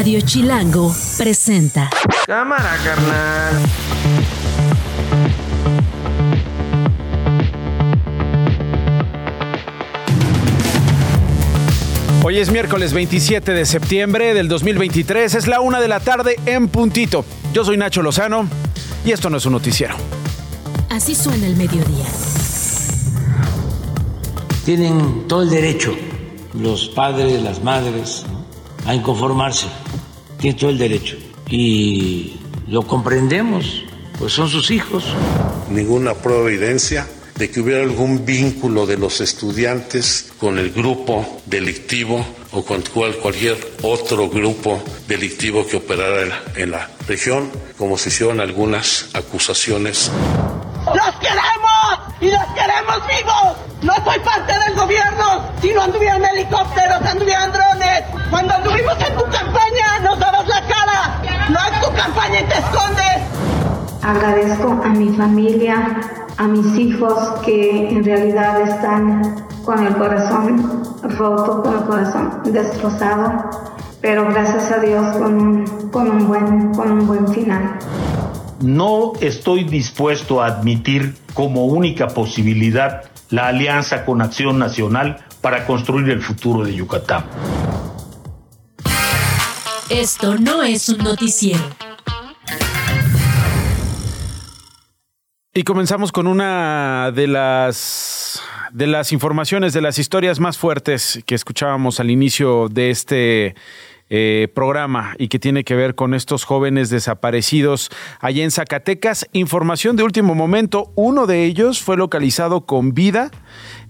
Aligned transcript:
Radio 0.00 0.22
Chilango 0.22 0.96
presenta. 1.18 1.90
Cámara, 2.26 2.74
carnal. 2.82 3.52
Hoy 12.24 12.38
es 12.38 12.50
miércoles 12.50 12.94
27 12.94 13.52
de 13.52 13.66
septiembre 13.66 14.32
del 14.32 14.48
2023, 14.48 15.34
es 15.34 15.46
la 15.46 15.60
una 15.60 15.82
de 15.82 15.88
la 15.88 16.00
tarde 16.00 16.36
en 16.46 16.68
puntito. 16.68 17.26
Yo 17.52 17.66
soy 17.66 17.76
Nacho 17.76 18.00
Lozano 18.00 18.48
y 19.04 19.12
esto 19.12 19.28
no 19.28 19.36
es 19.36 19.44
un 19.44 19.52
noticiero. 19.52 19.96
Así 20.88 21.14
suena 21.14 21.46
el 21.46 21.56
mediodía. 21.56 22.06
Tienen 24.64 25.28
todo 25.28 25.42
el 25.42 25.50
derecho 25.50 25.94
los 26.54 26.88
padres, 26.88 27.42
las 27.42 27.62
madres, 27.62 28.24
a 28.90 28.94
inconformarse. 28.94 29.68
Tienen 30.38 30.58
todo 30.58 30.70
el 30.70 30.78
derecho. 30.78 31.16
Y 31.48 32.40
lo 32.66 32.82
comprendemos, 32.82 33.84
pues 34.18 34.32
son 34.32 34.48
sus 34.48 34.72
hijos. 34.72 35.04
Ninguna 35.70 36.12
evidencia 36.24 37.06
de 37.36 37.50
que 37.50 37.60
hubiera 37.60 37.82
algún 37.82 38.26
vínculo 38.26 38.86
de 38.86 38.98
los 38.98 39.20
estudiantes 39.20 40.32
con 40.38 40.58
el 40.58 40.72
grupo 40.72 41.40
delictivo 41.46 42.26
o 42.50 42.64
con 42.64 42.82
cual, 42.82 43.16
cualquier 43.16 43.56
otro 43.82 44.28
grupo 44.28 44.82
delictivo 45.06 45.64
que 45.64 45.76
operara 45.76 46.22
en 46.22 46.28
la, 46.28 46.42
en 46.56 46.70
la 46.72 46.90
región, 47.06 47.48
como 47.78 47.96
se 47.96 48.08
hicieron 48.08 48.40
algunas 48.40 49.08
acusaciones. 49.14 50.10
¡Los 50.86 51.14
queremos! 51.20 52.14
¡Y 52.20 52.26
los 52.26 52.46
queremos 52.54 53.06
vivos! 53.06 53.56
No 53.82 53.94
soy 54.04 54.18
parte 54.18 54.52
del 54.52 54.74
gobierno. 54.74 55.29
Si 55.60 55.72
no 55.74 55.82
anduvieran 55.82 56.24
helicópteros, 56.24 57.02
anduvieran 57.02 57.52
drones. 57.52 58.04
Cuando 58.30 58.54
anduvimos 58.54 58.94
en 59.06 59.14
tu 59.14 59.24
campaña, 59.24 59.98
nos 60.02 60.18
dabas 60.18 60.48
la 60.48 60.62
cara. 60.62 61.22
No 61.50 61.58
es 61.58 61.80
tu 61.80 61.94
campaña 61.94 62.40
y 62.40 62.44
te 62.44 62.54
escondes. 62.54 64.00
Agradezco 64.02 64.80
a 64.82 64.88
mi 64.88 65.10
familia, 65.10 66.00
a 66.38 66.44
mis 66.44 66.78
hijos 66.78 67.40
que 67.44 67.90
en 67.90 68.02
realidad 68.02 68.62
están 68.62 69.46
con 69.62 69.86
el 69.86 69.94
corazón 69.96 70.82
roto, 71.02 71.62
con 71.62 71.74
el 71.74 71.84
corazón 71.84 72.40
destrozado, 72.46 73.50
pero 74.00 74.24
gracias 74.30 74.72
a 74.72 74.78
Dios 74.78 75.16
con 75.18 75.34
un, 75.34 75.90
con 75.90 76.10
un, 76.10 76.26
buen, 76.26 76.74
con 76.74 76.90
un 76.90 77.06
buen 77.06 77.28
final. 77.28 77.78
No 78.62 79.12
estoy 79.20 79.64
dispuesto 79.64 80.42
a 80.42 80.46
admitir 80.46 81.16
como 81.34 81.66
única 81.66 82.08
posibilidad 82.08 83.02
la 83.28 83.48
alianza 83.48 84.04
con 84.04 84.22
Acción 84.22 84.58
Nacional 84.58 85.24
para 85.40 85.66
construir 85.66 86.10
el 86.10 86.20
futuro 86.20 86.64
de 86.64 86.74
Yucatán. 86.74 87.24
Esto 89.88 90.36
no 90.38 90.62
es 90.62 90.88
un 90.88 90.98
noticiero. 90.98 91.64
Y 95.52 95.64
comenzamos 95.64 96.12
con 96.12 96.26
una 96.28 97.10
de 97.12 97.26
las 97.26 98.40
de 98.72 98.86
las 98.86 99.12
informaciones, 99.12 99.72
de 99.72 99.80
las 99.80 99.98
historias 99.98 100.38
más 100.38 100.58
fuertes 100.58 101.20
que 101.26 101.34
escuchábamos 101.34 101.98
al 101.98 102.10
inicio 102.10 102.68
de 102.68 102.90
este 102.90 103.56
eh, 104.10 104.48
programa 104.54 105.14
y 105.18 105.28
que 105.28 105.38
tiene 105.38 105.62
que 105.62 105.76
ver 105.76 105.94
con 105.94 106.14
estos 106.14 106.44
jóvenes 106.44 106.90
desaparecidos 106.90 107.90
allá 108.18 108.42
en 108.42 108.50
Zacatecas. 108.50 109.28
Información 109.32 109.94
de 109.94 110.02
último 110.02 110.34
momento, 110.34 110.92
uno 110.96 111.28
de 111.28 111.44
ellos 111.44 111.80
fue 111.80 111.96
localizado 111.96 112.66
con 112.66 112.92
vida. 112.92 113.30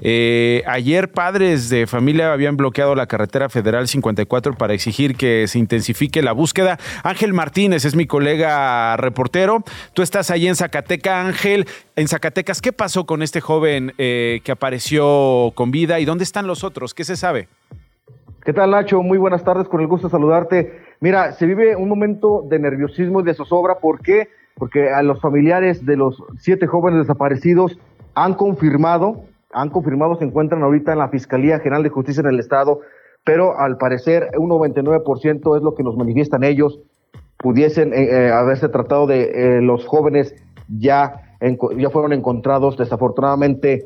Eh, 0.03 0.63
ayer 0.67 1.11
padres 1.11 1.71
de 1.71 1.87
familia 1.87 2.33
habían 2.33 2.57
bloqueado 2.57 2.95
la 2.95 3.07
carretera 3.07 3.48
federal 3.48 3.89
54 3.89 4.55
para 4.55 4.75
exigir 4.75 5.17
que 5.17 5.47
se 5.48 5.59
intensifique 5.59 6.23
la 6.23 6.33
búsqueda. 6.33 6.79
Ángel 7.03 7.33
Martínez 7.33 7.85
es 7.85 7.95
mi 7.95 8.07
colega 8.07 8.97
reportero. 8.98 9.65
Tú 9.95 10.03
estás 10.03 10.31
allí 10.31 10.48
en 10.48 10.57
Zacatecas, 10.57 11.27
Ángel. 11.27 11.67
En 11.97 12.09
Zacatecas, 12.09 12.61
¿qué 12.61 12.73
pasó 12.73 13.07
con 13.07 13.23
este 13.23 13.41
joven 13.41 13.95
eh, 13.98 14.41
que 14.45 14.53
apareció 14.53 15.53
con 15.55 15.70
vida 15.70 16.01
y 16.01 16.05
dónde 16.05 16.25
están 16.25 16.47
los 16.47 16.64
otros? 16.64 16.95
¿Qué 16.95 17.05
se 17.05 17.17
sabe? 17.17 17.48
¿Qué 18.42 18.55
tal, 18.55 18.70
Nacho? 18.70 19.02
Muy 19.02 19.18
buenas 19.18 19.45
tardes, 19.45 19.68
con 19.68 19.83
el 19.83 19.86
gusto 19.86 20.06
de 20.06 20.12
saludarte. 20.12 20.73
Mira, 21.01 21.33
se 21.33 21.45
vive 21.45 21.77
un 21.77 21.90
momento 21.90 22.42
de 22.48 22.58
nerviosismo 22.58 23.20
y 23.20 23.24
de 23.24 23.34
zozobra. 23.34 23.80
¿Por 23.80 24.01
qué? 24.01 24.28
Porque 24.56 24.90
a 24.90 25.02
los 25.02 25.20
familiares 25.20 25.84
de 25.84 25.96
los 25.96 26.23
siete 26.39 26.67
jóvenes 26.67 27.00
desaparecidos 27.00 27.79
han 28.14 28.33
confirmado, 28.33 29.24
han 29.52 29.68
confirmado, 29.68 30.17
se 30.17 30.24
encuentran 30.24 30.62
ahorita 30.62 30.92
en 30.92 31.00
la 31.00 31.11
Fiscalía 31.11 31.58
General 31.58 31.83
de 31.83 31.90
Justicia 31.90 32.23
en 32.23 32.29
el 32.29 32.40
Estado, 32.40 32.80
pero 33.24 33.58
al 33.58 33.77
parecer 33.77 34.30
un 34.39 34.48
99% 34.48 35.56
es 35.58 35.62
lo 35.62 35.74
que 35.74 35.83
nos 35.83 35.98
manifiestan 35.98 36.42
ellos, 36.42 36.80
pudiesen 37.36 37.92
eh, 37.92 38.05
eh, 38.05 38.33
haberse 38.33 38.70
tratado 38.70 39.06
de 39.06 39.58
eh, 39.58 39.61
los 39.61 39.86
jóvenes 39.86 40.34
ya, 40.79 41.36
ya 41.77 41.90
fueron 41.90 42.14
encontrados 42.14 42.79
desafortunadamente 42.79 43.84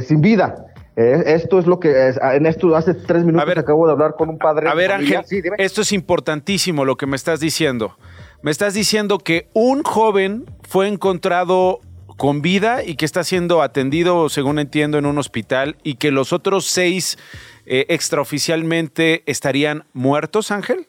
sin 0.00 0.22
vida. 0.22 0.71
Eh, 0.96 1.22
esto 1.26 1.58
es 1.58 1.66
lo 1.66 1.80
que 1.80 2.08
es, 2.08 2.18
en 2.20 2.44
esto 2.44 2.76
hace 2.76 2.92
tres 2.92 3.24
minutos 3.24 3.46
ver, 3.46 3.58
acabo 3.58 3.86
de 3.86 3.92
hablar 3.92 4.14
con 4.16 4.28
un 4.28 4.38
padre. 4.38 4.68
A 4.68 4.74
ver. 4.74 4.92
Ángel, 4.92 5.22
sí, 5.24 5.40
esto 5.56 5.80
es 5.80 5.92
importantísimo 5.92 6.84
lo 6.84 6.96
que 6.96 7.06
me 7.06 7.16
estás 7.16 7.40
diciendo. 7.40 7.96
Me 8.42 8.50
estás 8.50 8.74
diciendo 8.74 9.18
que 9.18 9.48
un 9.54 9.82
joven 9.84 10.44
fue 10.62 10.88
encontrado 10.88 11.80
con 12.18 12.42
vida 12.42 12.84
y 12.84 12.96
que 12.96 13.04
está 13.04 13.24
siendo 13.24 13.62
atendido, 13.62 14.28
según 14.28 14.58
entiendo, 14.58 14.98
en 14.98 15.06
un 15.06 15.16
hospital 15.16 15.76
y 15.82 15.94
que 15.94 16.10
los 16.10 16.32
otros 16.32 16.66
seis 16.66 17.18
eh, 17.64 17.86
extraoficialmente 17.88 19.22
estarían 19.26 19.84
muertos, 19.92 20.50
Ángel. 20.50 20.88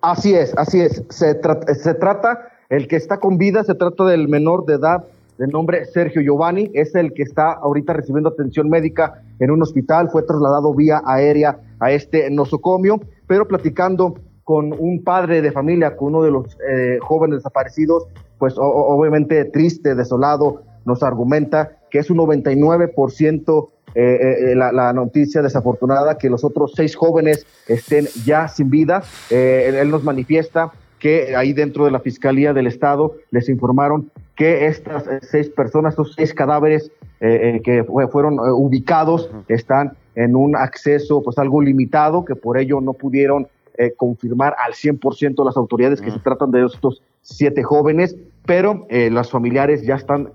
Así 0.00 0.34
es, 0.34 0.56
así 0.56 0.80
es. 0.80 1.02
Se, 1.10 1.34
tra 1.34 1.60
se 1.74 1.94
trata, 1.94 2.52
el 2.70 2.88
que 2.88 2.96
está 2.96 3.18
con 3.18 3.36
vida, 3.36 3.64
se 3.64 3.74
trata 3.74 4.04
del 4.04 4.28
menor 4.28 4.64
de 4.64 4.74
edad 4.74 5.04
de 5.38 5.46
nombre 5.46 5.84
Sergio 5.84 6.22
Giovanni, 6.22 6.70
es 6.74 6.94
el 6.94 7.12
que 7.12 7.22
está 7.22 7.52
ahorita 7.52 7.92
recibiendo 7.92 8.30
atención 8.30 8.68
médica 8.68 9.22
en 9.38 9.50
un 9.50 9.62
hospital, 9.62 10.08
fue 10.10 10.22
trasladado 10.22 10.74
vía 10.74 11.02
aérea 11.04 11.58
a 11.78 11.92
este 11.92 12.30
nosocomio, 12.30 13.00
pero 13.26 13.46
platicando 13.46 14.14
con 14.44 14.72
un 14.78 15.02
padre 15.02 15.42
de 15.42 15.52
familia, 15.52 15.96
con 15.96 16.08
uno 16.14 16.22
de 16.22 16.30
los 16.30 16.56
eh, 16.68 16.98
jóvenes 17.00 17.38
desaparecidos, 17.38 18.06
pues 18.38 18.54
obviamente 18.58 19.44
triste, 19.46 19.94
desolado, 19.94 20.62
nos 20.84 21.02
argumenta 21.02 21.78
que 21.90 21.98
es 21.98 22.10
un 22.10 22.18
99% 22.18 23.68
eh, 23.94 24.52
eh, 24.52 24.54
la, 24.54 24.92
noticia 24.92 25.40
desafortunada 25.40 26.18
que 26.18 26.28
los 26.28 26.44
otros 26.44 26.74
seis 26.76 26.94
jóvenes 26.94 27.46
estén 27.66 28.06
ya 28.24 28.46
sin 28.46 28.70
vida. 28.70 29.02
Él 29.30 29.90
nos 29.90 30.04
manifiesta 30.04 30.70
que 30.98 31.36
ahí 31.36 31.52
dentro 31.52 31.84
de 31.84 31.90
la 31.90 32.00
Fiscalía 32.00 32.52
del 32.52 32.66
Estado 32.66 33.14
les 33.30 33.48
informaron 33.48 34.10
que 34.34 34.66
estas 34.66 35.04
seis 35.22 35.48
personas, 35.48 35.92
estos 35.92 36.14
seis 36.14 36.34
cadáveres 36.34 36.90
eh, 37.20 37.56
eh, 37.56 37.60
que 37.62 37.84
fue, 37.84 38.06
fueron 38.08 38.34
eh, 38.34 38.52
ubicados, 38.52 39.30
están 39.48 39.92
en 40.14 40.36
un 40.36 40.56
acceso 40.56 41.22
pues 41.22 41.38
algo 41.38 41.62
limitado, 41.62 42.24
que 42.24 42.34
por 42.34 42.58
ello 42.58 42.80
no 42.80 42.92
pudieron 42.92 43.48
eh, 43.78 43.92
confirmar 43.96 44.54
al 44.64 44.72
100% 44.72 45.44
las 45.44 45.56
autoridades 45.56 46.00
uh 46.00 46.02
-huh. 46.02 46.06
que 46.06 46.12
se 46.12 46.18
tratan 46.20 46.50
de 46.50 46.64
estos 46.64 47.02
siete 47.22 47.62
jóvenes, 47.62 48.16
pero 48.46 48.86
eh, 48.88 49.10
los 49.10 49.30
familiares 49.30 49.82
ya 49.82 49.96
están 49.96 50.28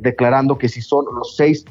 declarando 0.00 0.56
que 0.56 0.68
si 0.68 0.80
son 0.80 1.04
los 1.14 1.36
seis 1.36 1.64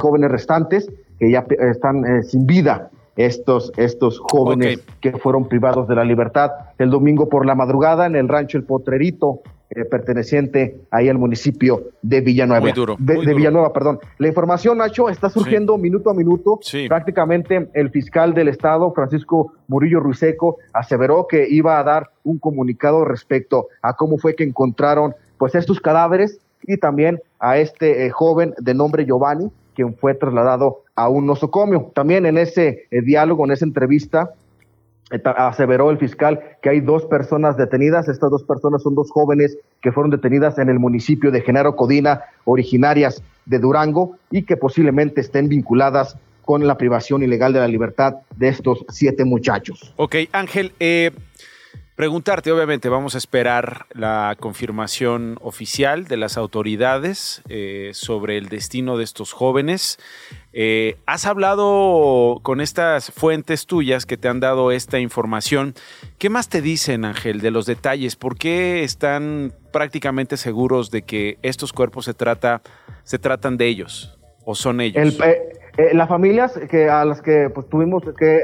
jóvenes 0.00 0.30
restantes 0.30 0.90
que 1.18 1.30
ya 1.30 1.44
están 1.58 2.22
sin 2.22 2.46
vida 2.46 2.90
estos, 3.18 3.72
estos 3.76 4.20
jóvenes 4.20 4.78
okay. 4.78 5.12
que 5.12 5.18
fueron 5.18 5.48
privados 5.48 5.88
de 5.88 5.96
la 5.96 6.04
libertad 6.04 6.52
el 6.78 6.88
domingo 6.88 7.28
por 7.28 7.44
la 7.44 7.56
madrugada 7.56 8.06
en 8.06 8.14
el 8.14 8.28
rancho 8.28 8.56
El 8.56 8.64
Potrerito, 8.64 9.40
eh, 9.70 9.84
perteneciente 9.84 10.80
ahí 10.92 11.08
al 11.08 11.18
municipio 11.18 11.82
de 12.00 12.20
Villanueva. 12.20 12.60
Muy 12.60 12.72
duro, 12.72 12.96
de, 12.96 13.16
muy 13.16 13.26
de 13.26 13.32
duro. 13.32 13.36
Villanueva, 13.36 13.72
perdón. 13.72 13.98
La 14.18 14.28
información, 14.28 14.78
Nacho, 14.78 15.08
está 15.08 15.28
surgiendo 15.28 15.74
sí. 15.74 15.82
minuto 15.82 16.10
a 16.10 16.14
minuto. 16.14 16.60
Sí. 16.62 16.86
Prácticamente 16.88 17.68
el 17.74 17.90
fiscal 17.90 18.34
del 18.34 18.48
estado, 18.48 18.92
Francisco 18.92 19.52
Murillo 19.66 19.98
Ruiseco, 19.98 20.58
aseveró 20.72 21.26
que 21.26 21.48
iba 21.50 21.80
a 21.80 21.82
dar 21.82 22.10
un 22.22 22.38
comunicado 22.38 23.04
respecto 23.04 23.66
a 23.82 23.94
cómo 23.94 24.16
fue 24.18 24.36
que 24.36 24.44
encontraron 24.44 25.14
pues 25.38 25.56
estos 25.56 25.80
cadáveres 25.80 26.38
y 26.62 26.76
también 26.76 27.20
a 27.40 27.58
este 27.58 28.06
eh, 28.06 28.10
joven 28.10 28.54
de 28.58 28.74
nombre 28.74 29.04
Giovanni, 29.04 29.50
quien 29.74 29.94
fue 29.96 30.14
trasladado 30.14 30.84
a 30.98 31.08
un 31.08 31.26
nosocomio. 31.26 31.92
También 31.94 32.26
en 32.26 32.36
ese 32.36 32.88
eh, 32.90 33.02
diálogo, 33.02 33.44
en 33.44 33.52
esa 33.52 33.64
entrevista, 33.64 34.34
aseveró 35.36 35.90
el 35.90 35.98
fiscal 35.98 36.40
que 36.60 36.70
hay 36.70 36.80
dos 36.80 37.06
personas 37.06 37.56
detenidas. 37.56 38.08
Estas 38.08 38.30
dos 38.32 38.42
personas 38.42 38.82
son 38.82 38.96
dos 38.96 39.10
jóvenes 39.12 39.56
que 39.80 39.92
fueron 39.92 40.10
detenidas 40.10 40.58
en 40.58 40.68
el 40.68 40.80
municipio 40.80 41.30
de 41.30 41.40
Genaro 41.40 41.76
Codina, 41.76 42.22
originarias 42.44 43.22
de 43.46 43.60
Durango, 43.60 44.16
y 44.32 44.42
que 44.42 44.56
posiblemente 44.56 45.20
estén 45.20 45.48
vinculadas 45.48 46.16
con 46.44 46.66
la 46.66 46.76
privación 46.76 47.22
ilegal 47.22 47.52
de 47.52 47.60
la 47.60 47.68
libertad 47.68 48.16
de 48.36 48.48
estos 48.48 48.84
siete 48.88 49.24
muchachos. 49.24 49.94
Ok, 49.96 50.16
Ángel, 50.32 50.72
eh, 50.80 51.12
Preguntarte, 51.98 52.52
obviamente, 52.52 52.88
vamos 52.88 53.16
a 53.16 53.18
esperar 53.18 53.86
la 53.90 54.36
confirmación 54.38 55.36
oficial 55.40 56.04
de 56.04 56.16
las 56.16 56.38
autoridades 56.38 57.42
eh, 57.48 57.90
sobre 57.92 58.38
el 58.38 58.48
destino 58.48 58.96
de 58.96 59.02
estos 59.02 59.32
jóvenes. 59.32 59.98
Eh, 60.52 60.94
¿Has 61.06 61.26
hablado 61.26 62.38
con 62.44 62.60
estas 62.60 63.10
fuentes 63.10 63.66
tuyas 63.66 64.06
que 64.06 64.16
te 64.16 64.28
han 64.28 64.38
dado 64.38 64.70
esta 64.70 65.00
información? 65.00 65.74
¿Qué 66.18 66.30
más 66.30 66.48
te 66.48 66.62
dicen, 66.62 67.04
Ángel, 67.04 67.40
de 67.40 67.50
los 67.50 67.66
detalles? 67.66 68.14
¿Por 68.14 68.38
qué 68.38 68.84
están 68.84 69.52
prácticamente 69.72 70.36
seguros 70.36 70.92
de 70.92 71.02
que 71.02 71.38
estos 71.42 71.72
cuerpos 71.72 72.04
se, 72.04 72.14
trata, 72.14 72.62
se 73.02 73.18
tratan 73.18 73.56
de 73.56 73.66
ellos 73.66 74.16
o 74.44 74.54
son 74.54 74.80
ellos? 74.80 75.18
Eh, 75.24 75.94
las 75.94 76.08
familias 76.08 76.60
que, 76.70 76.88
a 76.88 77.04
las 77.04 77.20
que 77.20 77.50
pues, 77.52 77.68
tuvimos, 77.68 78.04
que 78.16 78.38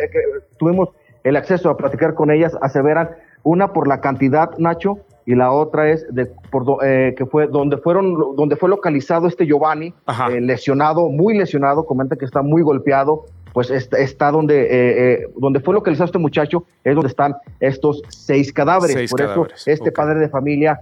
tuvimos 0.59 0.89
el 1.23 1.37
acceso 1.37 1.71
a 1.71 1.77
platicar 1.77 2.15
con 2.15 2.33
ellas 2.33 2.53
aseveran 2.61 3.11
una 3.45 3.73
por 3.73 3.87
la 3.87 4.01
cantidad, 4.01 4.51
Nacho, 4.59 4.99
y 5.27 5.35
la 5.35 5.53
otra 5.53 5.91
es 5.91 6.07
de 6.13 6.27
por 6.51 6.85
eh, 6.85 7.15
que 7.17 7.27
fue 7.27 7.47
donde 7.47 7.79
fueron 7.79 8.37
donde 8.37 8.57
fue 8.57 8.69
localizado 8.69 9.27
este 9.27 9.47
Giovanni 9.47 9.95
eh, 10.31 10.41
lesionado 10.41 11.09
muy 11.09 11.37
lesionado 11.37 11.87
comenta 11.87 12.17
que 12.17 12.25
está 12.25 12.43
muy 12.43 12.63
golpeado 12.63 13.25
pues 13.55 13.71
está, 13.71 14.33
donde 14.33 14.67
eh, 14.69 15.29
donde 15.39 15.61
fue 15.61 15.75
localizado 15.75 16.07
este 16.07 16.19
muchacho 16.19 16.65
es 16.83 16.95
donde 16.95 17.09
están 17.09 17.37
estos 17.61 18.03
seis 18.09 18.53
cadáveres. 18.53 19.09
Por 19.09 19.21
eso 19.21 19.47
este 19.67 19.93
padre 19.93 20.19
de 20.19 20.29
familia 20.29 20.81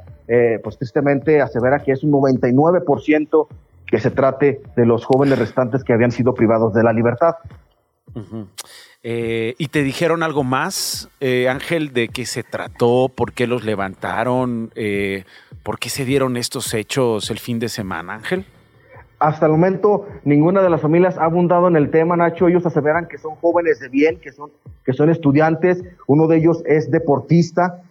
pues 0.64 0.78
tristemente 0.78 1.42
asevera 1.42 1.80
que 1.80 1.92
es 1.92 2.02
un 2.02 2.10
99% 2.12 3.46
que 3.86 4.00
se 4.00 4.10
trate 4.10 4.62
de 4.74 4.86
los 4.86 5.04
jóvenes 5.04 5.38
restantes 5.38 5.84
que 5.84 5.92
habían 5.92 6.12
sido 6.12 6.32
privados 6.32 6.72
de 6.72 6.82
la 6.82 6.94
libertad 6.94 7.34
eh, 9.04 9.54
¿Y 9.58 9.68
te 9.68 9.82
dijeron 9.82 10.22
algo 10.22 10.44
más, 10.44 11.08
eh, 11.20 11.48
Ángel, 11.48 11.92
de 11.92 12.08
qué 12.08 12.24
se 12.24 12.44
trató, 12.44 13.10
por 13.12 13.32
qué 13.32 13.48
los 13.48 13.64
levantaron, 13.64 14.70
eh, 14.76 15.24
por 15.64 15.80
qué 15.80 15.88
se 15.88 16.04
dieron 16.04 16.36
estos 16.36 16.72
hechos 16.72 17.28
el 17.30 17.40
fin 17.40 17.58
de 17.58 17.68
semana, 17.68 18.14
Ángel? 18.14 18.44
Hasta 19.18 19.46
el 19.46 19.52
momento, 19.52 20.06
ninguna 20.24 20.62
de 20.62 20.70
las 20.70 20.80
familias 20.80 21.18
ha 21.18 21.24
abundado 21.24 21.66
en 21.66 21.76
el 21.76 21.90
tema, 21.90 22.16
Nacho. 22.16 22.46
Ellos 22.46 22.64
aseveran 22.64 23.06
que 23.06 23.18
son 23.18 23.34
jóvenes 23.36 23.80
de 23.80 23.88
bien, 23.88 24.18
que 24.20 24.30
son, 24.30 24.50
que 24.84 24.92
son 24.92 25.10
estudiantes. 25.10 25.82
Uno 26.06 26.26
de 26.28 26.38
ellos 26.38 26.62
es 26.66 26.90
deportista. 26.90 27.82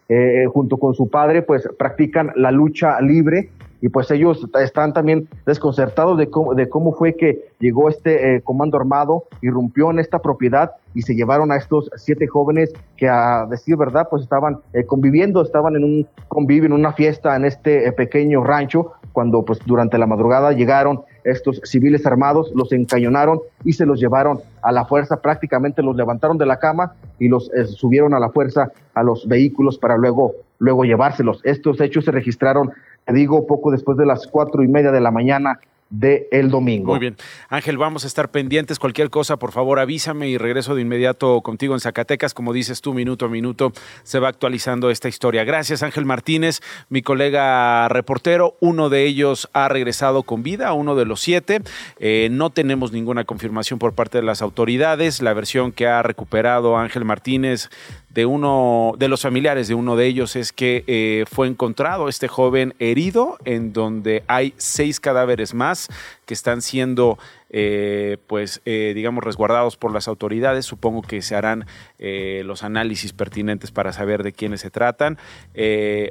junto 0.52 0.76
con 0.76 0.94
su 0.94 1.10
padre, 1.10 1.42
pues 1.42 1.70
practican 1.78 2.34
la 2.36 2.52
lucha 2.52 3.00
libre 3.00 3.50
y 3.82 3.90
pues 3.90 4.10
ellos 4.12 4.48
están 4.62 4.94
también 4.94 5.28
desconcertados 5.46 6.18
de 6.18 6.30
cómo, 6.30 6.54
de 6.54 6.70
cómo 6.70 6.94
fue 6.94 7.16
que 7.16 7.50
llegó 7.60 7.90
este 7.90 8.36
eh, 8.36 8.42
comando 8.42 8.78
armado, 8.78 9.26
irrumpió 9.42 9.90
en 9.90 10.00
esta 10.00 10.20
propiedad 10.20 10.72
y 10.94 11.02
se 11.02 11.16
llevaron 11.16 11.52
a 11.52 11.56
estos 11.56 11.90
siete 11.96 12.28
jóvenes 12.28 12.72
que 12.96 13.10
a 13.10 13.48
decir 13.50 13.76
verdad 13.78 14.08
pues 14.10 14.24
estaban 14.24 14.60
eh, 14.74 14.86
conviviendo, 14.86 15.42
estaban 15.42 15.76
en 15.76 15.84
un 15.84 16.08
convivio, 16.28 16.68
en 16.68 16.74
una 16.74 16.94
fiesta 16.94 17.36
en 17.36 17.46
este 17.46 17.88
eh, 17.88 17.92
pequeño 17.92 18.44
rancho, 18.44 18.94
cuando 19.14 19.44
pues 19.44 19.60
durante 19.66 19.98
la 19.98 20.06
madrugada 20.06 20.52
llegaron 20.52 21.02
estos 21.24 21.62
civiles 21.64 22.06
armados, 22.06 22.52
los 22.56 22.72
encañonaron 22.72 23.42
y 23.64 23.74
se 23.74 23.86
los 23.86 24.00
llevaron 24.00 24.40
a 24.62 24.72
la 24.72 24.86
fuerza, 24.86 25.22
prácticamente 25.22 25.82
los 25.82 25.96
levantaron 25.96 26.38
de 26.38 26.46
la 26.46 26.58
cama 26.58 26.94
y 27.20 27.28
los 27.28 27.52
subieron 27.76 28.14
a 28.14 28.20
la 28.20 28.30
fuerza 28.30 28.72
a 28.96 29.04
los 29.04 29.28
vehículos 29.28 29.78
para 29.78 29.98
luego, 29.98 30.34
luego 30.58 30.84
llevárselos. 30.84 31.42
Estos 31.44 31.80
hechos 31.80 32.06
se 32.06 32.12
registraron 32.12 32.72
digo, 33.08 33.46
poco 33.48 33.72
después 33.72 33.98
de 33.98 34.06
las 34.06 34.28
cuatro 34.28 34.64
y 34.64 34.68
media 34.68 34.92
de 34.92 35.02
la 35.02 35.12
mañana 35.12 35.60
de 35.92 36.30
el 36.32 36.50
domingo. 36.50 36.94
Muy 36.94 37.00
bien. 37.00 37.18
Ángel, 37.50 37.78
vamos 37.78 38.06
a 38.06 38.08
estar 38.08 38.32
pendientes. 38.32 38.80
Cualquier 38.80 39.10
cosa, 39.10 39.38
por 39.38 39.52
favor, 39.52 39.78
avísame 39.78 40.30
y 40.30 40.38
regreso 40.38 40.74
de 40.74 40.82
inmediato 40.82 41.42
contigo 41.42 41.74
en 41.74 41.82
Zacatecas. 41.82 42.34
Como 42.34 42.54
dices 42.54 42.82
tú, 42.82 42.94
minuto 42.94 43.26
a 43.26 43.30
minuto 43.30 43.74
se 44.04 44.20
va 44.20 44.30
actualizando 44.30 44.90
esta 44.90 45.10
historia. 45.10 45.44
Gracias, 45.44 45.84
Ángel 45.84 46.06
Martínez, 46.06 46.62
mi 46.90 47.02
colega 47.02 47.88
reportero. 47.90 48.56
Uno 48.62 48.90
de 48.90 49.04
ellos 49.06 49.50
ha 49.54 49.68
regresado 49.68 50.24
con 50.24 50.44
vida, 50.44 50.72
uno 50.74 50.96
de 50.96 51.06
los 51.06 51.20
siete. 51.20 51.62
Eh, 52.00 52.30
no 52.32 52.50
tenemos 52.50 52.94
ninguna 52.94 53.26
confirmación 53.26 53.78
por 53.78 53.94
parte 53.94 54.20
de 54.20 54.24
las 54.24 54.42
autoridades. 54.42 55.22
La 55.22 55.34
versión 55.34 55.74
que 55.74 55.88
ha 55.88 56.02
recuperado 56.02 56.78
Ángel 56.78 57.04
Martínez 57.04 57.70
de 58.14 58.26
uno 58.26 58.94
de 58.98 59.08
los 59.08 59.22
familiares 59.22 59.68
de 59.68 59.74
uno 59.74 59.96
de 59.96 60.06
ellos 60.06 60.36
es 60.36 60.52
que 60.52 60.84
eh, 60.88 61.26
fue 61.32 61.48
encontrado 61.48 62.10
este 62.10 62.28
joven 62.28 62.74
herido 62.80 63.38
en 63.46 63.74
donde 63.74 64.24
hay 64.28 64.54
seis 64.58 65.00
cadáveres 65.00 65.54
más 65.54 65.88
que 66.26 66.34
están 66.34 66.62
siendo 66.62 67.18
eh, 67.50 68.18
pues 68.28 68.62
eh, 68.66 68.92
digamos 68.96 69.24
resguardados 69.24 69.78
por 69.78 69.94
las 69.94 70.08
autoridades. 70.08 70.66
Supongo 70.66 71.02
que 71.02 71.22
se 71.22 71.36
harán 71.36 71.66
los 72.00 72.64
análisis 72.64 73.14
pertinentes 73.14 73.72
para 73.72 73.94
saber 73.94 74.24
de 74.24 74.34
quiénes 74.34 74.62
se 74.62 74.72
tratan 74.72 75.18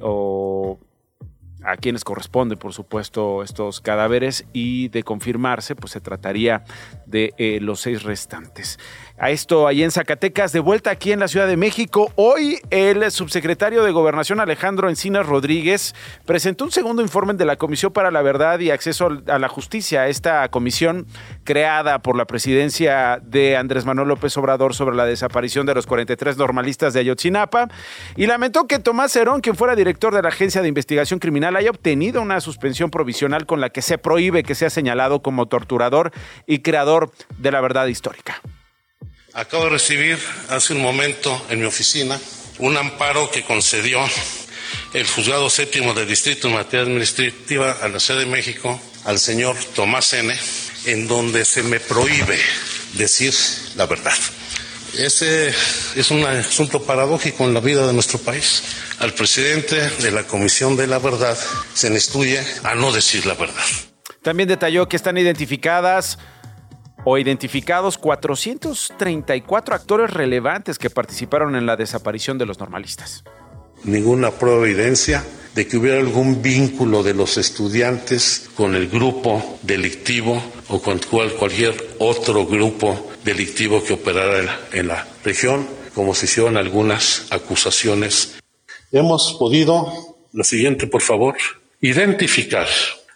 o 0.03 0.79
a 1.65 1.77
quienes 1.77 2.05
corresponden, 2.05 2.59
por 2.59 2.73
supuesto, 2.73 3.43
estos 3.43 3.81
cadáveres 3.81 4.45
y 4.53 4.89
de 4.89 5.03
confirmarse, 5.03 5.77
pues 5.77 5.93
se 5.93 6.01
trataría 6.01 6.65
de 7.07 7.59
los 7.61 7.81
seis 7.81 8.03
restantes 8.03 8.79
a 9.21 9.31
esto 9.31 9.67
ahí 9.67 9.83
en 9.83 9.91
Zacatecas, 9.91 10.51
de 10.53 10.61
vuelta 10.61 10.91
aquí 10.91 11.13
en 11.13 11.21
la 11.21 11.29
Ciudad 11.29 11.47
de 11.47 11.59
México. 11.59 12.11
Hoy 12.17 12.59
el 12.71 13.11
subsecretario 13.11 13.85
de 13.85 13.93
Gobernación 13.93 14.41
Alejandro 14.41 14.89
Encinas 14.89 15.27
Rodríguez 15.27 15.95
presentó 16.25 16.65
un 16.65 16.73
segundo 16.73 17.03
informe 17.03 17.35
de 17.35 17.45
la 17.45 17.57
Comisión 17.57 17.93
para 17.93 18.11
la 18.11 18.23
Verdad 18.23 18.61
y 18.61 18.71
Acceso 18.71 19.23
a 19.27 19.39
la 19.39 19.49
Justicia, 19.49 20.09
esta 20.09 20.49
comisión 20.49 21.07
creada 21.45 21.99
por 21.99 22.17
la 22.17 22.25
presidencia 22.25 23.21
de 23.23 23.59
Andrés 23.59 23.85
Manuel 23.85 24.09
López 24.09 24.35
Obrador 24.39 24.75
sobre 24.75 24.97
la 24.97 25.05
desaparición 25.05 25.67
de 25.67 25.75
los 25.75 25.87
43 25.87 26.39
normalistas 26.39 26.95
de 26.95 27.01
Ayotzinapa, 27.01 27.69
y 28.17 28.27
lamentó 28.27 28.67
que 28.67 28.79
Tomás 28.79 29.15
Herón, 29.17 29.43
quien 29.43 29.55
fuera 29.55 29.77
director 29.77 30.15
de 30.15 30.23
la 30.23 30.31
Agencia 30.31 30.63
de 30.63 30.69
Investigación 30.69 31.21
Criminal, 31.21 31.50
haya 31.57 31.71
obtenido 31.71 32.23
una 32.23 32.41
suspensión 32.41 32.91
provisional 32.91 33.47
con 33.47 33.61
la 33.61 33.71
que 33.71 33.83
se 33.83 33.99
prohíbe 33.99 34.43
que 34.43 34.55
sea 34.55 34.71
señalado 34.71 35.23
como 35.23 35.47
torturador 35.47 36.13
y 36.47 36.61
creador 36.61 37.13
de 37.39 37.51
la 37.51 37.61
verdad 37.61 37.87
histórica. 37.87 38.41
Acabo 39.33 39.65
de 39.65 39.71
recibir 39.71 40.19
hace 40.49 40.73
un 40.73 40.83
momento 40.83 41.41
en 41.51 41.61
mi 41.61 41.67
oficina 41.67 42.19
un 42.59 42.77
amparo 42.77 43.31
que 43.31 43.43
concedió 43.43 44.01
el 44.93 45.07
juzgado 45.07 45.49
séptimo 45.49 45.95
del 45.95 46.09
distrito 46.09 46.49
en 46.49 46.55
materia 46.55 46.85
administrativa 46.85 47.73
a 47.81 47.89
la 47.89 48.01
Ciudad 48.01 48.21
de 48.21 48.27
México 48.27 48.81
al 49.05 49.19
señor 49.19 49.57
Tomás 49.75 50.13
N., 50.13 50.35
en 50.87 51.07
donde 51.07 51.45
se 51.45 51.63
me 51.63 51.81
prohíbe 51.81 52.39
decir 52.95 53.35
la 53.77 53.87
verdad. 53.87 54.13
Ese 54.99 55.49
es 55.49 56.11
un 56.11 56.25
asunto 56.25 56.83
paradójico 56.83 57.45
en 57.45 57.55
la 57.55 57.61
vida 57.61 57.87
de 57.87 57.93
nuestro 57.93 58.19
país. 58.19 58.63
Al 58.99 59.15
presidente 59.15 59.77
de 60.03 60.11
la 60.11 60.25
Comisión 60.25 60.77
de 60.77 60.87
la 60.87 60.99
Verdad 60.99 61.39
se 61.75 61.89
le 61.89 61.97
instruye 61.97 62.41
a 62.65 62.75
no 62.75 62.93
decir 62.93 63.25
la 63.27 63.35
verdad. 63.35 63.63
También 64.23 64.49
detalló 64.49 64.89
que 64.89 64.97
están 64.97 65.17
identificadas 65.17 66.19
o 67.05 67.17
identificados 67.19 67.97
434 67.99 69.75
actores 69.75 70.11
relevantes 70.11 70.79
que 70.79 70.91
participaron 70.91 71.57
en 71.57 71.67
la 71.67 71.77
desaparición 71.77 72.37
de 72.37 72.47
los 72.47 72.59
normalistas. 72.59 73.25
Ninguna 73.85 74.31
prueba 74.31 74.67
evidencia 74.67 75.25
de 75.55 75.67
que 75.67 75.79
hubiera 75.79 75.99
algún 75.99 76.43
vínculo 76.43 77.03
de 77.03 77.15
los 77.15 77.39
estudiantes 77.39 78.51
con 78.55 78.75
el 78.75 78.89
grupo 78.89 79.59
delictivo 79.63 80.43
o 80.69 80.81
con 80.83 80.99
cualquier 81.39 81.97
otro 81.99 82.47
grupo 82.47 83.10
delictivo 83.25 83.83
que 83.85 83.95
operara 83.95 84.69
en 84.73 84.89
la 84.89 85.07
región, 85.25 85.67
como 85.95 86.15
se 86.15 86.27
hicieron 86.27 86.57
algunas 86.57 87.27
acusaciones. 87.31 88.37
Hemos 88.93 89.37
podido, 89.39 90.19
la 90.33 90.43
siguiente 90.45 90.87
por 90.87 91.03
favor, 91.03 91.37
identificar 91.81 92.69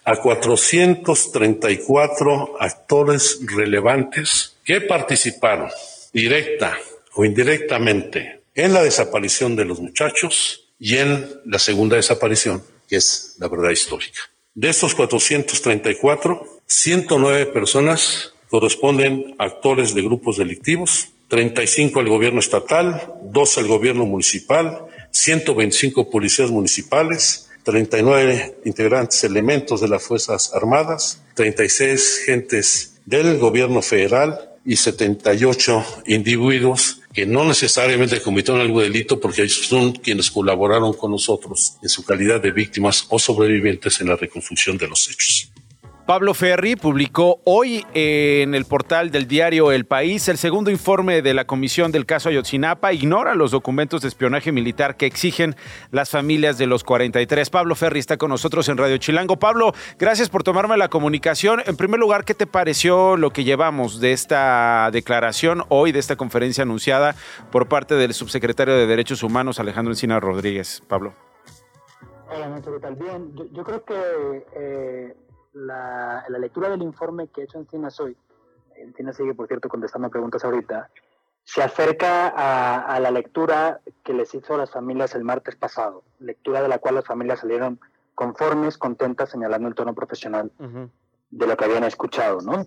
a 0.03 0.17
434 0.17 2.57
actores 2.59 3.39
relevantes 3.41 4.57
que 4.63 4.81
participaron 4.81 5.69
directa 6.13 6.77
o 7.15 7.25
indirectamente 7.25 8.41
en 8.53 8.73
la 8.73 8.83
desaparición 8.83 9.55
de 9.55 9.65
los 9.65 9.79
muchachos 9.79 10.69
y 10.79 10.97
en 10.97 11.27
la 11.45 11.57
segunda 11.59 11.95
desaparición, 11.95 12.63
que 12.87 12.97
es 12.97 13.35
la 13.39 13.47
verdad 13.47 13.71
histórica. 13.71 14.19
De 14.53 14.69
estos 14.69 14.93
434, 14.95 16.61
109 16.65 17.45
personas 17.47 18.34
corresponden 18.55 19.35
a 19.37 19.43
actores 19.43 19.93
de 19.93 20.01
grupos 20.01 20.37
delictivos, 20.37 21.09
35 21.27 21.99
al 21.99 22.07
gobierno 22.07 22.39
estatal, 22.39 23.13
2 23.25 23.57
al 23.57 23.67
gobierno 23.67 24.05
municipal, 24.05 24.85
125 25.11 26.09
policías 26.09 26.51
municipales, 26.51 27.49
39 27.63 28.59
integrantes 28.63 29.25
elementos 29.25 29.81
de 29.81 29.89
las 29.89 30.03
Fuerzas 30.03 30.53
Armadas, 30.53 31.21
36 31.33 32.21
gentes 32.25 33.01
del 33.05 33.39
gobierno 33.39 33.81
federal 33.81 34.51
y 34.63 34.77
78 34.77 36.03
individuos 36.05 37.01
que 37.13 37.25
no 37.25 37.43
necesariamente 37.43 38.21
cometieron 38.21 38.61
algún 38.61 38.83
delito 38.83 39.19
porque 39.19 39.49
son 39.49 39.91
quienes 39.91 40.31
colaboraron 40.31 40.93
con 40.93 41.11
nosotros 41.11 41.73
en 41.83 41.89
su 41.89 42.05
calidad 42.05 42.39
de 42.39 42.51
víctimas 42.51 43.05
o 43.09 43.19
sobrevivientes 43.19 43.99
en 43.99 44.07
la 44.07 44.15
reconstrucción 44.15 44.77
de 44.77 44.87
los 44.87 45.09
hechos. 45.09 45.51
Pablo 46.05 46.35
Ferri 46.35 46.75
publicó 46.75 47.41
hoy 47.45 47.83
en 47.95 48.53
el 48.53 48.65
portal 48.65 49.09
del 49.09 49.27
diario 49.27 49.71
El 49.71 49.85
País 49.85 50.27
el 50.27 50.37
segundo 50.37 50.69
informe 50.69 51.23
de 51.23 51.33
la 51.33 51.47
comisión 51.47 51.91
del 51.91 52.05
caso 52.05 52.29
Ayotzinapa. 52.29 52.93
Ignora 52.93 53.33
los 53.33 53.49
documentos 53.49 54.03
de 54.03 54.09
espionaje 54.09 54.51
militar 54.51 54.97
que 54.97 55.07
exigen 55.07 55.55
las 55.89 56.11
familias 56.11 56.59
de 56.59 56.67
los 56.67 56.83
43. 56.83 57.49
Pablo 57.49 57.73
Ferri 57.73 57.97
está 57.97 58.17
con 58.17 58.29
nosotros 58.29 58.69
en 58.69 58.77
Radio 58.77 58.97
Chilango. 58.97 59.37
Pablo, 59.37 59.73
gracias 59.97 60.29
por 60.29 60.43
tomarme 60.43 60.77
la 60.77 60.89
comunicación. 60.89 61.63
En 61.65 61.75
primer 61.75 61.99
lugar, 61.99 62.23
¿qué 62.23 62.35
te 62.35 62.45
pareció 62.45 63.17
lo 63.17 63.31
que 63.31 63.43
llevamos 63.43 63.99
de 63.99 64.11
esta 64.11 64.91
declaración 64.91 65.63
hoy, 65.69 65.91
de 65.91 65.97
esta 65.97 66.15
conferencia 66.15 66.61
anunciada 66.61 67.15
por 67.51 67.67
parte 67.67 67.95
del 67.95 68.13
subsecretario 68.13 68.75
de 68.75 68.85
Derechos 68.85 69.23
Humanos, 69.23 69.59
Alejandro 69.59 69.91
Encina 69.91 70.19
Rodríguez? 70.19 70.83
Pablo. 70.87 71.15
Hola, 72.29 72.61
¿qué 72.63 72.79
tal? 72.79 72.95
Bien, 72.95 73.33
yo, 73.53 73.63
creo 73.63 73.83
que... 73.83 74.45
Eh, 74.55 75.15
la, 75.55 76.25
lectura 76.29 76.69
del 76.69 76.81
informe 76.83 77.27
que 77.27 77.41
he 77.41 77.43
hecho 77.45 77.57
Encinas 77.57 77.99
hoy, 77.99 78.15
Encinas 78.75 79.15
sigue, 79.15 79.33
por 79.33 79.47
cierto, 79.47 79.69
contestando 79.69 80.09
preguntas 80.09 80.43
ahorita, 80.43 80.89
se 81.43 81.63
acerca 81.63 82.27
a, 82.27 82.99
la 82.99 83.11
lectura 83.11 83.79
que 84.03 84.13
les 84.13 84.33
hizo 84.33 84.55
a 84.55 84.57
las 84.57 84.71
familias 84.71 85.15
el 85.15 85.23
martes 85.23 85.55
pasado, 85.55 86.03
lectura 86.19 86.61
de 86.61 86.67
la 86.67 86.79
cual 86.79 86.95
las 86.95 87.05
familias 87.05 87.39
salieron 87.39 87.79
conformes, 88.15 88.77
contentas, 88.77 89.29
señalando 89.29 89.67
el 89.67 89.75
tono 89.75 89.93
profesional 89.93 90.51
de 91.29 91.47
lo 91.47 91.55
que 91.55 91.65
habían 91.65 91.83
escuchado, 91.83 92.41
¿no? 92.41 92.65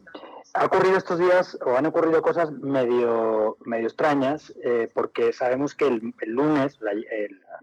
Ha 0.54 0.64
ocurrido 0.64 0.96
estos 0.96 1.18
días, 1.18 1.58
o 1.64 1.76
han 1.76 1.86
ocurrido 1.86 2.22
cosas 2.22 2.50
medio, 2.52 3.56
medio 3.64 3.86
extrañas, 3.86 4.52
eh, 4.62 4.90
porque 4.94 5.32
sabemos 5.32 5.74
que 5.74 5.86
el, 5.86 6.14
lunes, 6.26 6.78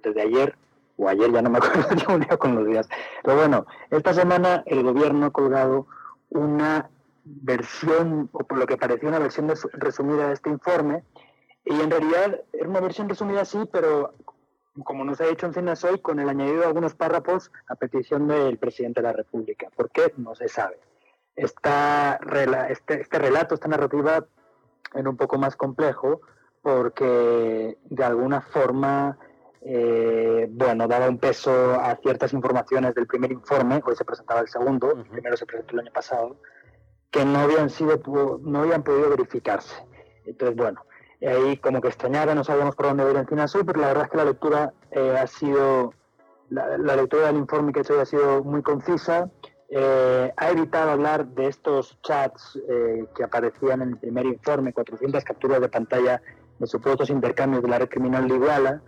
desde 0.03 0.21
ayer, 0.21 0.55
o 0.97 1.07
ayer 1.09 1.31
ya 1.31 1.41
no 1.41 1.49
me 1.49 1.57
acuerdo, 1.57 1.95
yo 1.95 2.15
un 2.15 2.21
día 2.21 2.37
con 2.37 2.55
los 2.55 2.67
días. 2.67 2.87
Pero 3.23 3.37
bueno, 3.37 3.65
esta 3.89 4.13
semana 4.13 4.63
el 4.65 4.83
gobierno 4.83 5.27
ha 5.27 5.31
colgado 5.31 5.87
una 6.29 6.89
versión, 7.23 8.29
o 8.31 8.39
por 8.39 8.57
lo 8.57 8.67
que 8.67 8.77
parecía 8.77 9.09
una 9.09 9.19
versión 9.19 9.51
resumida 9.73 10.27
de 10.27 10.33
este 10.33 10.49
informe, 10.49 11.03
y 11.65 11.79
en 11.79 11.89
realidad 11.89 12.41
era 12.53 12.69
una 12.69 12.79
versión 12.79 13.09
resumida 13.09 13.43
sí, 13.43 13.59
pero 13.71 14.13
como 14.83 15.03
nos 15.05 15.21
ha 15.21 15.25
dicho 15.25 15.45
Encinas 15.45 15.83
hoy, 15.83 15.99
con 15.99 16.19
el 16.19 16.29
añadido 16.29 16.59
de 16.59 16.67
algunos 16.67 16.93
párrafos 16.95 17.51
a 17.67 17.75
petición 17.75 18.27
del 18.27 18.57
presidente 18.57 19.01
de 19.01 19.07
la 19.07 19.13
República. 19.13 19.69
¿Por 19.75 19.89
qué? 19.89 20.13
No 20.17 20.35
se 20.35 20.49
sabe. 20.49 20.79
Esta, 21.35 22.19
este, 22.69 23.01
este 23.01 23.19
relato, 23.19 23.55
esta 23.55 23.67
narrativa, 23.67 24.25
era 24.93 25.09
un 25.09 25.17
poco 25.17 25.37
más 25.37 25.55
complejo 25.55 26.21
porque 26.61 27.77
de 27.83 28.03
alguna 28.03 28.41
forma 28.41 29.17
eh, 29.67 30.47
bueno, 30.51 30.87
daba 30.87 31.09
un 31.09 31.17
peso 31.17 31.73
a 31.73 31.95
ciertas 31.95 32.33
informaciones 32.33 32.93
del 32.93 33.07
primer 33.07 33.31
informe, 33.31 33.81
hoy 33.83 33.95
se 33.95 34.05
presentaba 34.05 34.41
el 34.41 34.47
segundo, 34.47 34.91
el 34.91 35.05
primero 35.05 35.35
se 35.35 35.47
presentó 35.47 35.73
el 35.73 35.79
año 35.79 35.91
pasado, 35.91 36.35
que 37.09 37.25
no 37.25 37.39
habían 37.39 37.71
sido, 37.71 37.99
no 38.43 38.59
habían 38.59 38.83
podido 38.83 39.09
verificarse. 39.09 39.75
Entonces, 40.23 40.55
bueno, 40.55 40.85
ahí 41.19 41.57
como 41.57 41.81
que 41.81 41.87
extrañaba, 41.87 42.35
no 42.35 42.43
sabíamos 42.43 42.75
por 42.75 42.85
dónde 42.85 43.09
ir 43.09 43.25
en 43.27 43.39
Azul, 43.39 43.65
pero 43.65 43.81
la 43.81 43.87
verdad 43.87 44.03
es 44.03 44.11
que 44.11 44.17
la 44.17 44.25
lectura 44.25 44.73
eh, 44.91 45.17
ha 45.19 45.25
sido, 45.25 45.95
la, 46.49 46.95
lectura 46.95 47.27
del 47.27 47.37
informe 47.37 47.73
que 47.73 47.79
he 47.79 47.81
hecho 47.81 47.99
ha 47.99 48.05
sido 48.05 48.43
muy 48.43 48.61
concisa, 48.61 49.31
eh, 49.69 50.31
ha 50.37 50.49
evitado 50.51 50.91
hablar 50.91 51.25
de 51.25 51.47
estos 51.47 51.99
chats 52.03 52.59
que 53.15 53.23
aparecían 53.23 53.81
en 53.81 53.89
el 53.89 53.97
primer 53.97 54.27
informe, 54.27 54.73
400 54.73 55.23
capturas 55.23 55.59
de 55.59 55.69
pantalla 55.69 56.21
de 56.59 56.67
supuestos 56.67 57.09
intercambios 57.09 57.63
de 57.63 57.69
la 57.69 57.79
red 57.79 57.89
criminal 57.89 58.27
de 58.27 58.35
Iguala, 58.35 58.81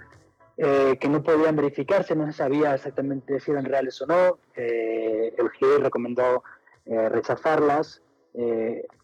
eh, 0.59 0.97
que 0.99 1.07
no 1.07 1.21
podían 1.21 1.55
verificarse, 1.55 2.15
no 2.15 2.25
se 2.25 2.33
sabía 2.33 2.73
exactamente 2.73 3.39
si 3.39 3.51
eran 3.51 3.65
reales 3.65 4.01
o 4.01 4.07
no. 4.07 4.39
Eh, 4.55 5.35
el 5.37 5.49
GIE 5.51 5.77
recomendó 5.77 6.43
eh, 6.85 7.09
rechazarlas, 7.09 8.01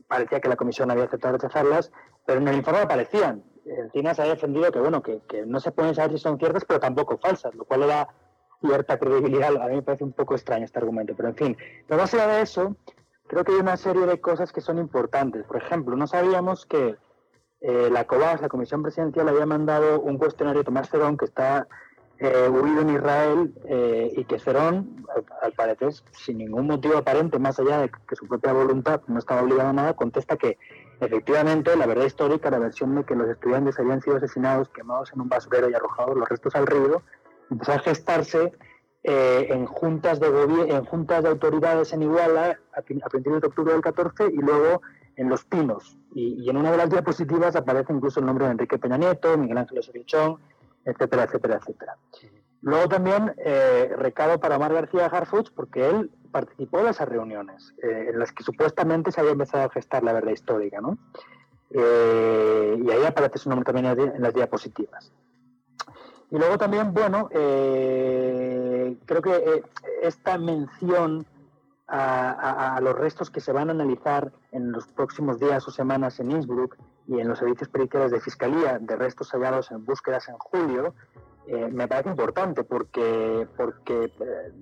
parecía 0.07 0.39
que 0.39 0.50
la 0.50 0.55
comisión 0.55 0.89
había 0.89 1.05
aceptado 1.05 1.33
rechazarlas, 1.33 1.91
pero 2.25 2.39
en 2.39 2.48
el 2.48 2.57
informe 2.57 2.81
aparecían. 2.81 3.43
Encima 3.65 4.13
se 4.13 4.22
había 4.22 4.33
defendido 4.33 4.72
que, 4.72 4.79
bueno, 4.79 5.01
que, 5.01 5.22
no 5.45 5.60
se 5.60 5.72
pueden 5.72 5.93
saber 5.93 6.12
si 6.12 6.17
son 6.17 6.38
ciertas, 6.38 6.65
pero 6.65 6.79
tampoco 6.79 7.17
falsas, 7.17 7.53
lo 7.55 7.65
cual 7.65 7.81
le 7.81 7.88
da 7.88 8.07
cierta 8.60 8.98
credibilidad. 8.98 9.55
A 9.57 9.67
mí 9.67 9.75
me 9.75 9.81
parece 9.83 10.03
un 10.03 10.12
poco 10.12 10.33
extraño 10.33 10.65
este 10.65 10.79
argumento, 10.79 11.13
pero 11.15 11.29
en 11.29 11.36
fin. 11.36 11.57
Pero 11.88 12.01
más 12.01 12.13
allá 12.13 12.27
de 12.27 12.41
eso, 12.41 12.75
creo 13.27 13.43
que 13.43 13.53
hay 13.53 13.60
una 13.60 13.77
serie 13.77 14.05
de 14.05 14.19
cosas 14.19 14.51
que 14.51 14.62
son 14.62 14.79
importantes. 14.79 15.45
Por 15.45 15.57
ejemplo, 15.57 15.95
no 15.95 16.07
sabíamos 16.07 16.65
que 16.65 16.95
eh, 17.65 17.89
la 17.89 18.03
COBAS, 18.03 18.41
la 18.41 18.50
Comisión 18.50 18.84
Presidencial, 18.84 19.29
había 19.29 19.46
mandado 19.46 20.01
un 20.01 20.17
cuestionario 20.17 20.62
a 20.62 20.63
Tomás 20.65 20.89
Cerón, 20.89 21.15
que 21.15 21.24
está 21.24 21.65
eh, 22.20 22.50
huido 22.50 22.82
en 22.82 22.89
Israel, 22.89 23.53
eh, 23.63 24.12
y 24.17 24.25
que 24.25 24.38
Cerón, 24.38 25.05
al, 25.41 25.53
parecer, 25.53 25.93
sin 26.12 26.39
ningún 26.39 26.67
motivo 26.67 26.98
aparente, 26.98 27.39
más 27.39 27.58
allá 27.62 27.79
de 27.79 27.89
que 27.89 28.17
su 28.17 28.27
propia 28.27 28.51
voluntad 28.51 29.01
no 29.08 29.17
estaba 29.17 29.43
obligado 29.43 29.70
a 29.70 29.74
nada, 29.74 29.93
contesta 29.93 30.36
que 30.36 30.58
efectivamente 31.00 31.74
la 31.77 31.86
verdad 31.86 32.03
histórica, 32.03 32.51
la 32.51 32.60
versión 32.60 32.96
de 32.96 33.05
que 33.05 33.15
los 33.15 33.29
estudiantes 33.29 33.79
habían 33.79 34.01
sido 34.01 34.17
asesinados, 34.17 34.67
quemados 34.67 35.13
en 35.13 35.22
un 35.22 35.29
basurero 35.29 35.70
y 35.70 35.74
arrojados 35.74 36.17
los 36.17 36.27
restos 36.27 36.53
al 36.55 36.67
río, 36.67 37.01
empezó 37.50 37.72
a 37.72 37.79
gestarse 37.79 38.51
en 39.05 39.65
juntas 39.65 40.22
de 40.22 40.27
en 40.27 40.86
juntas 40.86 41.24
de 41.24 41.29
autoridades 41.29 41.91
en 41.91 42.03
Iguala 42.03 42.58
a 42.72 42.82
principios 42.82 43.41
de 43.41 43.48
octubre 43.48 43.74
del 43.74 43.82
14 43.82 44.27
y 44.27 44.38
luego 44.38 44.82
en 45.15 45.29
Los 45.29 45.46
Pinos. 45.46 45.98
Y, 46.15 46.50
en 46.50 46.58
una 46.58 46.72
de 46.72 46.77
las 46.77 46.89
diapositivas 46.89 47.55
aparece 47.55 47.93
incluso 47.93 48.20
el 48.20 48.25
nombre 48.25 48.46
de 48.46 48.51
Enrique 48.51 48.77
Peña 48.77 48.98
Nieto, 48.98 49.38
Miguel 49.38 49.58
Ángel 49.58 49.79
Osorio 49.79 50.39
etcétera, 50.86 51.24
etcétera, 51.24 51.58
etcétera. 51.58 51.98
Luego 52.62 52.88
también 52.88 53.34
eh, 53.38 53.93
recado 53.98 54.39
para 54.39 54.55
Omar 54.55 54.74
García 54.74 55.08
Harfuch, 55.08 55.51
porque 55.53 55.89
él 55.89 56.12
participó 56.32 56.84
de 56.84 56.91
esas 56.91 57.10
reuniones 57.10 57.74
eh, 57.84 58.10
en 58.12 58.20
las 58.20 58.32
que 58.32 58.43
supuestamente 58.43 59.12
se 59.12 59.20
había 59.20 59.34
empezado 59.34 59.65
a 59.65 59.70
gestar 59.70 60.03
la 60.03 60.13
verdad 60.13 60.32
histórica, 60.32 60.79
¿no? 60.79 60.98
Eh, 61.72 62.79
y 62.82 62.89
ahí 62.89 63.03
aparece 63.03 63.38
su 63.39 63.50
nombre 63.50 63.65
también 63.65 64.13
en 64.15 64.22
las 64.22 64.34
diapositivas. 64.34 65.12
Y 66.32 66.38
luego 66.38 66.58
también, 66.58 66.93
bueno, 66.93 67.27
creo 67.29 69.22
que 69.22 69.63
esta 70.01 70.38
mención 70.38 71.25
a, 71.95 72.79
los 72.81 72.95
restos 72.95 73.29
que 73.29 73.39
se 73.39 73.51
van 73.51 73.69
a 73.69 73.73
analizar 73.73 74.31
en 74.51 74.71
los 74.71 74.88
próximos 74.88 75.39
días 75.39 75.67
o 75.67 75.71
semanas 75.71 76.19
en 76.19 76.31
Innsbruck 76.31 76.75
y 77.07 77.19
en 77.19 77.27
los 77.27 77.38
servicios 77.38 77.69
periciales 77.69 78.12
de 78.12 78.19
Fiscalía 78.19 78.79
de 78.79 78.95
restos 78.95 79.31
hallados 79.31 79.69
en 79.71 79.85
búsquedas 79.85 80.27
en 80.29 80.38
julio, 80.38 80.95
eh, 81.45 81.69
me 81.71 81.88
parece 81.88 82.09
importante 82.09 82.63
porque, 82.63 83.47
porque 83.55 84.05
eh, 84.05 84.53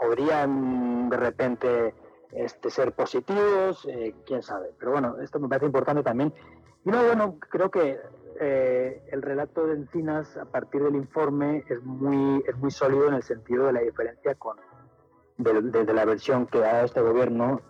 podrían 0.00 1.08
de 1.08 1.16
repente 1.16 1.94
este, 2.30 2.70
ser 2.70 2.92
positivos, 2.92 3.84
eh, 3.88 4.14
quién 4.24 4.42
sabe. 4.42 4.70
Pero 4.78 4.92
bueno, 4.92 5.16
esto 5.20 5.40
me 5.40 5.48
parece 5.48 5.66
importante 5.66 6.02
también. 6.04 6.32
Y 6.84 6.90
no, 6.90 7.02
bueno, 7.04 7.38
creo 7.50 7.70
que 7.70 7.98
el 8.40 9.20
relato 9.20 9.66
de 9.66 9.74
Encinas 9.74 10.36
a 10.36 10.44
partir 10.44 10.80
del 10.80 10.94
informe 10.94 11.64
es 11.68 11.82
muy, 11.82 12.44
es 12.46 12.56
muy 12.56 12.70
sólido 12.70 13.08
en 13.08 13.14
el 13.14 13.24
sentido 13.24 13.66
de 13.66 13.72
la 13.72 13.80
diferencia 13.80 14.36
con, 14.36 14.56
de, 15.38 15.94
la 15.94 16.04
versión 16.04 16.46
que 16.46 16.58
da 16.58 16.84
este 16.84 17.00
gobierno 17.00 17.62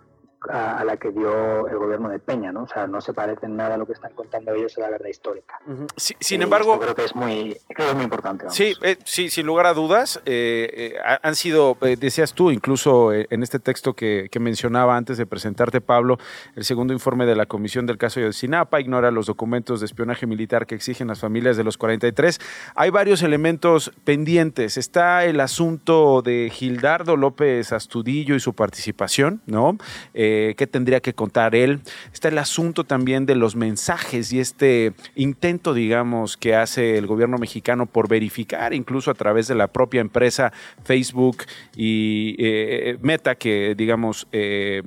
a, 0.48 0.84
la 0.84 0.96
que 0.96 1.10
dio 1.10 1.68
el 1.68 1.76
gobierno 1.76 2.08
de 2.08 2.18
Peña, 2.18 2.52
¿no? 2.52 2.62
O 2.62 2.68
sea, 2.68 2.86
no 2.86 3.00
se 3.00 3.12
parecen 3.12 3.56
nada 3.56 3.74
a 3.74 3.78
lo 3.78 3.86
que 3.86 3.92
están 3.92 4.12
contando 4.14 4.54
ellos 4.54 4.76
a 4.78 4.82
la 4.82 4.90
verdad 4.90 5.08
histórica. 5.08 5.60
sin 5.96 6.42
embargo... 6.42 6.78
Creo 6.78 6.94
que 6.94 7.04
es 7.04 7.14
muy, 7.14 7.56
creo 7.68 7.94
muy 7.94 8.04
importante. 8.04 8.46
Sí, 8.50 8.74
eh, 8.82 8.96
sí, 9.04 9.30
sin 9.30 9.46
lugar 9.46 9.66
a 9.66 9.74
dudas. 9.74 10.20
Eh, 10.24 10.94
eh, 10.94 11.18
han 11.22 11.34
sido, 11.34 11.76
decías 11.98 12.34
tú, 12.34 12.50
incluso 12.50 13.12
en 13.12 13.42
este 13.42 13.58
texto 13.58 13.94
que, 13.94 14.28
mencionaba 14.38 14.96
antes 14.96 15.18
de 15.18 15.26
presentarte, 15.26 15.80
Pablo, 15.80 16.16
el 16.54 16.64
segundo 16.64 16.92
informe 16.92 17.26
de 17.26 17.34
la 17.34 17.46
Comisión 17.46 17.86
del 17.86 17.98
caso 17.98 18.20
de 18.20 18.32
Sinapa 18.32 18.80
ignora 18.80 19.10
los 19.10 19.26
documentos 19.26 19.80
de 19.80 19.86
espionaje 19.86 20.28
militar 20.28 20.64
que 20.64 20.76
exigen 20.76 21.08
las 21.08 21.18
familias 21.18 21.56
de 21.56 21.64
los 21.64 21.76
43. 21.76 22.38
Hay 22.76 22.90
varios 22.90 23.22
elementos 23.22 23.90
pendientes. 24.04 24.76
Está 24.76 25.24
el 25.24 25.40
asunto 25.40 26.22
de 26.22 26.50
Gildardo 26.52 27.16
López 27.16 27.72
Astudillo 27.72 28.36
y 28.36 28.40
su 28.40 28.54
participación, 28.54 29.42
¿no? 29.46 29.76
Eh, 30.14 30.27
qué 30.56 30.66
tendría 30.66 31.00
que 31.00 31.14
contar 31.14 31.54
él. 31.54 31.80
Está 32.12 32.28
el 32.28 32.38
asunto 32.38 32.84
también 32.84 33.26
de 33.26 33.34
los 33.34 33.56
mensajes 33.56 34.32
y 34.32 34.40
este 34.40 34.92
intento, 35.14 35.74
digamos, 35.74 36.36
que 36.36 36.54
hace 36.54 36.98
el 36.98 37.06
gobierno 37.06 37.38
mexicano 37.38 37.86
por 37.86 38.08
verificar, 38.08 38.74
incluso 38.74 39.10
a 39.10 39.14
través 39.14 39.48
de 39.48 39.54
la 39.54 39.68
propia 39.68 40.00
empresa 40.00 40.52
Facebook 40.84 41.38
y 41.76 42.36
eh, 42.38 42.98
Meta, 43.00 43.34
que, 43.34 43.74
digamos, 43.76 44.26
eh, 44.32 44.82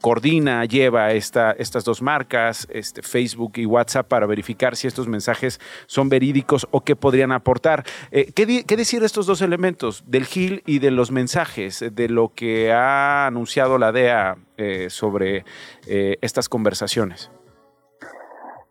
coordina, 0.00 0.64
lleva 0.64 1.12
esta, 1.12 1.52
estas 1.52 1.84
dos 1.84 2.02
marcas, 2.02 2.66
este, 2.70 3.02
Facebook 3.02 3.52
y 3.56 3.66
WhatsApp, 3.66 4.08
para 4.08 4.26
verificar 4.26 4.76
si 4.76 4.86
estos 4.86 5.08
mensajes 5.08 5.60
son 5.86 6.08
verídicos 6.08 6.66
o 6.70 6.82
qué 6.82 6.96
podrían 6.96 7.32
aportar. 7.32 7.84
Eh, 8.10 8.32
¿qué, 8.32 8.64
¿qué, 8.64 8.76
decir 8.76 9.00
de 9.00 9.06
estos 9.06 9.26
dos 9.26 9.42
elementos, 9.42 10.04
del 10.06 10.24
GIL 10.24 10.62
y 10.66 10.78
de 10.78 10.90
los 10.90 11.10
mensajes, 11.10 11.84
de 11.92 12.08
lo 12.08 12.32
que 12.34 12.72
ha 12.72 13.26
anunciado 13.26 13.78
la 13.78 13.92
DEA 13.92 14.36
eh, 14.56 14.90
sobre 14.90 15.44
eh, 15.86 16.16
estas 16.20 16.48
conversaciones? 16.48 17.30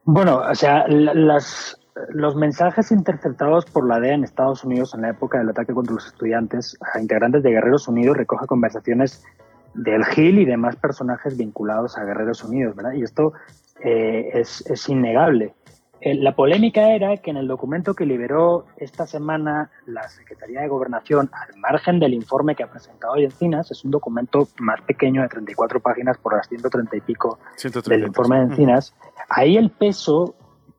Bueno, 0.04 0.38
o 0.38 0.56
sea, 0.56 0.86
los 0.88 2.36
mensajes 2.36 2.92
interceptados 2.92 3.66
por 3.66 3.88
la 3.88 4.00
DEA 4.00 4.16
en 4.16 4.24
Estados 4.24 4.64
Unidos 4.64 4.94
en 4.96 5.02
la 5.02 5.10
época 5.10 5.38
del 5.38 5.50
ataque 5.50 5.74
contra 5.74 5.94
los 5.94 6.08
estudiantes 6.08 6.78
a 6.94 7.00
integrantes 7.00 7.44
de 7.44 7.52
Guerreros 7.52 7.88
Unidos 7.88 8.18
recoge 8.18 8.48
conversaciones 8.48 9.24
del 9.74 10.06
Gil 10.06 10.40
y 10.40 10.46
demás 10.46 10.76
personajes 10.76 11.38
vinculados 11.38 11.98
a 11.98 12.04
Guerreros 12.04 12.44
Unidos, 12.44 12.76
¿verdad? 12.76 12.94
Y 12.94 13.04
esto 13.04 13.34
eh, 13.84 14.30
es, 14.34 14.66
es, 14.70 14.90
innegable. 14.90 15.54
Eh, 16.02 16.16
la 16.16 16.36
polémica 16.36 16.94
era 16.94 17.18
que 17.18 17.30
en 17.30 17.38
el 17.38 17.48
documento 17.48 17.94
que 17.94 18.06
liberó 18.06 18.66
esta 18.78 19.06
semana 19.06 19.70
la 19.86 20.08
Secretaría 20.08 20.62
de 20.62 20.68
Gobernación, 20.68 21.30
al 21.34 21.60
margen 21.60 22.00
del 22.00 22.14
informe 22.14 22.56
que 22.56 22.64
ha 22.64 22.72
presentado 22.72 23.14
hoy 23.14 23.26
Encinas, 23.26 23.70
es 23.72 23.84
un 23.84 23.92
documento 23.92 24.48
más 24.60 24.82
pequeño 24.82 25.22
de 25.22 25.28
34 25.28 25.80
páginas 25.82 26.18
por 26.18 26.36
las 26.36 26.48
130 26.48 26.96
y 26.96 27.02
pico 27.02 27.40
del 27.88 28.04
informe 28.04 28.38
de 28.38 28.44
Encinas, 28.44 28.96
ahí 29.30 29.58
el 29.58 29.72
peso 29.72 30.36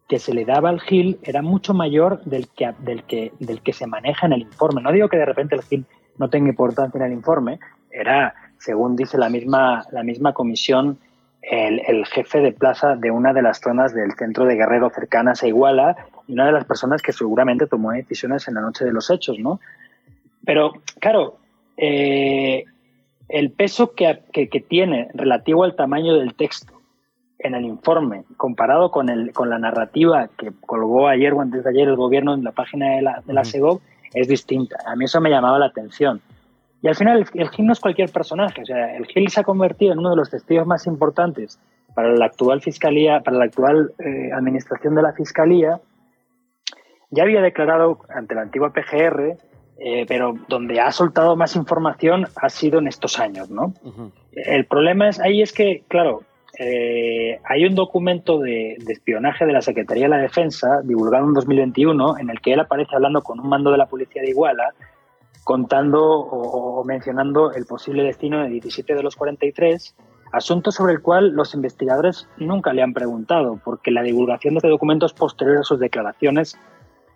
que 0.09 0.19
se 0.19 0.35
le 0.35 0.45
daba 0.45 0.71
al 0.71 0.81
GIL 0.81 1.21
era 1.23 1.41
mucho 1.41 1.73
mayor 1.73 2.21
del 2.25 2.49
que, 2.49 2.75
del, 2.81 3.05
que, 3.05 3.33
del 3.39 3.63
que 3.63 3.73
se 3.73 3.87
maneja 3.87 4.27
en 4.27 4.33
el 4.33 4.43
informe. 4.43 4.83
No 4.83 4.91
digo 4.91 5.09
que 5.09 5.17
de 5.17 5.25
repente 5.25 5.55
el 5.55 5.63
GIL 5.63 5.87
no 6.19 6.29
tenga 6.29 6.49
importancia 6.49 6.99
en 6.99 7.05
el 7.05 7.13
informe, 7.13 7.61
era, 7.93 8.35
según 8.61 8.95
dice 8.95 9.19
la 9.19 9.29
misma, 9.29 9.85
la 9.91 10.03
misma 10.03 10.33
comisión, 10.33 10.99
el, 11.43 11.81
el, 11.87 12.07
jefe 12.07 12.41
de 12.41 12.53
plaza 12.53 12.97
de 12.97 13.11
una 13.11 13.33
de 13.33 13.43
las 13.43 13.61
zonas 13.61 13.95
del 13.95 14.13
centro 14.13 14.45
de 14.45 14.57
Guerrero 14.57 14.91
cercanas 14.91 15.43
a 15.43 15.49
Iguala 15.49 15.97
y 16.29 16.35
una 16.35 16.47
de 16.47 16.53
las 16.53 16.67
personas 16.67 17.01
que 17.03 17.13
seguramente 17.13 17.67
tomó 17.67 17.93
decisiones 17.93 18.47
en 18.47 18.55
la 18.55 18.61
noche 18.61 18.85
de 18.85 18.93
los 18.93 19.11
hechos, 19.11 19.39
¿no? 19.39 19.59
Pero, 20.45 20.75
claro, 21.01 21.39
eh, 21.77 22.65
el 23.29 23.51
peso 23.51 23.95
que, 23.95 24.21
que, 24.33 24.49
que, 24.49 24.61
tiene 24.61 25.09
relativo 25.15 25.65
al 25.65 25.77
tamaño 25.77 26.15
del 26.15 26.35
texto 26.35 26.81
en 27.39 27.55
el 27.55 27.65
informe, 27.65 28.25
comparado 28.37 28.91
con, 28.91 29.09
el, 29.09 29.33
con 29.33 29.49
la 29.49 29.59
narrativa 29.59 30.29
que 30.37 30.53
colgó 30.67 31.09
ayer 31.09 31.33
o 31.33 31.41
antes 31.41 31.65
de 31.65 31.71
ayer 31.71 31.89
el 31.89 31.97
gobierno 31.97 32.35
en 32.35 32.45
la 32.45 32.53
página 32.53 32.97
de 32.97 33.03
la, 33.03 33.23
de 33.25 33.33
la 33.33 33.43
es 34.13 34.29
distinta. 34.29 34.77
A 34.87 34.97
mí 34.97 35.07
eso 35.07 35.21
me 35.21 35.31
llamaba 35.31 35.59
la 35.59 35.67
atención. 35.67 36.21
Y 36.83 36.89
al 36.89 36.95
final 36.95 37.19
el, 37.19 37.41
el, 37.41 37.51
Gil 37.51 37.67
no 37.67 37.73
es 37.73 37.81
cualquier 37.81 38.11
personaje, 38.11 38.63
o 38.63 38.65
sea, 38.65 38.97
el 38.97 39.07
Gil 39.07 39.29
se 39.29 39.41
ha 39.41 39.45
convertido 39.45 39.93
en 39.93 39.99
uno 39.99 40.11
de 40.11 40.17
los 40.17 40.31
testigos 40.31 40.67
más 40.67 40.87
importantes 40.87 41.61
para 41.95 42.13
la 42.13 42.27
actual 42.27 42.61
fiscalía, 42.61 43.21
para 43.21 43.37
la 43.37 43.45
actual 43.45 43.93
eh, 43.99 44.31
administración 44.33 44.95
de 44.95 45.03
la 45.03 45.13
fiscalía. 45.13 45.81
Ya 47.11 47.25
había 47.25 47.43
declarado 47.43 47.99
ante 48.09 48.35
la 48.35 48.43
antigua 48.43 48.73
PGR, 48.73 49.37
eh, 49.79 50.05
pero 50.07 50.35
donde 50.49 50.81
ha 50.81 50.93
soltado 50.93 51.37
más 51.37 51.57
información 51.57 52.27
ha 52.37 52.49
sido 52.49 52.79
en 52.79 52.87
estos 52.87 53.19
años, 53.19 53.51
¿no? 53.51 53.73
Uh 53.83 53.91
-huh. 53.91 54.13
El 54.33 54.65
problema 54.67 55.09
es 55.09 55.19
ahí 55.21 55.43
es 55.43 55.53
que, 55.53 55.83
claro, 55.89 56.23
eh, 56.59 57.41
hay 57.45 57.65
un 57.65 57.75
documento 57.75 58.39
de, 58.39 58.77
de, 58.79 58.93
espionaje 58.93 59.47
de 59.47 59.53
la 59.53 59.63
Secretaría 59.63 60.05
de 60.05 60.11
la 60.11 60.19
Defensa 60.19 60.83
divulgado 60.85 61.27
en 61.27 61.35
2021 61.35 62.19
en 62.19 62.31
el 62.31 62.41
que 62.41 62.53
él 62.53 62.61
aparece 62.61 62.95
hablando 62.95 63.23
con 63.23 63.41
un 63.41 63.49
mando 63.49 63.71
de 63.71 63.79
la 63.79 63.87
policía 63.87 64.23
de 64.23 64.31
Iguala 64.31 64.75
contando 65.45 66.03
o, 66.03 66.81
o, 66.81 66.85
mencionando 66.85 67.53
el 67.53 67.67
posible 67.67 68.03
destino 68.03 68.43
de 68.43 68.51
17 68.51 68.95
de 68.95 69.03
los 69.03 69.17
43, 69.17 69.95
asunto 70.33 70.71
sobre 70.71 70.95
el 70.95 71.03
cual 71.03 71.31
los 71.31 71.55
investigadores 71.55 72.29
nunca 72.37 72.73
le 72.73 72.83
han 72.83 72.95
preguntado, 72.95 73.61
porque 73.65 73.91
la 73.91 74.03
divulgación 74.03 74.55
de 74.55 74.59
este 74.59 74.69
documento 74.69 75.07
es 75.07 75.13
posterior 75.13 75.59
a 75.59 75.63
sus 75.63 75.81
declaraciones 75.81 76.59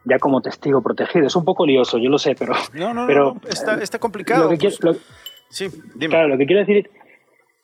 ya 0.05 0.19
como 0.19 0.41
testigo 0.43 0.83
protegido. 0.83 1.27
Es 1.27 1.37
un 1.37 1.45
poco 1.45 1.67
lioso, 1.67 1.99
yo 1.99 2.11
lo 2.11 2.19
sé, 2.19 2.35
pero... 2.39 2.55
No, 2.75 2.93
no, 2.93 3.07
pero, 3.07 3.35
no, 3.35 3.49
está, 3.49 3.75
está, 3.83 3.99
complicado. 3.99 4.45
Lo 4.45 4.51
que, 4.51 4.59
quiero, 4.59 4.77
lo, 4.81 4.95
sí, 5.49 5.69
dime. 5.95 6.11
Claro, 6.11 6.29
lo 6.29 6.39
que 6.39 6.47
quiero 6.47 6.61
decir... 6.61 6.91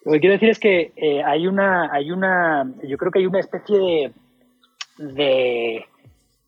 Lo 0.03 0.13
que 0.13 0.21
quiero 0.21 0.33
decir 0.33 0.49
es 0.49 0.59
que 0.59 0.93
eh, 0.97 1.23
hay 1.23 1.47
una, 1.47 1.93
hay 1.93 2.11
una, 2.11 2.67
yo 2.85 2.97
creo 2.97 3.13
que 3.13 3.19
hay 3.19 3.27
una 3.27 3.39
especie 3.39 3.77
de, 3.77 4.13
de 4.97 5.85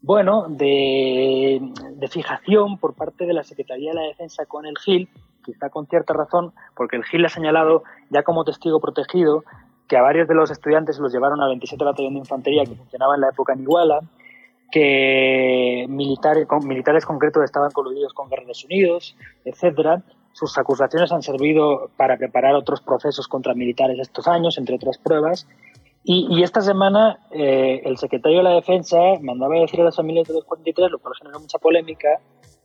bueno, 0.02 0.46
de, 0.48 1.60
fijación 2.10 2.76
por 2.78 2.94
parte 2.94 3.24
de 3.24 3.32
la 3.32 3.44
Secretaría 3.44 3.90
de 3.90 3.96
la 3.96 4.06
Defensa 4.08 4.44
con 4.46 4.66
el 4.66 4.76
GIL, 4.76 5.08
quizá 5.44 5.70
con 5.70 5.86
cierta 5.86 6.12
razón, 6.12 6.52
porque 6.76 6.96
el 6.96 7.04
GIL 7.04 7.24
ha 7.24 7.28
señalado 7.28 7.84
ya 8.10 8.24
como 8.24 8.44
testigo 8.44 8.80
protegido 8.80 9.44
que 9.88 9.96
a 9.96 10.02
varios 10.02 10.26
de 10.26 10.34
los 10.34 10.50
estudiantes 10.50 10.98
los 10.98 11.12
llevaron 11.12 11.40
al 11.40 11.50
27 11.50 11.84
Batallón 11.84 12.14
de 12.14 12.18
Infantería 12.20 12.64
que 12.64 12.74
funcionaba 12.74 13.14
en 13.14 13.20
la 13.20 13.28
época 13.28 13.52
en 13.52 13.60
Iguala, 13.60 14.00
que 14.72 15.86
militares, 15.88 16.46
militares 16.64 17.06
concretos 17.06 17.44
estaban 17.44 17.70
coludidos 17.70 18.12
con 18.12 18.28
Guerreros 18.28 18.64
Unidos, 18.64 19.16
etcétera. 19.44 20.02
Sus 20.32 20.56
acusaciones 20.56 21.12
han 21.12 21.22
servido 21.22 21.90
para 21.96 22.16
preparar 22.16 22.54
otros 22.54 22.80
procesos 22.80 23.28
contra 23.28 23.54
militares 23.54 23.98
estos 24.00 24.26
años, 24.26 24.56
entre 24.56 24.76
otras 24.76 24.96
pruebas, 24.96 25.46
y, 26.04 26.26
y, 26.30 26.42
esta 26.42 26.60
semana 26.60 27.18
eh, 27.30 27.82
el 27.84 27.96
secretario 27.96 28.38
de 28.38 28.44
la 28.44 28.54
Defensa 28.54 28.98
mandaba 29.20 29.54
a 29.56 29.60
decir 29.60 29.80
a 29.80 29.84
las 29.84 29.96
familias 29.96 30.26
de 30.26 30.34
los 30.34 30.44
43, 30.44 30.90
lo 30.90 30.98
cual 30.98 31.14
generó 31.16 31.38
mucha 31.38 31.58
polémica, 31.58 32.08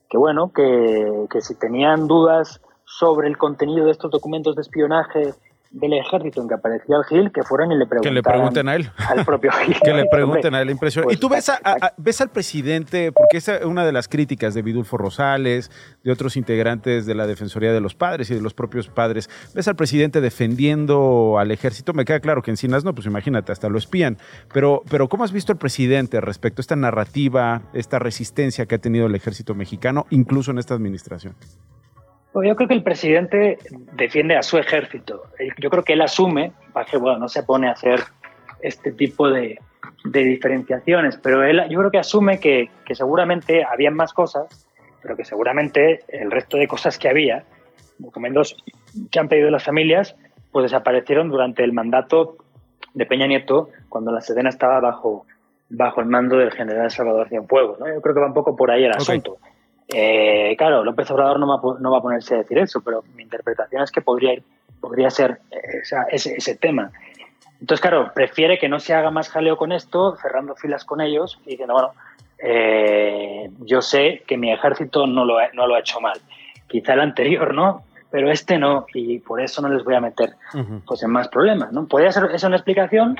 que 0.10 0.17
bueno, 0.17 0.51
que, 0.53 1.25
que 1.29 1.41
si 1.41 1.53
tenían 1.56 2.08
dudas 2.08 2.62
sobre 2.86 3.28
el 3.28 3.38
contenido 3.38 3.86
de 3.86 3.91
estos 3.91 4.10
documentos 4.10 4.56
de 4.56 4.62
espionaje 4.62 5.34
del 5.71 5.93
ejército 5.93 6.41
en 6.41 6.47
que 6.47 6.53
aparecía 6.56 6.95
el 6.97 7.03
Gil, 7.06 7.32
que 7.32 7.43
fueran 7.43 7.71
y 7.71 7.77
le 7.77 7.86
preguntaran. 7.86 8.01
Que 8.03 8.15
le 8.15 8.23
pregunten 8.23 8.69
a 8.69 8.75
él. 8.75 8.89
Al 8.97 9.25
propio 9.25 9.51
Gil. 9.65 9.75
que 9.84 9.93
le 9.93 10.06
pregunten 10.06 10.56
a 10.56 10.62
él, 10.62 10.69
impresión. 10.69 11.06
Pues, 11.06 11.17
y 11.17 11.19
tú 11.19 11.30
ves, 11.30 11.49
a, 11.49 11.60
a, 11.63 11.93
ves 11.97 12.21
al 12.21 12.30
presidente, 12.30 13.12
porque 13.12 13.38
esa 13.38 13.58
es 13.58 13.65
una 13.65 13.86
de 13.86 13.91
las 13.91 14.08
críticas 14.08 14.53
de 14.53 14.62
Vidulfo 14.62 14.97
Rosales, 14.97 15.71
de 16.03 16.12
otros 16.12 16.38
integrantes 16.38 17.06
de 17.06 17.15
la 17.15 17.27
Defensoría 17.27 17.73
de 17.73 17.82
los 17.82 17.95
Padres 17.95 18.30
y 18.32 18.36
de 18.36 18.41
los 18.41 18.53
propios 18.53 18.88
padres. 18.89 19.30
Ves 19.53 19.67
al 19.67 19.75
presidente 19.75 20.21
defendiendo 20.21 21.38
al 21.39 21.51
ejército. 21.51 21.93
Me 21.93 22.06
queda 22.06 22.19
claro 22.19 22.41
que 22.41 22.51
Encinas 22.51 22.84
no, 22.84 22.93
pues 22.93 23.08
imagínate, 23.08 23.51
hasta 23.51 23.69
lo 23.69 23.77
espían. 23.77 24.17
Pero, 24.53 24.84
pero 24.89 25.10
¿cómo 25.10 25.23
has 25.23 25.32
visto 25.32 25.51
al 25.51 25.58
presidente 25.58 26.21
respecto 26.21 26.60
a 26.60 26.63
esta 26.63 26.75
narrativa, 26.75 27.62
esta 27.73 27.99
resistencia 27.99 28.65
que 28.65 28.75
ha 28.75 28.80
tenido 28.80 29.08
el 29.08 29.15
ejército 29.15 29.56
mexicano, 29.56 30.06
incluso 30.10 30.51
en 30.51 30.60
esta 30.60 30.73
administración? 30.73 31.36
Yo 32.43 32.56
creo 32.56 32.67
que 32.67 32.73
el 32.73 32.84
presidente 32.84 33.58
defiende 33.93 34.36
a 34.36 34.43
su 34.43 34.58
ejército. 34.58 35.23
Yo 35.58 35.69
creo 35.69 35.84
que 35.84 35.93
él 35.93 36.02
asume, 36.02 36.52
que 36.89 36.97
bueno, 36.97 37.19
no 37.19 37.30
se 37.30 37.43
pone 37.43 37.67
a 37.67 37.71
hacer 37.71 38.02
este 38.62 38.91
tipo 38.91 39.30
de, 39.30 39.60
de 40.06 40.23
diferenciaciones, 40.23 41.17
pero 41.17 41.43
él, 41.43 41.62
yo 41.69 41.80
creo 41.80 41.91
que 41.91 42.00
asume 42.00 42.39
que, 42.39 42.69
que, 42.86 42.95
seguramente 42.95 43.63
habían 43.63 43.93
más 43.93 44.13
cosas, 44.13 44.67
pero 45.02 45.15
que 45.15 45.26
seguramente 45.26 46.02
el 46.10 46.32
resto 46.32 46.58
de 46.58 46.67
cosas 46.67 46.97
que 46.97 47.10
había, 47.10 47.43
documentos 47.97 48.56
que 49.12 49.19
han 49.19 49.28
pedido 49.28 49.50
las 49.50 49.63
familias, 49.63 50.15
pues 50.52 50.63
desaparecieron 50.63 51.30
durante 51.30 51.63
el 51.63 51.73
mandato 51.73 52.38
de 52.93 53.06
Peña 53.06 53.28
Nieto, 53.28 53.69
cuando 53.89 54.12
la 54.12 54.21
Sedena 54.21 54.50
estaba 54.50 54.80
bajo, 54.80 55.26
bajo 55.69 56.02
el 56.02 56.08
mando 56.08 56.38
del 56.38 56.52
general 56.52 56.89
Salvador 56.89 57.30
Cienfuegos. 57.30 57.80
¿no? 57.80 57.88
Yo 57.88 58.02
creo 58.02 58.15
que 58.15 58.21
va 58.21 58.28
un 58.28 58.34
poco 58.34 58.56
por 58.56 58.71
ahí 58.71 58.84
el 58.84 58.91
okay. 58.93 59.21
Eh, 59.89 60.56
claro, 60.58 60.84
López 60.84 61.10
Obrador 61.12 61.39
no 61.39 61.47
va, 61.47 61.80
no 61.80 61.91
va, 61.91 62.00
a 62.00 62.02
ponerse 62.02 62.36
a 62.36 62.39
decir 62.39 62.58
eso, 62.58 62.82
pero 62.82 63.04
mi 63.15 63.23
interpretación 63.23 63.84
es 63.84 63.91
que 63.91 64.02
podría, 64.02 64.34
ir, 64.34 64.43
podría 64.82 65.10
ser 65.10 65.39
esa, 65.82 66.04
ese, 66.04 66.36
ese, 66.36 66.56
tema. 66.56 66.91
Entonces, 67.62 67.82
claro, 67.82 68.12
prefiere 68.13 68.60
que 68.60 68.69
no 68.69 68.80
se 68.80 68.93
haga 68.93 69.12
más 69.12 69.30
jaleo 69.30 69.58
con 69.58 69.71
esto, 69.71 70.15
cerrando 70.17 70.56
filas 70.56 70.84
con 70.84 71.02
ellos 71.02 71.39
y 71.45 71.52
diciendo, 71.52 71.73
bueno, 71.73 71.93
eh, 72.39 73.50
yo 73.62 73.82
sé 73.82 74.23
que 74.28 74.38
mi 74.38 74.52
ejército 74.52 75.08
no 75.08 75.26
lo, 75.26 75.39
ha, 75.39 75.50
no 75.54 75.67
lo 75.67 75.76
ha 75.76 75.80
hecho 75.80 76.00
mal. 76.00 76.19
Quizá 76.67 76.93
el 76.93 77.02
anterior, 77.02 77.54
¿no? 77.54 77.84
Pero 78.12 78.32
este 78.32 78.58
no, 78.58 78.86
y 78.93 79.19
por 79.19 79.41
eso 79.41 79.62
no 79.62 79.69
les 79.69 79.84
voy 79.84 79.95
a 79.95 80.02
meter 80.02 80.36
uh 80.54 80.58
-huh. 80.58 80.82
pues, 80.86 81.04
en 81.04 81.12
más 81.12 81.28
problemas, 81.28 81.71
¿no? 81.71 81.88
Podría 81.88 82.12
ser 82.12 82.30
esa 82.34 82.47
una 82.47 82.58
explicación, 82.58 83.17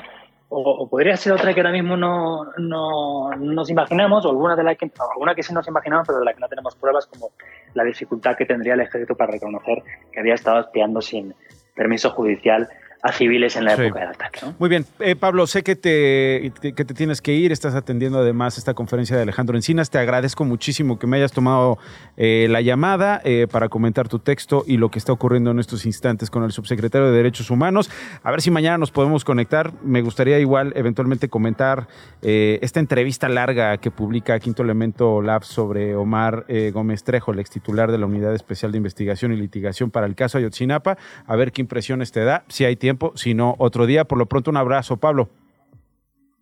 o, 0.50 0.88
podría 0.88 1.16
ser 1.16 1.32
otra 1.32 1.52
que 1.52 1.60
ahora 1.60 1.72
mismo 1.72 1.96
no, 1.96 2.52
no, 2.56 3.30
nos 3.32 3.70
imaginamos, 3.70 4.24
o 4.24 4.30
alguna, 4.30 4.56
de 4.56 4.64
la 4.64 4.74
que, 4.74 4.86
o 4.86 5.12
alguna 5.12 5.34
que 5.34 5.42
sí 5.42 5.52
nos 5.52 5.68
imaginamos, 5.68 6.06
pero 6.06 6.20
de 6.20 6.24
la 6.24 6.32
que 6.32 6.40
no 6.40 6.48
tenemos 6.48 6.74
pruebas, 6.76 7.06
como 7.06 7.32
la 7.74 7.84
dificultad 7.84 8.36
que 8.36 8.46
tendría 8.46 8.74
el 8.74 8.80
ejército 8.80 9.14
para 9.14 9.32
reconocer 9.32 9.82
que 10.10 10.20
había 10.20 10.34
estado 10.34 10.60
espiando 10.60 11.00
sin 11.02 11.34
permiso 11.74 12.10
judicial 12.10 12.68
a 13.02 13.12
civiles 13.12 13.54
en 13.56 13.64
la 13.64 13.76
sí. 13.76 13.82
época 13.82 14.00
del 14.00 14.08
ataque. 14.10 14.40
¿no? 14.42 14.54
Muy 14.58 14.68
bien, 14.68 14.84
eh, 14.98 15.14
Pablo, 15.14 15.46
sé 15.46 15.62
que 15.62 15.76
te, 15.76 16.52
que 16.60 16.84
te 16.84 16.94
tienes 16.94 17.20
que 17.20 17.32
ir, 17.32 17.52
estás 17.52 17.74
atendiendo 17.74 18.18
además 18.18 18.58
esta 18.58 18.74
conferencia 18.74 19.16
de 19.16 19.22
Alejandro 19.22 19.56
Encinas, 19.56 19.90
te 19.90 19.98
agradezco 19.98 20.44
muchísimo 20.44 20.98
que 20.98 21.06
me 21.06 21.16
hayas 21.16 21.32
tomado 21.32 21.78
eh, 22.16 22.48
la 22.50 22.60
llamada 22.60 23.20
eh, 23.24 23.46
para 23.50 23.68
comentar 23.68 24.08
tu 24.08 24.18
texto 24.18 24.64
y 24.66 24.78
lo 24.78 24.90
que 24.90 24.98
está 24.98 25.12
ocurriendo 25.12 25.52
en 25.52 25.60
estos 25.60 25.86
instantes 25.86 26.30
con 26.30 26.42
el 26.42 26.50
subsecretario 26.50 27.10
de 27.10 27.16
Derechos 27.16 27.50
Humanos. 27.50 27.90
A 28.22 28.30
ver 28.30 28.42
si 28.42 28.50
mañana 28.50 28.78
nos 28.78 28.90
podemos 28.90 29.24
conectar, 29.24 29.72
me 29.82 30.02
gustaría 30.02 30.38
igual 30.40 30.72
eventualmente 30.74 31.28
comentar 31.28 31.86
eh, 32.22 32.58
esta 32.62 32.80
entrevista 32.80 33.28
larga 33.28 33.76
que 33.78 33.90
publica 33.90 34.38
Quinto 34.40 34.62
Elemento 34.62 35.22
Lab 35.22 35.44
sobre 35.44 35.94
Omar 35.94 36.46
Gómez 36.72 37.04
Trejo, 37.04 37.32
el 37.32 37.38
ex 37.38 37.50
titular 37.50 37.92
de 37.92 37.98
la 37.98 38.06
Unidad 38.06 38.34
Especial 38.34 38.72
de 38.72 38.78
Investigación 38.78 39.32
y 39.32 39.36
Litigación 39.36 39.90
para 39.90 40.06
el 40.06 40.14
caso 40.14 40.38
Ayotzinapa, 40.38 40.98
a 41.26 41.36
ver 41.36 41.52
qué 41.52 41.60
impresiones 41.60 42.10
te 42.12 42.24
da, 42.24 42.44
si 42.48 42.64
hay 42.64 42.76
tiempo 42.76 42.87
tiempo, 42.88 43.12
sino 43.16 43.54
otro 43.58 43.84
día. 43.84 44.06
Por 44.06 44.16
lo 44.16 44.24
pronto, 44.26 44.50
un 44.50 44.56
abrazo, 44.56 44.96
Pablo. 44.96 45.28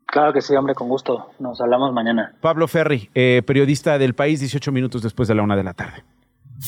Claro 0.06 0.32
que 0.32 0.40
sí, 0.40 0.54
hombre, 0.54 0.76
con 0.76 0.88
gusto. 0.88 1.30
Nos 1.40 1.60
hablamos 1.60 1.92
mañana. 1.92 2.36
Pablo 2.40 2.68
Ferri, 2.68 3.10
eh, 3.14 3.42
periodista 3.44 3.98
del 3.98 4.14
país, 4.14 4.38
18 4.38 4.70
minutos 4.70 5.02
después 5.02 5.26
de 5.26 5.34
la 5.34 5.42
una 5.42 5.56
de 5.56 5.64
la 5.64 5.74
tarde. 5.74 6.04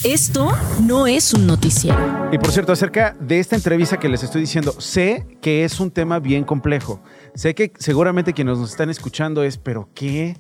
Esto 0.05 0.51
no 0.83 1.07
es 1.07 1.33
un 1.33 1.47
noticiero. 1.47 1.97
Y 2.33 2.39
por 2.39 2.51
cierto, 2.51 2.73
acerca 2.73 3.15
de 3.21 3.39
esta 3.39 3.55
entrevista 3.55 3.99
que 3.99 4.09
les 4.09 4.25
estoy 4.25 4.41
diciendo, 4.41 4.73
sé 4.81 5.39
que 5.41 5.65
es 5.65 5.79
un 5.79 5.93
tema 5.93 6.19
bien 6.19 6.43
complejo. 6.43 7.01
Sé 7.35 7.55
que 7.55 7.73
seguramente 7.79 8.33
quienes 8.33 8.59
nos 8.59 8.71
están 8.71 8.91
escuchando 8.91 9.45
es, 9.45 9.59
pero 9.59 9.89
¿qué? 9.95 10.37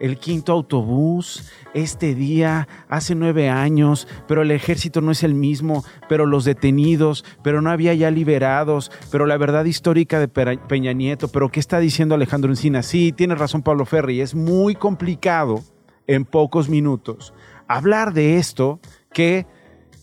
El 0.00 0.18
quinto 0.18 0.52
autobús, 0.52 1.50
este 1.74 2.14
día, 2.14 2.66
hace 2.88 3.14
nueve 3.14 3.48
años, 3.48 4.08
pero 4.26 4.42
el 4.42 4.50
ejército 4.50 5.00
no 5.00 5.12
es 5.12 5.22
el 5.22 5.34
mismo, 5.34 5.84
pero 6.08 6.26
los 6.26 6.44
detenidos, 6.44 7.24
pero 7.42 7.62
no 7.62 7.70
había 7.70 7.94
ya 7.94 8.10
liberados, 8.10 8.90
pero 9.12 9.26
la 9.26 9.36
verdad 9.36 9.66
histórica 9.66 10.18
de 10.18 10.28
Peña 10.28 10.92
Nieto, 10.92 11.28
pero 11.28 11.50
¿qué 11.50 11.60
está 11.60 11.78
diciendo 11.78 12.14
Alejandro 12.14 12.50
Encina? 12.50 12.82
Sí, 12.82 13.12
tiene 13.12 13.34
razón 13.34 13.62
Pablo 13.62 13.84
Ferri, 13.84 14.20
es 14.20 14.34
muy 14.34 14.74
complicado 14.74 15.62
en 16.06 16.24
pocos 16.24 16.68
minutos 16.68 17.32
hablar 17.70 18.12
de 18.12 18.36
esto 18.36 18.80
que 19.12 19.46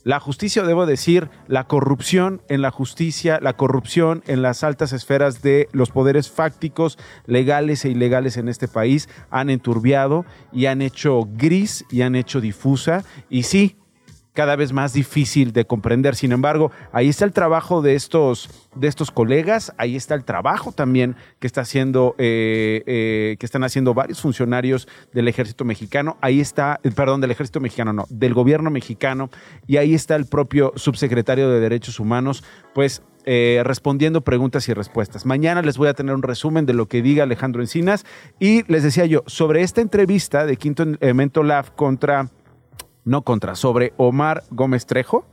la 0.08 0.22
justicia, 0.22 0.64
debo 0.64 0.86
decir, 0.86 1.30
la 1.50 1.66
corrupción 1.66 2.42
en 2.48 2.62
la 2.62 2.72
justicia, 2.72 3.40
la 3.42 3.58
corrupción 3.58 4.24
en 4.26 4.42
las 4.42 4.64
altas 4.64 4.94
esferas 4.94 5.42
de 5.42 5.68
los 5.74 5.92
poderes 5.92 6.32
fácticos, 6.32 6.98
legales 7.26 7.84
e 7.84 7.90
ilegales 7.90 8.38
en 8.38 8.48
este 8.48 8.70
país, 8.70 9.10
han 9.32 9.50
enturbiado 9.50 10.24
y 10.54 10.68
han 10.68 10.82
hecho 10.82 11.28
gris 11.34 11.84
y 11.92 12.04
han 12.04 12.16
hecho 12.16 12.40
difusa. 12.40 13.04
Y 13.30 13.44
sí, 13.44 13.76
cada 14.38 14.56
vez 14.56 14.72
más 14.72 14.94
difícil 14.94 15.52
de 15.52 15.66
comprender. 15.66 16.16
Sin 16.16 16.32
embargo, 16.32 16.72
ahí 16.92 17.10
está 17.10 17.26
el 17.26 17.34
trabajo 17.34 17.82
de 17.82 17.96
estos, 17.96 18.70
de 18.76 18.88
estos 18.88 19.10
colegas, 19.10 19.74
ahí 19.80 19.96
está 19.96 20.14
el 20.14 20.26
trabajo 20.26 20.72
también 20.72 21.16
que 21.40 21.48
está 21.48 21.62
haciendo, 21.62 22.14
eh, 22.20 22.84
eh, 22.86 23.38
que 23.40 23.46
están 23.48 23.64
haciendo 23.64 23.96
varios 23.96 24.22
funcionarios 24.22 24.88
del 25.12 25.28
ejército 25.28 25.66
mexicano, 25.66 26.18
ahí 26.22 26.40
está, 26.40 26.80
eh, 26.84 26.92
perdón, 26.92 27.20
del 27.20 27.32
ejército 27.32 27.60
mexicano, 27.60 27.94
no, 27.94 28.06
del 28.12 28.36
gobierno 28.36 28.70
mexicano, 28.70 29.32
y 29.66 29.78
ahí 29.78 29.96
está 29.96 30.16
el 30.16 30.28
propio 30.28 30.72
subsecretario 30.76 31.50
de 31.50 31.60
Derechos 31.60 32.00
Humanos, 32.00 32.44
pues 32.76 33.02
respondiendo 33.66 34.22
preguntas 34.22 34.70
y 34.70 34.74
respuestas. 34.74 35.26
Mañana 35.26 35.62
les 35.62 35.78
voy 35.78 35.90
a 35.90 35.94
tener 35.94 36.16
un 36.16 36.24
resumen 36.24 36.66
de 36.66 36.74
lo 36.74 36.88
que 36.88 37.02
diga 37.02 37.24
Alejandro 37.24 37.62
Encinas 37.62 38.06
y 38.40 38.64
les 38.72 38.84
decía 38.84 39.06
yo, 39.06 39.24
sobre 39.28 39.64
esta 39.64 39.82
entrevista 39.82 40.46
de 40.46 40.56
Quinto 40.56 40.84
Elemento 41.02 41.44
Lab 41.44 41.76
contra 41.76 42.30
no 43.08 43.24
contra, 43.24 43.56
sobre 43.56 43.94
Omar 43.98 44.44
Gómez 44.52 44.86
Trejo. 44.86 45.26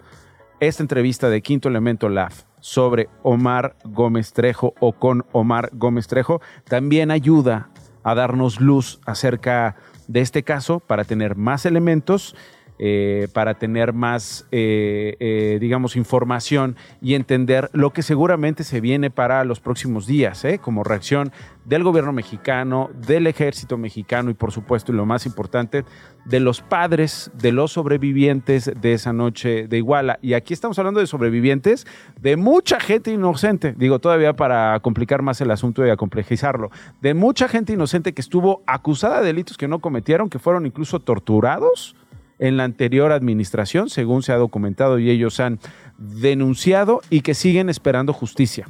Esta 0.60 0.82
entrevista 0.82 1.28
de 1.28 1.42
Quinto 1.42 1.68
Elemento 1.68 2.08
Lab 2.08 2.32
sobre 2.60 3.08
Omar 3.22 3.76
Gómez 3.84 4.32
Trejo 4.32 4.74
o 4.80 4.92
con 4.92 5.26
Omar 5.32 5.68
Gómez 5.74 6.06
Trejo 6.06 6.40
también 6.66 7.10
ayuda 7.10 7.68
a 8.04 8.14
darnos 8.14 8.60
luz 8.60 9.00
acerca 9.04 9.76
de 10.06 10.20
este 10.20 10.44
caso 10.44 10.80
para 10.80 11.04
tener 11.04 11.36
más 11.36 11.66
elementos 11.66 12.34
eh, 12.78 13.28
para 13.32 13.54
tener 13.54 13.92
más, 13.92 14.46
eh, 14.50 15.16
eh, 15.20 15.58
digamos, 15.60 15.94
información 15.94 16.76
y 17.00 17.14
entender 17.14 17.70
lo 17.72 17.92
que 17.92 18.02
seguramente 18.02 18.64
se 18.64 18.80
viene 18.80 19.10
para 19.10 19.44
los 19.44 19.60
próximos 19.60 20.08
días, 20.08 20.44
como 20.60 20.82
reacción 20.82 21.30
del 21.64 21.84
gobierno 21.84 22.12
mexicano, 22.12 22.90
del 23.06 23.26
ejército 23.26 23.78
mexicano 23.78 24.30
y 24.30 24.34
por 24.34 24.50
supuesto, 24.50 24.92
y 24.92 24.96
lo 24.96 25.06
más 25.06 25.24
importante, 25.24 25.84
de 26.24 26.40
los 26.40 26.62
padres 26.62 27.30
de 27.34 27.52
los 27.52 27.72
sobrevivientes 27.72 28.72
de 28.80 28.92
esa 28.92 29.12
noche 29.12 29.68
de 29.68 29.78
Iguala. 29.78 30.18
Y 30.20 30.34
aquí 30.34 30.52
estamos 30.52 30.78
hablando 30.78 31.00
de 31.00 31.06
sobrevivientes 31.06 31.86
de 32.20 32.36
mucha 32.36 32.80
gente 32.80 33.12
inocente, 33.12 33.74
digo 33.76 33.98
todavía 34.00 34.34
para 34.34 34.80
complicar 34.80 35.22
más 35.22 35.40
el 35.40 35.50
asunto 35.50 35.86
y 35.86 35.90
a 35.90 35.96
complejizarlo, 35.96 36.70
de 37.00 37.14
mucha 37.14 37.48
gente 37.48 37.72
inocente 37.72 38.14
que 38.14 38.20
estuvo 38.20 38.62
acusada 38.66 39.20
de 39.20 39.26
delitos 39.26 39.56
que 39.56 39.68
no 39.68 39.78
cometieron, 39.78 40.28
que 40.28 40.38
fueron 40.38 40.66
incluso 40.66 41.00
torturados 41.00 41.94
en 42.38 42.56
la 42.56 42.64
anterior 42.64 43.12
administración, 43.12 43.88
según 43.90 44.22
se 44.22 44.32
ha 44.32 44.36
documentado 44.36 44.98
y 44.98 45.10
ellos 45.10 45.40
han 45.40 45.58
denunciado 45.98 47.00
y 47.10 47.20
que 47.20 47.34
siguen 47.34 47.68
esperando 47.68 48.12
justicia. 48.12 48.66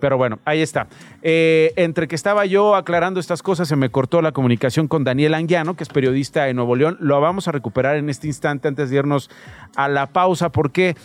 Pero 0.00 0.16
bueno, 0.16 0.40
ahí 0.44 0.62
está. 0.62 0.88
Eh, 1.22 1.72
entre 1.76 2.08
que 2.08 2.14
estaba 2.14 2.46
yo 2.46 2.74
aclarando 2.74 3.20
estas 3.20 3.42
cosas, 3.42 3.68
se 3.68 3.76
me 3.76 3.90
cortó 3.90 4.22
la 4.22 4.32
comunicación 4.32 4.88
con 4.88 5.04
Daniel 5.04 5.34
Anguiano, 5.34 5.76
que 5.76 5.84
es 5.84 5.90
periodista 5.90 6.48
en 6.48 6.56
Nuevo 6.56 6.74
León. 6.74 6.96
Lo 7.00 7.20
vamos 7.20 7.46
a 7.46 7.52
recuperar 7.52 7.96
en 7.96 8.08
este 8.08 8.26
instante 8.26 8.66
antes 8.66 8.90
de 8.90 8.96
irnos 8.96 9.30
a 9.76 9.88
la 9.88 10.06
pausa, 10.06 10.50
porque 10.50 10.96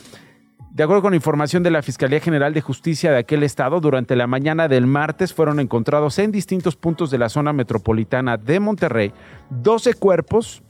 de 0.75 0.83
acuerdo 0.83 1.03
con 1.03 1.13
información 1.13 1.63
de 1.63 1.71
la 1.71 1.81
Fiscalía 1.81 2.19
General 2.19 2.53
de 2.53 2.59
Justicia 2.59 3.09
de 3.09 3.19
aquel 3.19 3.43
estado, 3.43 3.79
durante 3.79 4.15
la 4.17 4.27
mañana 4.27 4.67
del 4.67 4.87
martes 4.87 5.33
fueron 5.33 5.61
encontrados 5.61 6.19
en 6.19 6.33
distintos 6.33 6.75
puntos 6.75 7.11
de 7.11 7.17
la 7.17 7.29
zona 7.29 7.53
metropolitana 7.53 8.35
de 8.35 8.59
Monterrey 8.59 9.13
12 9.51 9.93
cuerpos 9.93 10.63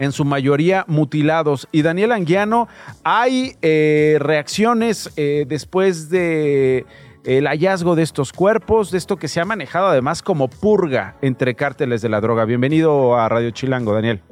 en 0.00 0.10
su 0.10 0.24
mayoría 0.24 0.84
mutilados. 0.88 1.68
Y 1.70 1.82
Daniel 1.82 2.10
Anguiano, 2.10 2.66
hay 3.04 3.54
eh, 3.62 4.16
reacciones 4.18 5.10
eh, 5.16 5.44
después 5.46 6.10
de 6.10 6.86
el 7.24 7.46
hallazgo 7.46 7.94
de 7.94 8.02
estos 8.02 8.32
cuerpos, 8.32 8.90
de 8.90 8.98
esto 8.98 9.16
que 9.18 9.28
se 9.28 9.40
ha 9.40 9.44
manejado 9.44 9.88
además 9.88 10.22
como 10.22 10.48
purga 10.48 11.16
entre 11.20 11.54
cárteles 11.54 12.00
de 12.00 12.08
la 12.08 12.20
droga. 12.20 12.46
Bienvenido 12.46 13.14
a 13.14 13.28
Radio 13.28 13.50
Chilango, 13.50 13.92
Daniel. 13.92 14.22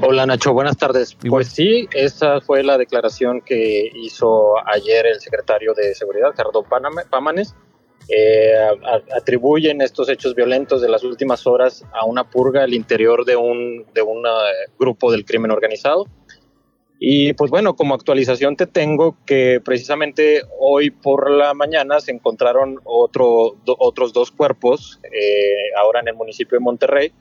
Hola 0.00 0.24
Nacho, 0.24 0.54
buenas 0.54 0.78
tardes. 0.78 1.16
Pues 1.28 1.48
sí, 1.48 1.86
esa 1.92 2.40
fue 2.40 2.62
la 2.62 2.78
declaración 2.78 3.42
que 3.42 3.90
hizo 3.94 4.54
ayer 4.66 5.06
el 5.06 5.20
secretario 5.20 5.74
de 5.74 5.94
Seguridad, 5.94 6.32
Gerardo 6.34 6.64
Pámanes, 7.10 7.54
eh, 8.12 8.52
atribuyen 9.16 9.80
estos 9.82 10.08
hechos 10.08 10.34
violentos 10.34 10.82
de 10.82 10.88
las 10.88 11.04
últimas 11.04 11.46
horas 11.46 11.84
a 11.92 12.04
una 12.04 12.24
purga 12.24 12.64
al 12.64 12.74
interior 12.74 13.24
de 13.24 13.36
un, 13.36 13.86
de 13.94 14.02
un 14.02 14.26
eh, 14.26 14.70
grupo 14.78 15.12
del 15.12 15.24
crimen 15.24 15.50
organizado. 15.50 16.06
Y 16.98 17.32
pues 17.34 17.50
bueno, 17.50 17.76
como 17.76 17.94
actualización 17.94 18.56
te 18.56 18.66
tengo 18.66 19.16
que 19.24 19.60
precisamente 19.64 20.42
hoy 20.58 20.90
por 20.90 21.30
la 21.30 21.54
mañana 21.54 22.00
se 22.00 22.10
encontraron 22.10 22.80
otro, 22.84 23.56
otros 23.64 24.12
dos 24.12 24.30
cuerpos, 24.30 25.00
eh, 25.04 25.72
ahora 25.80 26.00
en 26.00 26.08
el 26.08 26.14
municipio 26.14 26.58
de 26.58 26.64
Monterrey. 26.64 27.12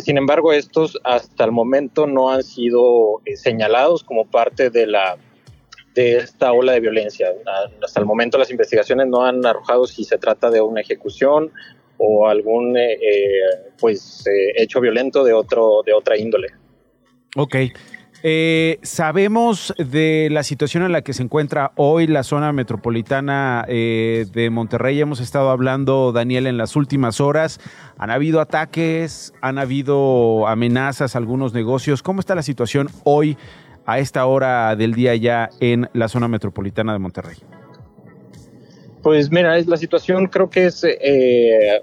sin 0.00 0.16
embargo, 0.16 0.52
estos 0.52 0.98
hasta 1.04 1.44
el 1.44 1.52
momento 1.52 2.06
no 2.06 2.30
han 2.30 2.42
sido 2.42 3.20
señalados 3.34 4.02
como 4.02 4.24
parte 4.24 4.70
de 4.70 4.86
la, 4.86 5.18
de 5.96 6.18
esta 6.18 6.52
ola 6.52 6.72
de 6.72 6.80
violencia. 6.80 7.28
Hasta 7.82 8.00
el 8.00 8.06
momento 8.06 8.38
las 8.38 8.50
investigaciones 8.50 9.08
no 9.08 9.24
han 9.24 9.44
arrojado 9.44 9.86
si 9.86 10.04
se 10.04 10.18
trata 10.18 10.50
de 10.50 10.60
una 10.60 10.82
ejecución 10.82 11.50
o 11.98 12.28
algún 12.28 12.76
eh, 12.76 12.92
eh, 12.92 13.72
pues 13.80 14.24
eh, 14.26 14.52
hecho 14.56 14.80
violento 14.80 15.24
de 15.24 15.32
otro 15.32 15.82
de 15.84 15.94
otra 15.94 16.16
índole. 16.18 16.48
Ok. 17.34 17.56
sabemos 18.82 19.72
de 19.78 20.28
la 20.30 20.42
situación 20.42 20.82
en 20.82 20.92
la 20.92 21.02
que 21.02 21.14
se 21.14 21.22
encuentra 21.22 21.72
hoy 21.76 22.06
la 22.06 22.24
zona 22.24 22.52
metropolitana 22.52 23.64
de 23.68 24.48
Monterrey. 24.50 25.00
Hemos 25.00 25.20
estado 25.20 25.50
hablando, 25.50 26.12
Daniel, 26.12 26.46
en 26.46 26.56
las 26.56 26.76
últimas 26.76 27.20
horas. 27.20 27.60
Han 27.98 28.10
habido 28.10 28.40
ataques, 28.40 29.32
han 29.40 29.58
habido 29.58 30.46
amenazas 30.48 31.14
a 31.14 31.18
algunos 31.18 31.54
negocios. 31.54 32.02
¿Cómo 32.02 32.20
está 32.20 32.34
la 32.34 32.42
situación 32.42 32.88
hoy 33.04 33.36
a 33.86 34.00
esta 34.00 34.26
hora 34.26 34.74
del 34.76 34.94
día 34.94 35.14
ya 35.14 35.48
en 35.60 35.88
la 35.94 36.08
zona 36.08 36.28
metropolitana 36.28 36.92
de 36.92 36.98
Monterrey? 36.98 37.36
Pues 39.02 39.30
mira, 39.30 39.56
es 39.56 39.68
la 39.68 39.76
situación 39.76 40.26
creo 40.26 40.50
que 40.50 40.66
es 40.66 40.82
eh, 40.82 41.80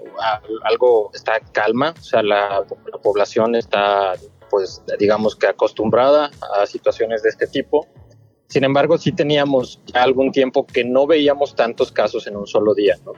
algo, 0.64 1.10
está 1.14 1.40
calma, 1.54 1.94
o 1.98 2.04
sea, 2.04 2.22
la, 2.22 2.66
población 3.02 3.56
está, 3.56 4.14
pues, 4.50 4.84
digamos 5.00 5.38
que 5.38 5.48
acostumbrada 5.48 6.32
a 6.60 6.66
situaciones 6.66 7.24
de 7.24 7.30
este 7.30 7.48
tipo. 7.48 7.88
Sin 8.48 8.66
embargo, 8.66 8.98
sí 8.98 9.14
teníamos 9.14 9.82
algún 9.94 10.34
tiempo 10.34 10.68
que 10.68 10.84
no 10.84 11.08
veíamos 11.08 11.56
tantos 11.56 11.94
casos 11.94 12.28
en 12.28 12.36
un 12.36 12.46
solo 12.46 12.74
día, 12.74 12.98
¿no? 13.06 13.14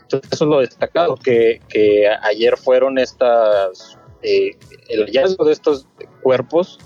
Entonces, 0.00 0.32
eso 0.32 0.44
es 0.44 0.48
lo 0.48 0.60
destacado, 0.60 1.16
que, 1.16 1.60
que 1.68 2.08
ayer 2.22 2.56
fueron 2.56 2.98
estas, 2.98 3.98
eh, 4.22 4.56
el 4.88 5.04
hallazgo 5.04 5.44
de 5.44 5.52
estos 5.52 5.86
cuerpos 6.22 6.78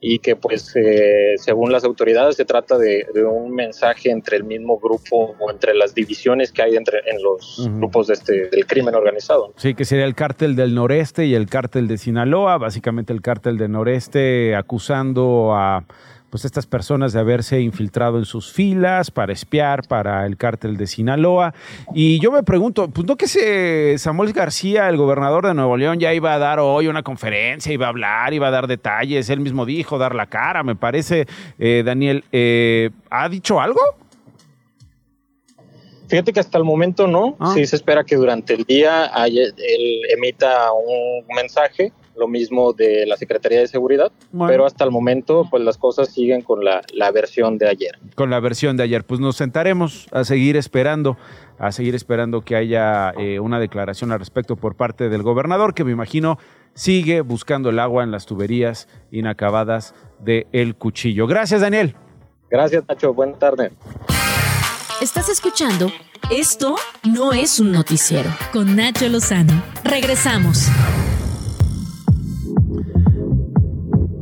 y 0.00 0.18
que 0.18 0.34
pues 0.34 0.74
eh, 0.76 1.34
según 1.36 1.72
las 1.72 1.84
autoridades 1.84 2.36
se 2.36 2.44
trata 2.44 2.78
de, 2.78 3.06
un 3.24 3.54
mensaje 3.54 4.10
entre 4.10 4.38
el 4.38 4.44
mismo 4.44 4.78
grupo 4.78 5.36
o 5.38 5.50
entre 5.50 5.74
las 5.74 5.94
divisiones 5.94 6.52
que 6.52 6.62
hay 6.62 6.76
entre 6.76 7.00
en 7.06 7.22
los 7.22 7.68
grupos 7.72 8.06
de 8.06 8.14
este, 8.14 8.48
del 8.48 8.66
crimen 8.66 8.94
organizado. 8.94 9.52
Sí, 9.56 9.74
que 9.74 9.84
sería 9.84 10.06
el 10.06 10.14
cártel 10.14 10.56
del 10.56 10.74
noreste 10.74 11.26
y 11.26 11.34
el 11.34 11.46
cártel 11.46 11.86
de 11.86 11.98
Sinaloa, 11.98 12.56
básicamente 12.56 13.12
el 13.12 13.20
cártel 13.20 13.58
del 13.58 13.72
noreste 13.72 14.56
acusando 14.56 15.52
a 15.54 15.84
pues 16.30 16.44
estas 16.44 16.66
personas 16.66 17.12
de 17.12 17.20
haberse 17.20 17.60
infiltrado 17.60 18.18
en 18.18 18.24
sus 18.24 18.52
filas 18.52 19.10
para 19.10 19.32
espiar 19.32 19.86
para 19.88 20.24
el 20.26 20.36
cártel 20.36 20.76
de 20.76 20.86
Sinaloa. 20.86 21.54
Y 21.94 22.20
yo 22.20 22.30
me 22.30 22.42
pregunto, 22.42 22.88
pues 22.88 23.06
no 23.06 23.16
que 23.16 23.26
se 23.26 23.98
Samuel 23.98 24.32
García, 24.32 24.88
el 24.88 24.96
gobernador 24.96 25.46
de 25.46 25.54
Nuevo 25.54 25.76
León, 25.76 25.98
ya 25.98 26.14
iba 26.14 26.32
a 26.32 26.38
dar 26.38 26.60
hoy 26.60 26.86
una 26.86 27.02
conferencia, 27.02 27.72
iba 27.72 27.86
a 27.86 27.90
hablar, 27.90 28.32
iba 28.32 28.48
a 28.48 28.50
dar 28.50 28.68
detalles, 28.68 29.28
él 29.28 29.40
mismo 29.40 29.66
dijo, 29.66 29.98
dar 29.98 30.14
la 30.14 30.26
cara, 30.26 30.62
me 30.62 30.76
parece, 30.76 31.26
eh, 31.58 31.82
Daniel, 31.84 32.24
eh, 32.30 32.90
¿ha 33.10 33.28
dicho 33.28 33.60
algo? 33.60 33.80
Fíjate 36.08 36.32
que 36.32 36.40
hasta 36.40 36.58
el 36.58 36.64
momento 36.64 37.06
no, 37.06 37.36
ah. 37.38 37.52
sí 37.54 37.66
se 37.66 37.76
espera 37.76 38.02
que 38.04 38.16
durante 38.16 38.54
el 38.54 38.64
día 38.64 39.10
él 39.26 40.02
emita 40.12 40.72
un 40.72 41.24
mensaje 41.36 41.92
lo 42.20 42.28
mismo 42.28 42.72
de 42.72 43.04
la 43.06 43.16
Secretaría 43.16 43.58
de 43.58 43.66
Seguridad, 43.66 44.12
Bueno. 44.30 44.48
pero 44.52 44.66
hasta 44.66 44.84
el 44.84 44.92
momento 44.92 45.48
pues 45.50 45.64
las 45.64 45.76
cosas 45.76 46.10
siguen 46.12 46.42
con 46.42 46.64
la, 46.64 46.82
la 46.94 47.10
versión 47.10 47.58
de 47.58 47.68
ayer. 47.68 47.98
Con 48.14 48.30
la 48.30 48.38
versión 48.38 48.76
de 48.76 48.84
ayer. 48.84 49.02
Pues 49.04 49.18
nos 49.18 49.36
sentaremos 49.36 50.06
a 50.12 50.22
seguir 50.22 50.56
esperando, 50.56 51.16
a 51.58 51.72
seguir 51.72 51.96
esperando 51.96 52.42
que 52.42 52.54
haya 52.54 53.10
eh, 53.18 53.40
una 53.40 53.58
declaración 53.58 54.12
al 54.12 54.20
respecto 54.20 54.54
por 54.54 54.76
parte 54.76 55.08
del 55.08 55.22
gobernador, 55.22 55.74
que 55.74 55.82
me 55.82 55.90
imagino 55.90 56.38
sigue 56.74 57.20
buscando 57.22 57.70
el 57.70 57.80
agua 57.80 58.04
en 58.04 58.12
las 58.12 58.26
tuberías 58.26 58.86
inacabadas 59.10 59.94
de 60.20 60.46
El 60.52 60.76
Cuchillo. 60.76 61.26
Gracias, 61.26 61.60
Daniel. 61.62 61.96
Gracias, 62.48 62.84
Nacho. 62.88 63.12
Buenas 63.12 63.38
tardes. 63.40 63.72
Estás 65.00 65.28
escuchando 65.30 65.90
Esto 66.30 66.76
no 67.04 67.32
es 67.32 67.58
un 67.58 67.72
noticiero 67.72 68.28
con 68.52 68.76
Nacho 68.76 69.08
Lozano. 69.08 69.62
Regresamos. 69.82 70.68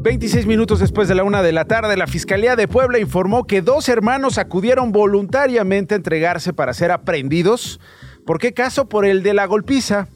26 0.09 0.47
minutos 0.47 0.81
después 0.81 1.07
de 1.07 1.15
la 1.15 1.23
una 1.23 1.43
de 1.43 1.53
la 1.53 1.67
tarde, 1.67 1.95
la 1.95 2.07
Fiscalía 2.07 2.57
de 2.57 2.67
Puebla 2.67 2.99
informó 2.99 3.47
que 3.47 3.61
dos 3.61 3.91
hermanos 3.91 4.39
acudieron 4.39 4.91
voluntariamente 4.91 5.93
a 5.93 5.99
entregarse 5.99 6.55
para 6.55 6.73
ser 6.73 6.93
aprendidos. 6.93 7.79
¿Por 8.25 8.39
qué 8.39 8.55
caso? 8.55 8.89
Por 8.89 9.05
el 9.05 9.23
de 9.23 9.35
la 9.35 9.45
golpiza, 9.45 10.09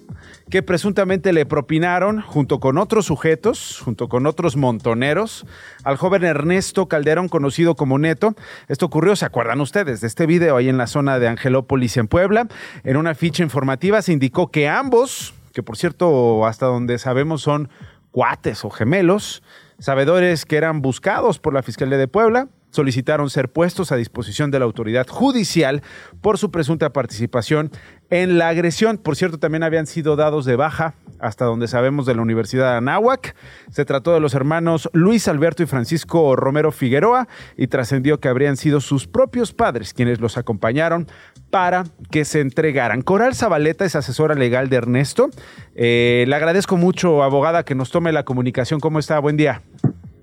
que 0.49 0.63
presuntamente 0.63 1.35
le 1.35 1.45
propinaron, 1.45 2.23
junto 2.23 2.59
con 2.59 2.79
otros 2.79 3.05
sujetos, 3.05 3.83
junto 3.85 4.09
con 4.09 4.25
otros 4.27 4.57
montoneros, 4.57 5.45
al 5.85 5.99
joven 5.99 6.25
Ernesto 6.25 6.89
Calderón, 6.89 7.29
conocido 7.29 7.75
como 7.75 7.99
Neto. 7.99 8.35
Esto 8.69 8.87
ocurrió, 8.87 9.15
¿se 9.15 9.27
acuerdan 9.27 9.61
ustedes 9.61 10.01
de 10.01 10.07
este 10.07 10.25
video 10.25 10.57
ahí 10.57 10.71
en 10.71 10.79
la 10.79 10.87
zona 10.87 11.19
de 11.19 11.29
Angelópolis, 11.29 11.99
en 11.99 12.09
Puebla? 12.09 12.49
En 12.83 12.97
una 12.97 13.15
ficha 13.15 13.43
informativa 13.43 14.01
se 14.01 14.15
indicó 14.15 14.51
que 14.51 14.71
ambos, 14.71 15.35
que 15.53 15.63
por 15.63 15.77
cierto, 15.77 16.47
hasta 16.47 16.65
donde 16.65 16.97
sabemos 16.97 17.43
son 17.43 17.69
cuates 18.11 18.65
o 18.65 18.71
gemelos, 18.71 19.43
sabedores 19.83 20.47
que 20.47 20.57
eran 20.57 20.81
buscados 20.81 21.41
por 21.41 21.53
la 21.53 21.63
Fiscalía 21.63 21.99
de 21.99 22.07
Puebla, 22.07 22.49
solicitaron 22.73 23.31
ser 23.31 23.51
puestos 23.51 23.93
a 23.93 23.97
disposición 23.97 24.51
de 24.51 24.59
la 24.59 24.65
autoridad 24.65 25.07
judicial 25.07 25.83
por 26.21 26.39
su 26.39 26.51
presunta 26.51 26.93
participación 26.93 27.71
en 28.11 28.39
la 28.39 28.49
agresión. 28.49 28.99
Por 28.99 29.15
cierto, 29.15 29.39
también 29.39 29.63
habían 29.63 29.87
sido 29.87 30.17
dados 30.17 30.45
de 30.45 30.57
baja, 30.57 30.95
hasta 31.19 31.45
donde 31.45 31.69
sabemos, 31.69 32.07
de 32.07 32.15
la 32.15 32.23
Universidad 32.23 32.73
de 32.73 32.79
Anáhuac. 32.79 33.37
Se 33.71 33.85
trató 33.85 34.13
de 34.13 34.21
los 34.21 34.35
hermanos 34.35 34.91
Luis 34.93 35.29
Alberto 35.29 35.63
y 35.63 35.67
Francisco 35.67 36.35
Romero 36.35 36.73
Figueroa 36.73 37.29
y 37.57 37.69
trascendió 37.69 38.21
que 38.21 38.29
habrían 38.29 38.57
sido 38.57 38.81
sus 38.81 39.07
propios 39.07 39.53
padres 39.53 39.95
quienes 39.95 40.21
los 40.21 40.37
acompañaron 40.37 41.07
para 41.51 41.85
que 42.11 42.25
se 42.25 42.41
entregaran. 42.41 43.03
Coral 43.03 43.35
Zabaleta 43.35 43.85
es 43.85 43.95
asesora 43.97 44.35
legal 44.35 44.69
de 44.71 44.77
Ernesto. 44.77 45.31
Eh, 45.75 46.25
le 46.27 46.35
agradezco 46.35 46.77
mucho, 46.77 47.23
abogada, 47.23 47.65
que 47.65 47.75
nos 47.75 47.91
tome 47.91 48.13
la 48.13 48.25
comunicación. 48.25 48.81
¿Cómo 48.81 48.99
está? 48.99 49.19
Buen 49.19 49.37
día. 49.37 49.63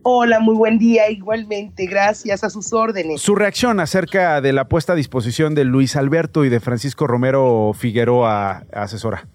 Hola, 0.04 0.40
muy 0.40 0.56
buen 0.56 0.80
día, 0.80 1.10
igualmente, 1.10 1.86
gracias 1.86 2.44
a 2.44 2.50
sus 2.50 2.72
órdenes. 2.72 3.22
Su 3.22 3.36
reacción 3.36 3.80
acerca 3.82 4.40
de 4.40 4.54
la 4.54 4.70
puesta 4.70 4.94
a 4.94 4.96
disposición 4.96 5.56
de 5.56 5.66
Luis 5.66 5.98
Alberto 5.98 6.46
y 6.46 6.50
de 6.50 6.62
Francisco 6.62 7.06
Romero 7.06 7.74
Figueroa, 7.74 8.66
asesora. 8.72 9.28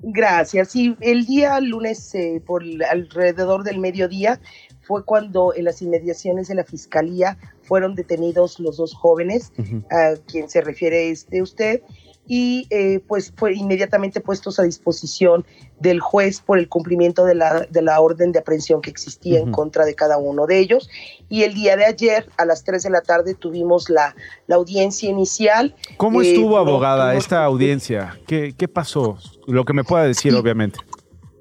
Gracias. 0.00 0.70
Sí, 0.70 0.96
el 1.00 1.26
día 1.26 1.60
lunes, 1.60 2.14
eh, 2.14 2.42
por 2.44 2.62
alrededor 2.90 3.64
del 3.64 3.78
mediodía, 3.78 4.40
fue 4.82 5.04
cuando 5.04 5.52
en 5.54 5.64
las 5.64 5.82
inmediaciones 5.82 6.48
de 6.48 6.54
la 6.54 6.64
fiscalía 6.64 7.36
fueron 7.62 7.94
detenidos 7.94 8.60
los 8.60 8.76
dos 8.76 8.94
jóvenes, 8.94 9.52
a 9.90 10.14
quien 10.26 10.48
se 10.48 10.60
refiere 10.60 11.10
este 11.10 11.42
usted, 11.42 11.82
y 12.26 12.66
eh, 12.70 13.00
pues 13.06 13.32
fue 13.36 13.54
inmediatamente 13.54 14.20
puestos 14.20 14.58
a 14.58 14.62
disposición 14.64 15.44
del 15.80 16.00
juez 16.00 16.40
por 16.40 16.58
el 16.58 16.68
cumplimiento 16.68 17.24
de 17.24 17.34
la, 17.34 17.60
de 17.70 17.82
la 17.82 18.00
orden 18.00 18.32
de 18.32 18.38
aprehensión 18.40 18.80
que 18.80 18.90
existía 18.90 19.38
en 19.38 19.44
Ujú. 19.50 19.52
contra 19.52 19.84
de 19.84 19.94
cada 19.94 20.18
uno 20.18 20.46
de 20.46 20.58
ellos. 20.58 20.88
Y 21.28 21.42
el 21.44 21.54
día 21.54 21.76
de 21.76 21.84
ayer, 21.84 22.28
a 22.36 22.44
las 22.44 22.64
3 22.64 22.82
de 22.82 22.90
la 22.90 23.00
tarde, 23.02 23.34
tuvimos 23.34 23.88
la, 23.90 24.14
la 24.46 24.56
audiencia 24.56 25.08
inicial. 25.08 25.74
¿Cómo 25.96 26.22
Eh, 26.22 26.28
estuvo, 26.30 26.56
abogada, 26.58 27.10
tuvimos- 27.12 27.24
esta 27.24 27.44
audiencia? 27.44 28.18
¿Qué, 28.26 28.54
qué 28.56 28.68
pasó? 28.68 29.18
Lo 29.46 29.64
que 29.64 29.72
me 29.72 29.84
pueda 29.84 30.04
decir, 30.04 30.34
obviamente. 30.34 30.78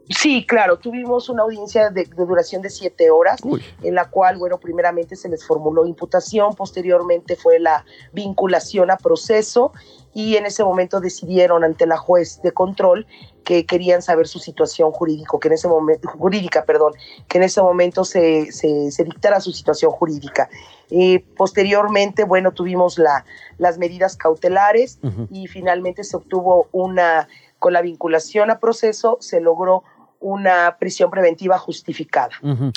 Sí, 0.07 0.45
claro, 0.45 0.77
tuvimos 0.77 1.29
una 1.29 1.41
audiencia 1.41 1.89
de, 1.89 2.03
de 2.05 2.25
duración 2.25 2.61
de 2.61 2.69
siete 2.69 3.09
horas, 3.09 3.39
en 3.81 3.95
la 3.95 4.07
cual, 4.11 4.37
bueno, 4.37 4.59
primeramente 4.59 5.15
se 5.15 5.27
les 5.29 5.43
formuló 5.43 5.83
imputación, 5.87 6.53
posteriormente 6.53 7.35
fue 7.35 7.59
la 7.59 7.83
vinculación 8.13 8.91
a 8.91 8.97
proceso 8.97 9.71
y 10.15 10.37
en 10.37 10.45
ese 10.45 10.63
momento 10.63 11.01
decidieron 11.01 11.65
ante 11.65 11.85
la 11.85 11.97
juez 11.97 12.41
de 12.41 12.53
control 12.53 13.05
que 13.43 13.65
querían 13.65 14.01
saber 14.01 14.27
su 14.27 14.39
situación 14.39 14.91
jurídico, 14.91 15.41
que 15.41 15.49
en 15.49 15.55
ese 15.55 15.67
momento, 15.67 16.07
jurídica, 16.07 16.63
perdón, 16.63 16.93
que 17.27 17.37
en 17.37 17.43
ese 17.43 17.61
momento 17.61 18.05
se, 18.05 18.49
se, 18.53 18.91
se 18.91 19.03
dictara 19.03 19.41
su 19.41 19.51
situación 19.51 19.91
jurídica. 19.91 20.49
Eh, 20.89 21.19
posteriormente, 21.35 22.23
bueno, 22.23 22.53
tuvimos 22.53 22.97
la, 22.97 23.25
las 23.57 23.77
medidas 23.77 24.15
cautelares 24.15 24.99
y 25.29 25.47
finalmente 25.47 26.05
se 26.05 26.15
obtuvo 26.15 26.69
una, 26.71 27.27
con 27.59 27.73
la 27.73 27.81
vinculación 27.81 28.49
a 28.49 28.59
proceso, 28.59 29.17
se 29.19 29.41
logró 29.41 29.83
una 30.21 30.77
prisión 30.79 31.11
preventiva 31.11 31.59
justificada. 31.59 32.31
Ujú. 32.41 32.71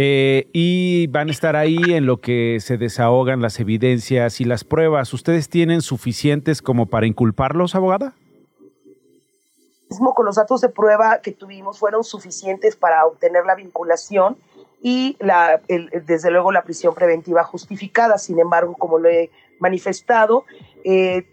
Eh, 0.00 0.46
y 0.52 1.08
van 1.08 1.26
a 1.26 1.32
estar 1.32 1.56
ahí 1.56 1.76
en 1.92 2.06
lo 2.06 2.18
que 2.18 2.58
se 2.60 2.78
desahogan 2.78 3.42
las 3.42 3.58
evidencias 3.58 4.40
y 4.40 4.44
las 4.44 4.62
pruebas. 4.62 5.12
¿Ustedes 5.12 5.48
tienen 5.48 5.82
suficientes 5.82 6.62
como 6.62 6.86
para 6.86 7.06
inculparlos, 7.08 7.74
abogada? 7.74 8.14
con 10.14 10.26
los 10.26 10.36
datos 10.36 10.60
de 10.60 10.68
prueba 10.68 11.20
que 11.22 11.32
tuvimos 11.32 11.78
fueron 11.78 12.04
suficientes 12.04 12.76
para 12.76 13.06
obtener 13.06 13.44
la 13.46 13.54
vinculación 13.54 14.36
y 14.82 15.16
la, 15.18 15.60
el- 15.68 15.90
desde 16.06 16.30
luego 16.30 16.52
la 16.52 16.62
prisión 16.62 16.94
preventiva 16.94 17.42
justificada. 17.42 18.18
Sin 18.18 18.38
embargo, 18.38 18.74
como 18.78 18.98
lo 18.98 19.08
he 19.08 19.30
manifestado, 19.58 20.44
eh, 20.84 21.24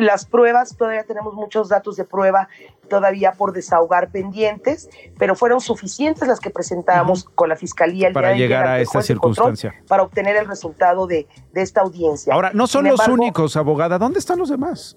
las 0.00 0.26
pruebas, 0.26 0.76
todavía 0.76 1.04
tenemos 1.04 1.34
muchos 1.34 1.68
datos 1.68 1.96
de 1.96 2.04
prueba 2.04 2.48
todavía 2.88 3.32
por 3.32 3.52
desahogar 3.52 4.10
pendientes, 4.10 4.88
pero 5.18 5.34
fueron 5.36 5.60
suficientes 5.60 6.26
las 6.26 6.40
que 6.40 6.50
presentamos 6.50 7.24
con 7.24 7.48
la 7.48 7.56
Fiscalía 7.56 8.08
el 8.08 8.14
Para 8.14 8.30
día 8.30 8.36
llegar 8.38 8.66
a 8.66 8.80
esta 8.80 9.00
circunstancia. 9.02 9.74
para 9.86 10.02
obtener 10.02 10.36
el 10.36 10.46
resultado 10.46 11.06
de, 11.06 11.28
de 11.52 11.62
esta 11.62 11.82
audiencia. 11.82 12.34
Ahora, 12.34 12.50
no 12.52 12.66
son 12.66 12.82
Sin 12.82 12.90
los 12.92 13.00
embargo, 13.00 13.14
únicos, 13.14 13.56
abogada. 13.56 13.98
¿Dónde 13.98 14.18
están 14.18 14.38
los 14.38 14.48
demás? 14.48 14.96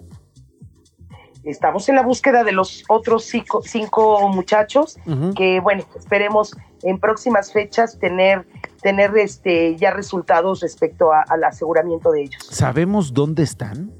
Estamos 1.43 1.89
en 1.89 1.95
la 1.95 2.03
búsqueda 2.03 2.43
de 2.45 2.53
los 2.53 2.85
otros 2.87 3.25
cinco, 3.25 3.61
cinco 3.63 4.29
muchachos 4.29 4.97
que, 5.35 5.59
bueno, 5.59 5.83
esperemos 5.95 6.55
en 6.83 6.99
próximas 6.99 7.51
fechas 7.51 7.99
tener, 7.99 8.47
tener 8.81 9.15
este, 9.17 9.75
ya 9.75 9.91
resultados 9.91 10.61
respecto 10.61 11.11
a- 11.11 11.21
al 11.27 11.43
aseguramiento 11.43 12.11
de 12.11 12.23
ellos. 12.23 12.47
¿Sabemos 12.49 13.13
dónde 13.13 13.43
están? 13.43 13.91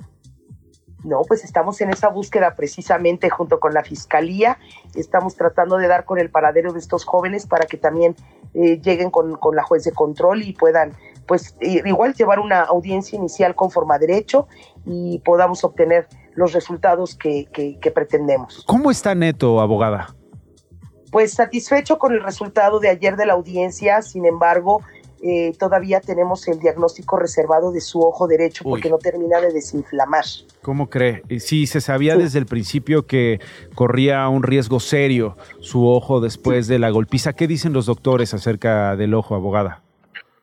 No, 1.04 1.22
pues 1.28 1.44
estamos 1.44 1.82
en 1.82 1.90
esa 1.90 2.08
búsqueda 2.08 2.56
precisamente 2.56 3.30
junto 3.30 3.60
con 3.60 3.74
la 3.74 3.84
fiscalía. 3.84 4.58
Estamos 4.96 5.36
tratando 5.36 5.78
de 5.78 5.88
dar 5.88 6.06
con 6.06 6.18
el 6.18 6.30
paradero 6.30 6.72
de 6.72 6.80
estos 6.80 7.04
jóvenes 7.04 7.46
para 7.46 7.66
que 7.66 7.78
también 7.78 8.16
eh, 8.54 8.80
lleguen 8.82 9.10
con, 9.12 9.36
con 9.36 9.56
la 9.56 9.64
juez 9.64 9.84
de 9.84 9.92
control 9.92 10.44
y 10.44 10.54
puedan, 10.54 10.94
pues, 11.28 11.56
igual 11.60 12.14
llevar 12.14 12.40
una 12.40 12.62
audiencia 12.62 13.18
inicial 13.18 13.54
conforme 13.56 13.96
a 13.96 14.00
derecho 14.00 14.48
y 14.86 15.20
podamos 15.26 15.64
obtener 15.64 16.08
los 16.36 16.54
resultados 16.54 17.16
que, 17.16 17.46
que- 17.52 17.78
que 17.80 17.92
pretendemos. 17.92 18.64
¿Cómo 18.66 18.90
está 18.90 19.14
Neto, 19.14 19.60
abogada? 19.60 20.16
Pues 21.12 21.34
satisfecho 21.34 22.00
con 22.00 22.14
el 22.14 22.24
resultado 22.24 22.80
de 22.80 22.90
ayer 22.90 23.18
de 23.18 23.26
la 23.28 23.34
audiencia, 23.34 24.02
sin 24.02 24.26
embargo, 24.26 24.82
eh, 25.26 25.54
todavía 25.58 26.02
tenemos 26.02 26.48
el 26.50 26.60
diagnóstico 26.60 27.18
reservado 27.18 27.72
de 27.72 27.80
su 27.80 28.02
ojo 28.02 28.28
derecho 28.28 28.64
porque 28.66 28.90
no 28.90 28.98
termina 28.98 29.40
de 29.40 29.54
desinflamar. 29.54 30.26
¿Cómo 30.62 30.90
cree? 30.90 31.24
Sí, 31.40 31.66
se 31.66 31.80
sabía 31.82 32.18
desde 32.18 32.40
el 32.40 32.46
principio 32.46 33.08
que 33.08 33.40
corría 33.74 34.28
un 34.28 34.44
riesgo 34.44 34.80
serio 34.82 35.38
su 35.62 35.88
ojo 35.88 36.20
después 36.20 36.68
de 36.68 36.78
la 36.78 36.90
golpiza. 36.90 37.34
¿Qué 37.34 37.48
dicen 37.48 37.72
los 37.74 37.86
doctores 37.86 38.34
acerca 38.34 38.96
del 38.98 39.14
ojo, 39.14 39.34
abogada? 39.36 39.82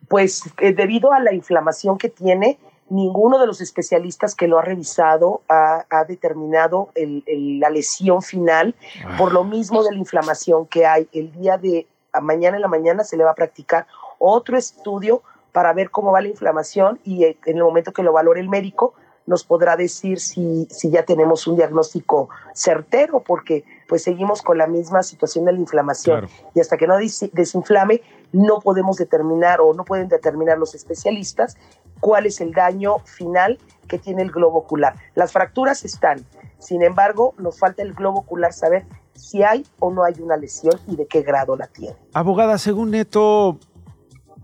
Pues 0.09 0.43
eh, 0.59 0.73
debido 0.73 1.13
a 1.13 1.21
la 1.21 1.33
inflamación 1.35 1.99
que 1.99 2.09
tiene, 2.09 2.59
ninguno 2.89 3.39
de 3.39 3.47
los 3.47 3.61
especialistas 3.61 4.35
que 4.35 4.49
lo 4.49 4.59
ha 4.59 4.63
revisado 4.63 5.43
ha, 5.49 5.85
ha 5.91 6.05
determinado 6.05 6.89
el- 6.95 7.23
el- 7.27 7.61
la 7.61 7.71
lesión 7.71 8.21
final. 8.23 8.75
Por 9.19 9.33
lo 9.33 9.45
mismo 9.45 9.85
de 9.85 9.93
la 9.93 9.99
inflamación 9.99 10.67
que 10.67 10.87
hay, 10.87 11.07
el 11.13 11.31
día 11.33 11.59
de 11.59 11.87
mañana 12.21 12.57
en 12.57 12.63
la 12.63 12.69
mañana 12.69 13.05
se 13.05 13.17
le 13.17 13.23
va 13.23 13.31
a 13.31 13.35
practicar 13.35 13.87
otro 14.21 14.57
estudio 14.57 15.23
para 15.51 15.73
ver 15.73 15.91
cómo 15.91 16.13
va 16.13 16.21
la 16.21 16.29
inflamación 16.29 17.01
y 17.03 17.25
eh, 17.25 17.39
en 17.47 17.57
el 17.57 17.65
momento 17.65 17.93
que 17.93 18.05
lo 18.05 18.13
valore 18.13 18.41
el 18.41 18.49
médico 18.49 18.95
nos 19.27 19.45
podrá 19.45 19.77
decir 19.77 20.19
si, 20.19 20.67
si 20.71 20.91
ya 20.91 21.05
tenemos 21.05 21.47
un 21.47 21.57
diagnóstico 21.57 22.31
certero, 22.53 23.21
porque 23.21 23.65
pues 23.89 24.03
seguimos 24.03 24.43
con 24.43 24.59
la 24.59 24.67
misma 24.67 25.03
situación 25.03 25.45
de 25.45 25.53
la 25.53 25.59
inflamación 25.59 26.29
y 26.55 26.61
hasta 26.61 26.77
que 26.77 26.87
no 26.87 26.97
desinflame 26.97 28.03
no 28.33 28.61
podemos 28.61 28.97
determinar 28.97 29.61
o 29.61 29.73
no 29.75 29.85
pueden 29.85 30.09
determinar 30.09 30.59
los 30.59 30.75
especialistas 30.75 31.57
cuál 32.01 32.27
es 32.27 32.41
el 32.41 32.53
daño 32.53 32.99
final 33.01 33.59
que 33.89 33.99
tiene 33.99 34.23
el 34.23 34.31
globo 34.31 34.59
ocular. 34.59 34.95
Las 35.15 35.33
fracturas 35.33 35.85
están, 35.85 36.25
sin 36.59 36.83
embargo, 36.83 37.35
nos 37.39 37.59
falta 37.59 37.83
el 37.83 37.93
globo 37.93 38.21
ocular 38.21 38.53
saber 38.53 38.85
si 39.15 39.43
hay 39.43 39.67
o 39.79 39.93
no 39.93 40.03
hay 40.03 40.15
una 40.21 40.37
lesión 40.37 40.75
y 40.87 40.97
de 40.97 41.07
qué 41.07 41.23
grado 41.23 41.57
la 41.57 41.67
tiene. 41.67 41.97
Abogada, 42.15 42.59
según 42.59 42.91
Neto, 42.91 43.59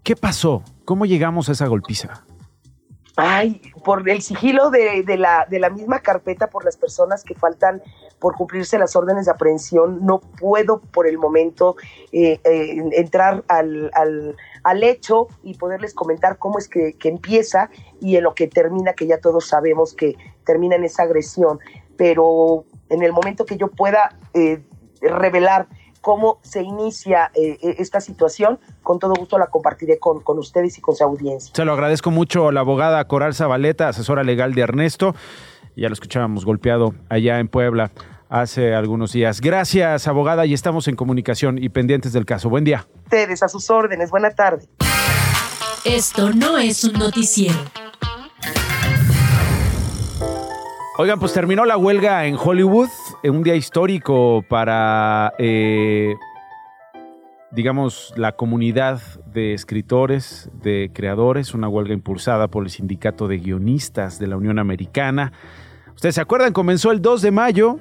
¿qué 0.06 0.14
pasó? 0.14 0.62
¿Cómo 0.84 1.04
llegamos 1.04 1.48
a 1.48 1.52
esa 1.52 1.66
golpiza? 1.66 2.24
Ay, 3.16 3.60
por 3.84 4.08
el 4.08 4.22
sigilo 4.22 4.70
de, 4.70 5.04
la, 5.18 5.46
de 5.50 5.58
la 5.58 5.68
misma 5.68 5.98
carpeta, 5.98 6.48
por 6.48 6.64
las 6.64 6.76
personas 6.76 7.24
que 7.24 7.34
faltan 7.34 7.82
por 8.20 8.36
cumplirse 8.36 8.78
las 8.78 8.94
órdenes 8.94 9.24
de 9.24 9.32
aprehensión, 9.32 10.06
no 10.06 10.20
puedo 10.20 10.80
por 10.80 11.08
el 11.08 11.18
momento 11.18 11.74
eh, 12.12 12.38
eh, 12.44 12.84
entrar 12.92 13.42
al, 13.48 13.90
al, 14.62 14.82
hecho 14.84 15.26
y 15.42 15.54
poderles 15.54 15.92
comentar 15.92 16.38
cómo 16.38 16.58
es 16.58 16.68
que, 16.68 16.94
empieza 17.02 17.68
y 18.00 18.14
en 18.14 18.22
lo 18.22 18.32
que 18.32 18.46
termina, 18.46 18.92
que 18.92 19.08
ya 19.08 19.18
todos 19.18 19.48
sabemos 19.48 19.92
que 19.92 20.14
termina 20.44 20.76
en 20.76 20.84
esa 20.84 21.02
agresión. 21.02 21.58
Pero 21.96 22.64
en 22.90 23.02
el 23.02 23.12
momento 23.12 23.44
que 23.44 23.56
yo 23.56 23.72
pueda 23.72 24.16
eh, 24.34 24.62
revelar 25.00 25.66
cómo 26.06 26.38
se 26.40 26.62
inicia 26.62 27.32
eh, 27.34 27.58
e, 27.60 27.74
esta 27.78 28.00
situación, 28.00 28.60
con 28.84 29.00
todo 29.00 29.14
gusto 29.18 29.38
la 29.38 29.48
compartiré 29.48 29.98
con, 29.98 30.20
con, 30.20 30.38
ustedes 30.38 30.78
y 30.78 30.80
con 30.80 30.94
su 30.94 31.02
audiencia. 31.02 31.52
Se 31.52 31.64
lo 31.64 31.72
agradezco 31.72 32.12
mucho 32.12 32.46
a 32.46 32.52
la 32.52 32.60
abogada 32.60 33.04
Coral 33.08 33.34
Zabaleta, 33.34 33.88
asesora 33.88 34.22
legal 34.22 34.54
de 34.54 34.60
Ernesto. 34.60 35.16
Ya 35.74 35.88
lo 35.88 35.94
escuchábamos 35.94 36.44
golpeado 36.44 36.94
allá 37.08 37.40
en 37.40 37.48
Puebla 37.48 37.90
hace 38.28 38.72
algunos 38.72 39.14
días. 39.14 39.40
Gracias, 39.40 40.06
abogada, 40.06 40.46
y 40.46 40.54
estamos 40.54 40.86
en 40.86 40.94
comunicación 40.94 41.58
y 41.60 41.70
pendientes 41.70 42.12
del 42.12 42.24
caso. 42.24 42.48
Buen 42.48 42.62
día. 42.62 42.86
Ustedes, 43.02 43.42
a 43.42 43.48
sus 43.48 43.68
órdenes. 43.68 44.12
Buena 44.12 44.30
tarde. 44.30 44.68
Esto 45.84 46.30
no 46.32 46.56
es 46.56 46.84
un 46.84 46.92
noticiero. 46.92 47.58
Oigan, 50.98 51.18
pues 51.18 51.34
terminó 51.34 51.66
la 51.66 51.76
huelga 51.76 52.24
en 52.24 52.36
Hollywood, 52.36 52.88
en 53.22 53.34
un 53.34 53.42
día 53.42 53.54
histórico 53.54 54.44
para, 54.48 55.32
eh, 55.38 56.14
digamos, 57.50 58.12
la 58.16 58.32
comunidad 58.32 59.00
de 59.26 59.54
escritores, 59.54 60.50
de 60.62 60.90
creadores, 60.92 61.54
una 61.54 61.68
huelga 61.68 61.94
impulsada 61.94 62.48
por 62.48 62.64
el 62.64 62.70
Sindicato 62.70 63.28
de 63.28 63.38
Guionistas 63.38 64.18
de 64.18 64.26
la 64.26 64.36
Unión 64.36 64.58
Americana. 64.58 65.32
Ustedes 65.94 66.16
se 66.16 66.20
acuerdan, 66.20 66.52
comenzó 66.52 66.92
el 66.92 67.00
2 67.00 67.22
de 67.22 67.30
mayo, 67.30 67.78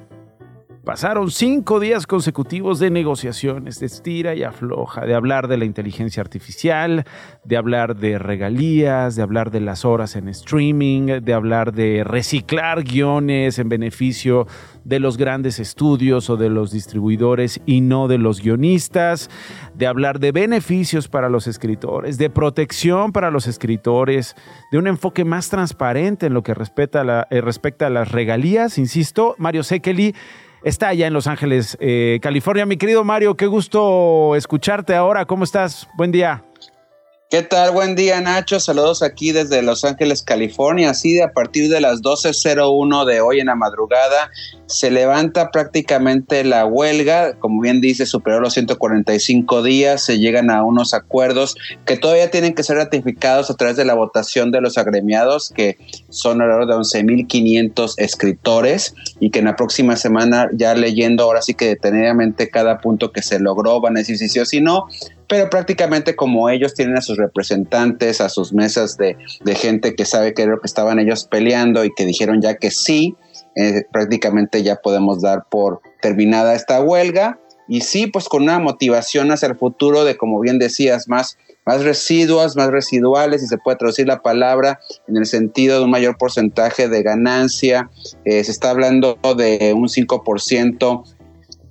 Pasaron 0.85 1.31
cinco 1.31 1.79
días 1.79 2.05
consecutivos 2.05 2.77
de 2.77 2.91
negociaciones, 2.91 3.79
de 3.79 3.87
estira 3.87 4.35
y 4.35 4.43
afloja, 4.43 5.03
de 5.03 5.15
hablar 5.15 5.47
de 5.47 5.57
la 5.57 5.65
inteligencia 5.65 6.21
artificial, 6.21 7.05
de 7.43 7.57
hablar 7.57 7.95
de 7.95 8.19
regalías, 8.19 9.15
de 9.15 9.23
hablar 9.23 9.49
de 9.49 9.61
las 9.61 9.83
horas 9.83 10.15
en 10.15 10.29
streaming, 10.29 11.23
de 11.23 11.33
hablar 11.33 11.73
de 11.73 12.03
reciclar 12.03 12.83
guiones 12.83 13.57
en 13.57 13.67
beneficio 13.67 14.45
de 14.83 14.99
los 14.99 15.17
grandes 15.17 15.57
estudios 15.57 16.29
o 16.29 16.37
de 16.37 16.49
los 16.49 16.71
distribuidores 16.71 17.59
y 17.65 17.81
no 17.81 18.07
de 18.07 18.19
los 18.19 18.39
guionistas, 18.39 19.31
de 19.73 19.87
hablar 19.87 20.19
de 20.19 20.31
beneficios 20.31 21.07
para 21.07 21.29
los 21.29 21.47
escritores, 21.47 22.19
de 22.19 22.29
protección 22.29 23.11
para 23.11 23.31
los 23.31 23.47
escritores, 23.47 24.35
de 24.71 24.77
un 24.77 24.85
enfoque 24.85 25.25
más 25.25 25.49
transparente 25.49 26.27
en 26.27 26.35
lo 26.35 26.43
que 26.43 26.53
respecta 26.53 27.01
a, 27.01 27.27
eh, 27.31 27.89
las 27.89 28.11
regalías, 28.11 28.77
insisto, 28.77 29.33
Mario 29.39 29.63
Sekeli 29.63 30.13
está 30.65 30.89
allá 30.89 31.08
en 31.08 31.13
Los 31.13 31.28
Ángeles, 31.28 31.78
eh, 31.80 32.19
California. 32.21 32.65
Mi 32.65 32.75
querido 32.75 33.04
Mario, 33.04 33.38
qué 33.38 33.45
gusto 33.45 34.36
escucharte 34.36 34.95
ahora. 34.95 35.25
¿Cómo 35.25 35.43
estás? 35.43 35.88
Buen 35.95 36.12
día. 36.12 36.43
¿Qué 37.27 37.41
tal? 37.41 37.71
Buen 37.71 37.95
día, 37.95 38.21
Nacho. 38.21 38.59
Saludos 38.59 39.01
aquí 39.01 39.31
desde 39.31 39.63
Los 39.63 39.83
Ángeles, 39.83 40.21
California. 40.21 40.91
Así 40.91 41.15
de 41.15 41.23
a 41.23 41.33
partir 41.33 41.71
de 41.71 41.81
las 41.81 42.03
12.01 42.03 43.03
de 43.03 43.19
hoy 43.19 43.39
en 43.39 43.47
la 43.47 43.55
madrugada 43.55 44.29
se 44.67 44.91
levanta 44.91 45.49
prácticamente 45.49 46.43
la 46.43 46.67
huelga. 46.67 47.33
Como 47.39 47.61
bien 47.61 47.81
dice, 47.81 48.05
superó 48.05 48.39
los 48.39 48.53
145 48.53 49.63
días. 49.63 50.03
Se 50.03 50.19
llegan 50.19 50.51
a 50.51 50.63
unos 50.63 50.93
acuerdos 50.93 51.55
que 51.85 51.97
todavía 51.97 52.29
tienen 52.29 52.53
que 52.53 52.61
ser 52.61 52.77
ratificados 52.77 53.49
a 53.49 53.55
través 53.55 53.75
de 53.75 53.85
la 53.85 53.95
votación 53.95 54.51
de 54.51 54.61
los 54.61 54.77
agremiados, 54.77 55.49
que 55.49 55.79
son 56.09 56.43
alrededor 56.43 56.67
de 56.67 56.75
11.500 56.75 57.95
escritores 57.97 58.93
y 59.19 59.31
que 59.31 59.39
en 59.39 59.45
la 59.45 59.55
próxima 59.55 59.95
semana, 59.95 60.47
ya 60.53 60.75
leyendo 60.75 61.23
ahora 61.23 61.41
sí 61.41 61.55
que 61.55 61.69
detenidamente 61.69 62.51
cada 62.51 62.77
punto 62.77 63.11
que 63.11 63.23
se 63.23 63.39
logró, 63.39 63.81
van 63.81 63.97
a 63.97 64.01
decir 64.01 64.19
si 64.19 64.29
sí 64.29 64.39
o 64.39 64.45
si 64.45 64.61
no 64.61 64.85
pero 65.27 65.49
prácticamente 65.49 66.15
como 66.15 66.49
ellos 66.49 66.73
tienen 66.73 66.97
a 66.97 67.01
sus 67.01 67.17
representantes, 67.17 68.21
a 68.21 68.29
sus 68.29 68.53
mesas 68.53 68.97
de, 68.97 69.17
gente 69.55 69.95
que 69.95 70.05
sabe 70.05 70.33
que 70.33 70.43
era 70.43 70.51
lo 70.51 70.61
que 70.61 70.67
estaban 70.67 70.99
ellos 70.99 71.25
peleando 71.25 71.83
y 71.85 71.93
que 71.93 72.05
dijeron 72.05 72.41
ya 72.41 72.55
que 72.57 72.71
sí, 72.71 73.15
eh, 73.55 73.83
prácticamente 73.91 74.63
ya 74.63 74.75
podemos 74.77 75.21
dar 75.21 75.45
por 75.49 75.81
terminada 76.01 76.55
esta 76.55 76.81
huelga. 76.81 77.39
Y 77.67 77.81
sí, 77.81 78.05
pues 78.05 78.29
con 78.29 78.43
una 78.43 78.59
motivación 78.59 79.31
hacia 79.31 79.47
el 79.47 79.55
futuro 79.55 80.03
de, 80.03 80.17
como 80.17 80.39
bien 80.39 80.59
decías, 80.59 81.07
más, 81.07 81.38
más 81.65 81.83
residuos, 81.83 82.55
más 82.55 82.67
residuales, 82.67 83.41
y 83.41 83.47
se 83.47 83.57
puede 83.57 83.77
traducir 83.77 84.07
la 84.07 84.21
palabra 84.21 84.79
en 85.07 85.17
el 85.17 85.25
sentido 85.25 85.79
de 85.79 85.85
un 85.85 85.89
mayor 85.89 86.15
porcentaje 86.17 86.88
de 86.88 87.01
ganancia. 87.01 87.89
Eh, 88.23 88.43
se 88.43 88.51
está 88.51 88.69
hablando 88.69 89.17
de 89.35 89.73
un 89.75 89.88
5% 89.88 91.14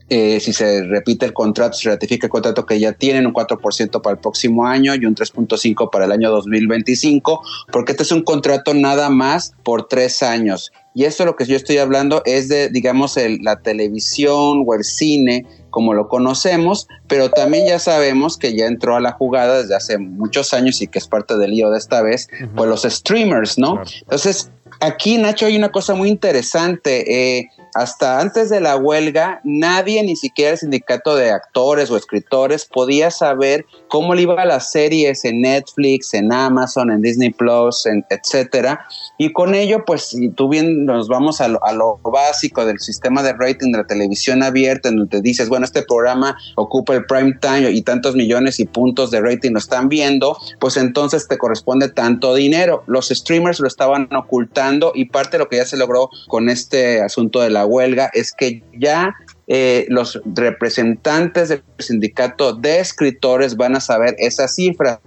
eh, 0.09 0.39
si 0.41 0.53
se 0.53 0.85
repite 0.85 1.25
el 1.27 1.33
contrato, 1.33 1.77
se 1.77 1.89
ratifica 1.89 2.27
el 2.27 2.31
contrato 2.31 2.67
que 2.67 2.79
ya 2.79 2.93
tienen, 2.93 3.27
un 3.27 3.33
4% 3.33 4.03
para 4.03 4.15
el 4.15 4.21
próximo 4.21 4.67
año 4.67 4.95
y 4.95 5.07
un 5.07 5.15
3.5% 5.15 5.91
para 5.91 6.05
el 6.05 6.13
año 6.13 6.31
2025, 6.31 7.43
porque 7.73 7.93
este 7.93 8.03
es 8.03 8.13
un 8.13 8.23
contrato 8.23 8.75
nada 8.75 9.09
más 9.09 9.55
por 9.63 9.89
tres 9.89 10.23
años. 10.23 10.73
Y 10.95 11.05
esto 11.05 11.25
lo 11.25 11.35
que 11.35 11.47
yo 11.47 11.57
estoy 11.57 11.79
hablando 11.79 12.23
es 12.25 12.49
de, 12.49 12.69
digamos, 12.69 13.17
la 13.41 13.57
televisión 13.57 14.65
o 14.67 14.75
el 14.75 14.85
cine 14.85 15.45
como 15.71 15.93
lo 15.93 16.07
conocemos, 16.07 16.87
pero 17.09 17.31
también 17.31 17.67
ya 17.67 17.81
sabemos 17.81 18.39
que 18.39 18.55
ya 18.55 18.67
entró 18.67 18.95
a 18.95 19.01
la 19.01 19.11
jugada 19.11 19.61
desde 19.61 19.75
hace 19.75 19.99
muchos 19.99 20.55
años 20.55 20.81
y 20.81 20.87
que 20.87 21.01
es 21.01 21.09
parte 21.09 21.37
del 21.37 21.51
lío 21.51 21.69
de 21.71 21.79
esta 21.79 22.01
vez, 22.01 22.29
pues 22.55 22.69
los 22.71 22.83
streamers, 22.83 23.59
¿no? 23.59 23.83
Entonces, 24.03 24.53
aquí, 24.79 25.19
Nacho, 25.19 25.47
hay 25.47 25.57
una 25.57 25.73
cosa 25.73 25.97
muy 25.97 26.11
interesante. 26.11 27.39
Eh, 27.39 27.49
hasta 27.75 28.21
antes 28.21 28.51
de 28.51 28.61
la 28.61 28.77
huelga, 28.77 29.41
nadie, 29.45 30.03
ni 30.03 30.17
siquiera 30.17 30.53
el 30.53 30.59
sindicato 30.59 31.17
de 31.17 31.31
actores 31.31 31.91
o 31.91 31.97
escritores, 31.97 32.65
podía 32.65 33.11
saber 33.11 33.67
cómo 33.89 34.15
le 34.15 34.23
iba 34.23 34.45
las 34.45 34.71
series 34.71 35.25
en 35.25 35.41
Netflix, 35.41 36.15
en 36.15 36.33
Amazon, 36.33 36.91
en 36.91 37.03
Disney 37.03 37.31
Plus, 37.31 37.87
en, 37.87 38.05
etcétera. 38.11 38.87
Y 39.19 39.33
con 39.33 39.55
ello, 39.55 39.85
pues, 39.85 40.03
si 40.03 40.29
tú 40.31 40.49
bien 40.49 40.85
nos 40.85 41.09
vamos 41.09 41.41
a 41.41 41.49
lo, 41.49 42.01
básico 42.03 42.65
del 42.65 42.79
sistema 42.79 43.23
de 43.23 43.33
rating 43.33 43.73
de 43.73 43.79
la 43.79 43.87
televisión 43.87 44.43
abierta, 44.43 44.89
en 44.89 44.97
donde 44.97 45.21
dices, 45.21 45.49
bueno, 45.49 45.65
este 45.65 45.83
programa 45.83 46.37
ocupa 46.57 46.95
el 46.95 47.05
prime 47.07 47.35
time 47.41 47.71
y 47.71 47.83
tantos 47.83 48.15
millones 48.15 48.61
y 48.61 48.67
puntos 48.67 49.11
de 49.11 49.21
rating 49.21 49.53
lo 49.53 49.59
están 49.59 49.89
viendo, 49.89 50.39
pues 50.61 50.77
entonces 50.77 51.27
te 51.29 51.39
corresponde 51.39 51.89
tanto 51.89 52.35
dinero. 52.35 52.85
Los 52.87 53.09
streamers 53.09 53.61
lo 53.61 53.67
estaban 53.67 54.09
ocultando 54.15 54.93
y 54.95 55.07
parte 55.07 55.33
de 55.33 55.39
lo 55.39 55.49
que 55.49 55.57
ya 55.57 55.67
se 55.67 55.77
logró 55.77 56.11
con 56.29 56.49
este 56.49 57.01
asunto 57.01 57.41
de 57.41 57.51
la 57.51 57.64
huelga 57.65 58.11
es 58.15 58.33
que 58.33 58.63
ya 58.79 59.15
eh, 59.47 59.85
los 59.91 60.19
representantes 60.25 61.51
del 61.51 61.63
sindicato 61.79 62.55
de 62.55 62.81
escritores 62.81 63.57
van 63.57 63.77
a 63.77 63.81
saber 63.81 64.15
esas 64.19 64.55
cifras. 64.55 65.01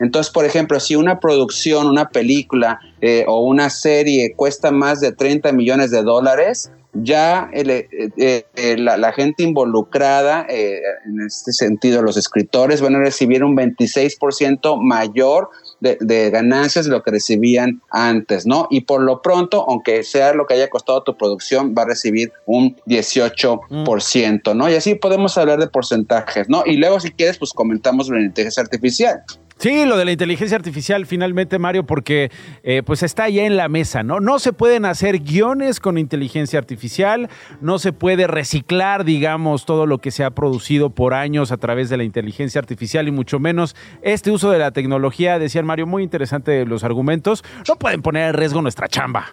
Entonces, 0.00 0.32
por 0.32 0.44
ejemplo, 0.44 0.80
si 0.80 0.96
una 0.96 1.20
producción, 1.20 1.86
una 1.86 2.08
película 2.08 2.80
eh, 3.00 3.24
o 3.28 3.44
una 3.44 3.70
serie 3.70 4.34
cuesta 4.34 4.72
más 4.72 5.00
de 5.00 5.12
30 5.12 5.52
millones 5.52 5.92
de 5.92 6.02
dólares, 6.02 6.72
ya 6.94 7.48
eh, 7.52 8.76
la, 8.78 9.12
gente 9.12 9.42
involucrada, 9.42 10.46
en 10.48 11.20
este 11.26 11.52
sentido 11.52 12.02
los 12.02 12.16
escritores, 12.16 12.80
van 12.80 12.96
a 12.96 13.00
recibir 13.00 13.44
un 13.44 13.54
26% 13.54 14.80
mayor 14.82 15.50
de, 15.80 16.30
ganancias 16.30 16.86
de 16.86 16.90
lo 16.90 17.02
que 17.02 17.10
recibían 17.10 17.82
antes, 17.90 18.46
¿no? 18.46 18.66
Y 18.70 18.82
por 18.82 19.02
lo 19.02 19.22
pronto, 19.22 19.64
aunque 19.68 20.02
sea 20.04 20.32
lo 20.34 20.46
que 20.46 20.54
haya 20.54 20.70
costado 20.70 21.02
tu 21.02 21.16
producción, 21.16 21.74
va 21.76 21.82
a 21.82 21.86
recibir 21.86 22.32
un 22.46 22.76
18%, 22.86 24.56
¿no? 24.56 24.70
Y 24.70 24.74
así 24.74 24.94
podemos 24.94 25.36
hablar 25.38 25.58
de 25.58 25.68
porcentajes, 25.68 26.48
¿no? 26.48 26.62
Y 26.64 26.76
luego, 26.76 27.00
si 27.00 27.10
quieres, 27.10 27.38
pues 27.38 27.52
comentamos 27.52 28.08
la 28.08 28.20
inteligencia 28.20 28.62
artificial. 28.62 29.22
Sí, 29.58 29.86
lo 29.86 29.96
de 29.96 30.04
la 30.04 30.12
inteligencia 30.12 30.54
artificial 30.54 31.06
finalmente, 31.06 31.58
Mario, 31.58 31.86
porque 31.86 32.30
eh, 32.62 32.82
pues 32.84 33.02
está 33.02 33.26
ya 33.30 33.44
en 33.44 33.56
la 33.56 33.70
mesa, 33.70 34.02
¿no? 34.02 34.20
No 34.20 34.38
se 34.38 34.52
pueden 34.52 34.84
hacer 34.84 35.20
guiones 35.20 35.80
con 35.80 35.96
inteligencia 35.96 36.58
artificial, 36.58 37.30
no 37.62 37.78
se 37.78 37.94
puede 37.94 38.26
reciclar, 38.26 39.04
digamos, 39.04 39.64
todo 39.64 39.86
lo 39.86 39.98
que 39.98 40.10
se 40.10 40.24
ha 40.24 40.30
producido 40.30 40.90
por 40.90 41.14
años 41.14 41.52
a 41.52 41.56
través 41.56 41.88
de 41.88 41.96
la 41.96 42.04
inteligencia 42.04 42.58
artificial 42.58 43.08
y 43.08 43.12
mucho 43.12 43.38
menos 43.40 43.74
este 44.02 44.30
uso 44.30 44.50
de 44.50 44.58
la 44.58 44.72
tecnología, 44.72 45.38
decía 45.38 45.62
Mario, 45.62 45.86
muy 45.86 46.02
interesante 46.02 46.66
los 46.66 46.84
argumentos, 46.84 47.42
no 47.66 47.76
pueden 47.76 48.02
poner 48.02 48.28
en 48.28 48.34
riesgo 48.34 48.60
nuestra 48.60 48.88
chamba. 48.88 49.32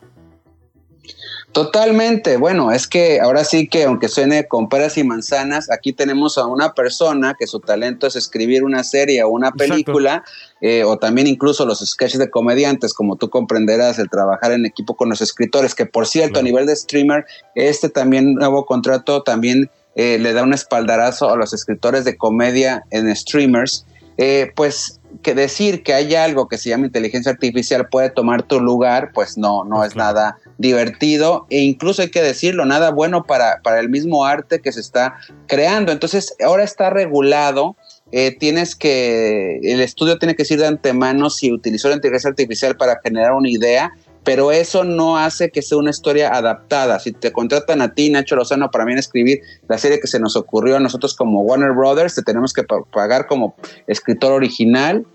Totalmente. 1.53 2.37
Bueno, 2.37 2.71
es 2.71 2.87
que 2.87 3.21
ahora 3.21 3.43
sí 3.43 3.67
que 3.67 3.83
aunque 3.83 4.09
suene 4.09 4.47
con 4.47 4.69
peras 4.69 4.97
y 4.97 5.03
manzanas, 5.03 5.69
aquí 5.69 5.93
tenemos 5.93 6.39
a 6.39 6.47
una 6.47 6.73
persona 6.73 7.35
que 7.37 7.45
su 7.45 7.59
talento 7.59 8.07
es 8.07 8.15
escribir 8.15 8.63
una 8.63 8.83
serie 8.83 9.21
o 9.21 9.29
una 9.29 9.51
película, 9.51 10.23
eh, 10.61 10.83
o 10.83 10.97
también 10.97 11.27
incluso 11.27 11.67
los 11.67 11.79
sketches 11.79 12.17
de 12.17 12.31
comediantes, 12.31 12.95
como 12.95 13.17
tú 13.17 13.29
comprenderás, 13.29 13.99
el 13.99 14.09
trabajar 14.09 14.51
en 14.51 14.65
equipo 14.65 14.95
con 14.95 15.09
los 15.09 15.21
escritores, 15.21 15.75
que 15.75 15.85
por 15.85 16.07
cierto, 16.07 16.39
a 16.39 16.43
nivel 16.43 16.65
de 16.65 16.75
streamer, 16.75 17.25
este 17.53 17.87
también 17.87 18.33
nuevo 18.33 18.65
contrato 18.65 19.21
también 19.21 19.69
eh, 19.95 20.17
le 20.17 20.33
da 20.33 20.41
un 20.41 20.53
espaldarazo 20.53 21.29
a 21.29 21.35
los 21.35 21.53
escritores 21.53 22.03
de 22.03 22.17
comedia 22.17 22.83
en 22.89 23.15
streamers, 23.15 23.85
eh, 24.17 24.51
pues 24.55 24.99
que 25.21 25.35
decir 25.35 25.83
que 25.83 25.93
hay 25.93 26.15
algo 26.15 26.47
que 26.47 26.57
se 26.57 26.69
llama 26.69 26.87
inteligencia 26.87 27.31
artificial 27.31 27.87
puede 27.89 28.09
tomar 28.09 28.41
tu 28.41 28.59
lugar, 28.59 29.11
pues 29.13 29.37
no, 29.37 29.63
no 29.63 29.83
es 29.83 29.95
nada 29.95 30.37
divertido 30.63 31.45
e 31.51 31.59
incluso 31.59 32.01
hay 32.01 32.09
que 32.09 32.23
decirlo, 32.23 32.65
nada 32.65 32.89
bueno 32.89 33.25
para, 33.25 33.61
para 33.61 33.79
el 33.79 33.89
mismo 33.89 34.25
arte 34.25 34.61
que 34.61 34.71
se 34.71 34.79
está 34.79 35.17
creando. 35.45 35.91
Entonces, 35.91 36.35
ahora 36.43 36.63
está 36.63 36.89
regulado. 36.89 37.75
Eh, 38.11 38.35
tienes 38.39 38.75
que, 38.75 39.59
el 39.63 39.81
estudio 39.81 40.17
tiene 40.17 40.35
que 40.35 40.43
decir 40.43 40.59
de 40.59 40.67
antemano 40.67 41.29
si 41.29 41.51
utilizó 41.51 41.89
la 41.89 41.95
inteligencia 41.95 42.29
artificial 42.29 42.77
para 42.77 42.99
generar 43.03 43.33
una 43.33 43.49
idea 43.49 43.91
pero 44.23 44.51
eso 44.51 44.83
no 44.83 45.17
hace 45.17 45.51
que 45.51 45.61
sea 45.61 45.77
una 45.77 45.89
historia 45.89 46.29
adaptada. 46.33 46.99
Si 46.99 47.11
te 47.11 47.31
contratan 47.31 47.81
a 47.81 47.93
ti, 47.93 48.09
Nacho 48.09 48.35
Lozano, 48.35 48.71
para 48.71 48.85
mí 48.85 48.93
escribir 48.93 49.41
la 49.67 49.77
serie 49.77 49.99
que 49.99 50.07
se 50.07 50.19
nos 50.19 50.35
ocurrió 50.35 50.77
a 50.77 50.79
nosotros 50.79 51.13
como 51.13 51.41
Warner 51.41 51.73
Brothers, 51.73 52.15
te 52.15 52.21
tenemos 52.21 52.53
que 52.53 52.63
pagar 52.63 53.27
como 53.27 53.55
escritor 53.87 54.31
original 54.31 55.05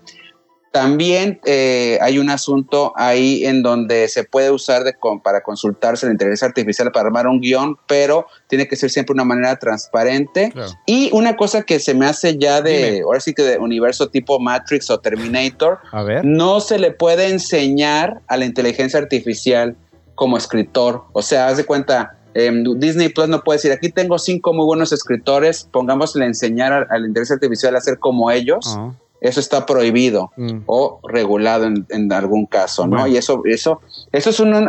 también 0.71 1.39
eh, 1.45 1.97
hay 2.01 2.19
un 2.19 2.29
asunto 2.29 2.93
ahí 2.95 3.45
en 3.45 3.63
donde 3.63 4.07
se 4.07 4.23
puede 4.23 4.51
usar 4.51 4.83
de, 4.83 4.95
para 5.23 5.41
consultarse 5.41 6.05
la 6.05 6.11
inteligencia 6.11 6.47
artificial 6.47 6.91
para 6.91 7.07
armar 7.07 7.27
un 7.27 7.41
guion, 7.41 7.77
pero 7.87 8.27
tiene 8.47 8.67
que 8.67 8.75
ser 8.75 8.91
siempre 8.91 9.13
una 9.13 9.23
manera 9.23 9.57
transparente. 9.57 10.53
Y 10.85 11.09
una 11.11 11.35
cosa 11.35 11.63
que 11.63 11.79
se 11.79 11.95
me 11.95 12.05
hace 12.05 12.37
ya 12.37 12.61
de, 12.61 13.01
ahora 13.03 13.19
sí 13.19 13.33
que 13.33 13.41
de 13.41 13.57
universo 13.57 14.09
tipo 14.09 14.39
Matrix 14.39 14.89
o 14.91 14.99
Terminator, 14.99 15.79
no 16.23 16.59
se 16.59 16.77
le 16.77 16.91
puede 16.91 17.29
enseñar 17.29 18.21
a 18.27 18.37
la 18.37 18.45
inteligencia 18.45 18.99
artificial 18.99 19.75
como 20.13 20.37
escritor. 20.37 21.05
O 21.13 21.23
sea, 21.23 21.47
haz 21.47 21.57
de 21.57 21.65
cuenta, 21.65 22.17
em, 22.35 22.63
Disney 22.77 23.09
Plus 23.09 23.27
no 23.27 23.41
puede 23.41 23.57
decir, 23.57 23.71
aquí 23.71 23.89
tengo 23.89 24.19
cinco 24.19 24.53
muy 24.53 24.65
buenos 24.65 24.91
escritores, 24.91 25.67
pongámosle 25.71 26.25
a 26.25 26.27
enseñar 26.27 26.73
a, 26.73 26.99
la 26.99 27.07
inteligencia 27.07 27.35
artificial 27.35 27.75
a 27.75 27.81
ser 27.81 27.97
como 27.97 28.29
ellos 28.29 28.77
eso 29.21 29.39
está 29.39 29.65
prohibido 29.65 30.31
mm. 30.37 30.59
o 30.65 30.99
regulado 31.07 31.65
en, 31.67 32.13
algún 32.13 32.45
caso, 32.45 32.87
¿no? 32.87 33.07
Y 33.07 33.17
eso, 33.17 33.41
eso, 33.45 33.81
eso 34.11 34.29
es 34.29 34.39
una, 34.39 34.59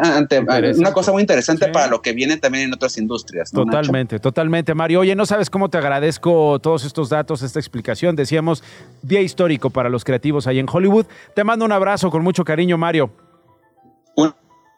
una 0.77 0.93
cosa 0.93 1.13
muy 1.13 1.23
interesante 1.23 1.69
para 1.69 1.87
lo 1.87 2.03
que 2.03 2.13
viene 2.13 2.37
también 2.37 2.65
en 2.65 2.75
otras 2.75 2.99
industrias. 2.99 3.51
totalmente, 3.53 4.19
totalmente, 4.19 4.75
Mario. 4.75 5.01
Oye, 5.01 5.15
no 5.15 5.27
sabes 5.27 5.51
cómo 5.51 5.69
te 5.69 5.79
agradezco 5.79 6.59
todos 6.61 6.85
estos 6.85 7.09
datos, 7.09 7.43
esta 7.43 7.59
explicación. 7.61 8.17
Decíamos, 8.17 8.65
día 9.03 9.21
histórico 9.21 9.71
para 9.71 9.89
los 9.89 10.05
creativos 10.05 10.47
ahí 10.47 10.59
en 10.59 10.67
Hollywood. 10.71 11.07
Te 11.35 11.45
mando 11.45 11.65
un 11.65 11.73
abrazo 11.73 12.11
con 12.11 12.23
mucho 12.23 12.45
cariño, 12.45 12.77
Mario. 12.77 13.11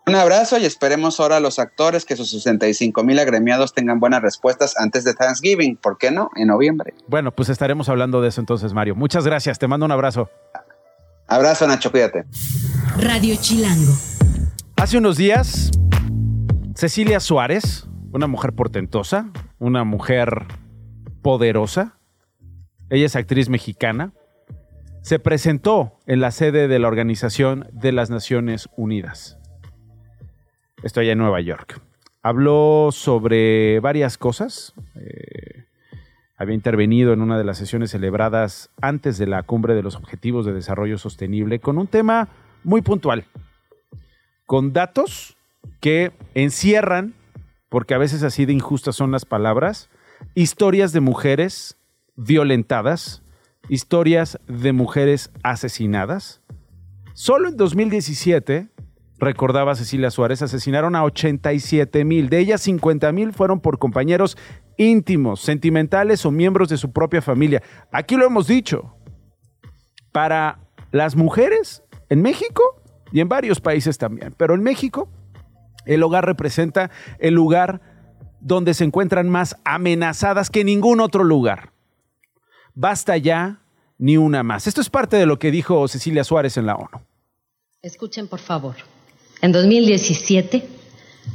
Un 0.07 0.17
abrazo 0.17 0.59
y 0.59 0.65
esperemos 0.65 1.21
ahora 1.21 1.37
a 1.37 1.41
los 1.41 1.61
actores 1.61 2.05
que 2.05 2.17
sus 2.17 2.31
65 2.31 3.05
mil 3.05 3.19
agremiados 3.21 3.73
tengan 3.73 4.01
buenas 4.01 4.21
respuestas 4.21 4.75
antes 4.77 5.05
de 5.05 5.15
Thanksgiving. 5.15 5.77
¿Por 5.77 5.97
qué 5.97 6.11
no? 6.11 6.31
En 6.35 6.49
noviembre. 6.49 6.95
Bueno, 7.07 7.31
pues 7.31 7.49
estaremos 7.49 7.89
hablando 7.89 8.21
de 8.21 8.29
eso 8.29 8.41
entonces, 8.41 8.73
Mario. 8.73 8.97
Muchas 8.97 9.25
gracias. 9.25 9.59
Te 9.61 9.69
mando 9.69 9.87
un 9.87 9.93
abrazo. 9.93 10.29
Abrazo, 11.29 11.69
Nacho. 11.69 11.93
Cuídate. 11.93 12.25
Radio 12.99 13.37
Chilango. 13.41 13.93
Hace 14.77 14.99
unos 14.99 15.17
días, 15.17 15.71
Cecilia 16.75 17.21
Suárez, 17.21 17.87
una 18.13 18.27
mujer 18.27 18.53
portentosa, 18.55 19.31
una 19.61 19.85
mujer 19.85 20.47
poderosa, 21.23 21.99
ella 22.91 23.07
es 23.07 23.15
actriz 23.15 23.49
mexicana, 23.49 24.13
se 25.03 25.19
presentó 25.19 25.99
en 26.07 26.21
la 26.21 26.33
sede 26.33 26.67
de 26.67 26.79
la 26.79 26.89
Organización 26.89 27.69
de 27.73 27.93
las 27.93 28.11
Naciones 28.11 28.69
Unidas. 28.77 29.39
Estoy 30.83 31.11
en 31.11 31.19
Nueva 31.19 31.41
York. 31.41 31.81
Habló 32.23 32.89
sobre 32.91 33.79
varias 33.79 34.19
cosas. 34.19 34.75
Eh, 34.97 35.65
había 36.37 36.57
intervenido 36.57 37.13
en 37.13 37.21
una 37.21 37.39
de 37.39 37.45
las 37.45 37.59
sesiones 37.59 37.93
celebradas 37.93 38.71
antes 38.81 39.17
de 39.17 39.29
la 39.29 39.45
cumbre 39.45 39.75
de 39.75 39.85
los 39.85 39.95
Objetivos 39.95 40.45
de 40.45 40.53
Desarrollo 40.53 40.99
Sostenible 40.99 41.61
con 41.61 41.79
un 41.79 41.87
tema 41.87 42.29
muy 42.65 42.83
puntual, 42.83 43.27
con 44.45 44.73
datos 44.73 45.37
que 45.81 46.11
encierran, 46.35 47.15
porque 47.69 47.95
a 47.95 47.99
veces 47.99 48.25
así 48.25 48.45
de 48.45 48.53
injustas 48.53 48.97
son 48.97 49.13
las 49.13 49.25
palabras, 49.25 49.89
historias 50.35 50.93
de 50.93 51.01
mujeres 51.01 51.77
violentadas, 52.17 53.23
historias 53.69 54.41
de 54.49 54.73
mujeres 54.73 55.31
asesinadas. 55.45 56.41
Solo 57.15 57.49
en 57.49 57.57
2017 57.57 58.69
recordaba 59.23 59.75
Cecilia 59.75 60.11
Suárez, 60.11 60.43
asesinaron 60.43 60.97
a 60.97 61.05
87 61.05 62.05
mil. 62.05 62.29
De 62.29 62.39
ellas, 62.39 62.61
50 62.63 63.13
mil 63.13 63.33
fueron 63.33 63.61
por 63.61 63.79
compañeros 63.79 64.37
íntimos, 64.77 65.41
sentimentales 65.41 66.27
o 66.27 66.31
miembros 66.31 66.69
de 66.69 66.77
su 66.77 66.93
propia 66.93 67.23
familia. 67.23 67.63
Aquí 67.93 68.17
lo 68.17 68.27
hemos 68.27 68.47
dicho. 68.47 68.97
Para 70.13 70.59
las 70.91 71.17
mujeres 71.17 71.83
en 72.11 72.21
México 72.21 72.63
y 73.13 73.21
en 73.21 73.29
varios 73.29 73.61
países 73.61 73.97
también, 73.97 74.35
pero 74.37 74.55
en 74.55 74.63
México 74.63 75.09
el 75.87 76.03
hogar 76.03 76.27
representa 76.27 76.91
el 77.19 77.35
lugar 77.35 77.81
donde 78.41 78.75
se 78.75 78.85
encuentran 78.85 79.29
más 79.29 79.57
amenazadas 79.65 80.51
que 80.51 80.65
ningún 80.65 81.01
otro 81.01 81.25
lugar. 81.25 81.73
Basta 82.75 83.17
ya 83.17 83.61
ni 83.99 84.17
una 84.17 84.43
más. 84.43 84.67
Esto 84.67 84.81
es 84.81 84.91
parte 84.91 85.17
de 85.17 85.27
lo 85.27 85.39
que 85.39 85.51
dijo 85.51 85.87
Cecilia 85.89 86.25
Suárez 86.25 86.57
en 86.57 86.67
la 86.67 86.75
ONU. 86.75 87.01
Escuchen, 87.83 88.29
por 88.29 88.41
favor. 88.41 88.75
En 89.43 89.51
2017, 89.51 90.67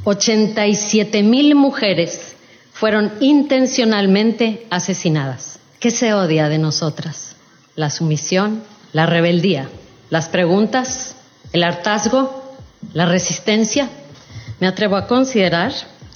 87 0.04 1.22
mil 1.22 1.54
mujeres 1.54 2.36
fueron 2.72 3.12
intencionalmente 3.20 4.66
asesinadas. 4.70 5.58
¿Qué 5.78 5.90
se 5.90 6.14
odia 6.14 6.48
de 6.48 6.56
nosotras? 6.56 7.36
La 7.76 7.90
sumisión, 7.90 8.62
la 8.94 9.04
rebeldía, 9.04 9.68
las 10.08 10.30
preguntas, 10.30 11.16
el 11.52 11.62
hartazgo, 11.62 12.56
la 12.94 13.04
resistencia. 13.04 13.90
Me 14.58 14.66
atrevo 14.66 14.96
a 14.96 15.06
considerar 15.06 15.72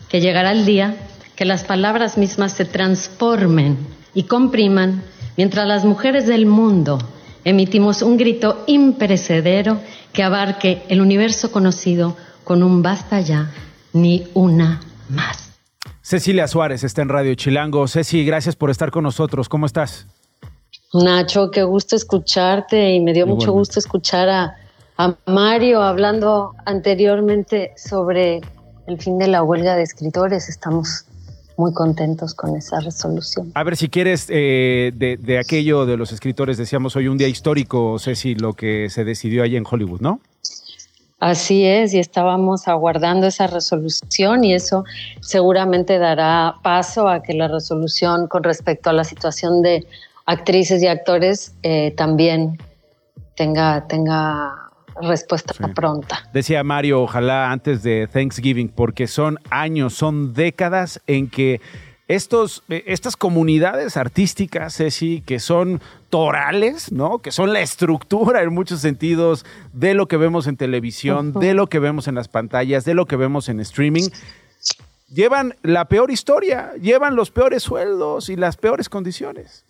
que 0.08 0.22
llegará 0.22 0.52
el 0.52 0.64
día 0.64 0.96
que 1.36 1.44
las 1.44 1.64
palabras 1.64 2.16
mismas 2.16 2.52
se 2.52 2.64
transformen 2.64 3.76
y 4.14 4.22
compriman 4.22 5.02
mientras 5.36 5.66
las 5.66 5.84
mujeres 5.84 6.26
del 6.26 6.46
mundo 6.46 6.98
emitimos 7.44 8.00
un 8.00 8.16
grito 8.16 8.64
imperecedero 8.66 9.80
que 10.12 10.22
abarque 10.22 10.82
el 10.88 11.00
universo 11.00 11.52
conocido 11.52 12.16
con 12.44 12.62
un 12.62 12.82
basta 12.82 13.20
ya, 13.20 13.50
ni 13.92 14.28
una 14.34 14.80
más. 15.08 15.52
Cecilia 16.02 16.48
Suárez 16.48 16.84
está 16.84 17.02
en 17.02 17.08
Radio 17.08 17.34
Chilango. 17.34 17.86
Ceci, 17.86 18.24
gracias 18.24 18.56
por 18.56 18.70
estar 18.70 18.90
con 18.90 19.04
nosotros. 19.04 19.48
¿Cómo 19.48 19.66
estás? 19.66 20.06
Nacho, 20.92 21.50
qué 21.50 21.62
gusto 21.62 21.96
escucharte 21.96 22.92
y 22.92 23.00
me 23.00 23.12
dio 23.14 23.26
mucho 23.26 23.52
gusto 23.52 23.78
escuchar 23.78 24.28
a, 24.28 24.56
a 24.98 25.14
Mario 25.26 25.80
hablando 25.80 26.54
anteriormente 26.66 27.72
sobre 27.76 28.40
el 28.86 29.00
fin 29.00 29.18
de 29.18 29.28
la 29.28 29.42
huelga 29.42 29.74
de 29.74 29.82
escritores. 29.84 30.48
Estamos 30.48 31.06
muy 31.56 31.72
contentos 31.72 32.34
con 32.34 32.56
esa 32.56 32.80
resolución. 32.80 33.52
A 33.54 33.62
ver, 33.62 33.76
si 33.76 33.88
quieres, 33.88 34.26
eh, 34.28 34.92
de, 34.94 35.38
aquello 35.38 35.86
de 35.86 35.96
los 35.96 36.12
escritores, 36.12 36.56
decíamos 36.56 36.96
hoy 36.96 37.08
un 37.08 37.18
día 37.18 37.28
histórico, 37.28 37.98
Ceci, 37.98 38.34
lo 38.34 38.54
que 38.54 38.88
se 38.90 39.04
decidió 39.04 39.42
allí 39.42 39.56
en 39.56 39.64
Hollywood, 39.68 40.00
¿no? 40.00 40.20
Así 41.20 41.64
es, 41.64 41.94
y 41.94 42.00
estábamos 42.00 42.66
aguardando 42.66 43.28
esa 43.28 43.46
resolución 43.46 44.42
y 44.42 44.54
eso 44.54 44.84
seguramente 45.20 45.98
dará 45.98 46.56
paso 46.64 47.08
a 47.08 47.22
que 47.22 47.32
la 47.32 47.46
resolución 47.46 48.26
con 48.26 48.42
respecto 48.42 48.90
a 48.90 48.92
la 48.92 49.04
situación 49.04 49.62
de 49.62 49.86
actrices 50.26 50.82
y 50.82 50.88
actores 50.88 51.54
eh, 51.62 51.94
también 51.96 52.58
tenga, 53.36 53.86
tenga 53.86 54.71
respuesta 55.00 55.54
pronta. 55.74 56.28
Decía 56.32 56.62
Mario, 56.64 57.02
ojalá 57.02 57.50
antes 57.50 57.82
de 57.82 58.08
Thanksgiving, 58.12 58.68
porque 58.68 59.06
son 59.06 59.38
años, 59.50 59.94
son 59.94 60.34
décadas 60.34 61.00
en 61.06 61.28
que 61.28 61.60
estos, 62.08 62.62
eh, 62.68 62.84
estas 62.86 63.16
comunidades 63.16 63.96
artísticas, 63.96 64.76
Ceci, 64.76 65.22
que 65.24 65.40
son 65.40 65.80
torales, 66.10 66.92
¿no? 66.92 67.20
Que 67.20 67.30
son 67.30 67.52
la 67.52 67.60
estructura 67.60 68.42
en 68.42 68.52
muchos 68.52 68.80
sentidos 68.80 69.46
de 69.72 69.94
lo 69.94 70.08
que 70.08 70.16
vemos 70.16 70.46
en 70.46 70.56
televisión, 70.56 71.32
de 71.32 71.54
lo 71.54 71.68
que 71.68 71.78
vemos 71.78 72.08
en 72.08 72.14
las 72.14 72.28
pantallas, 72.28 72.84
de 72.84 72.94
lo 72.94 73.06
que 73.06 73.16
vemos 73.16 73.48
en 73.48 73.60
streaming, 73.60 74.08
llevan 75.08 75.54
la 75.62 75.86
peor 75.86 76.10
historia, 76.10 76.72
llevan 76.80 77.16
los 77.16 77.30
peores 77.30 77.62
sueldos 77.62 78.28
y 78.28 78.36
las 78.36 78.56
peores 78.56 78.88
condiciones 78.88 79.64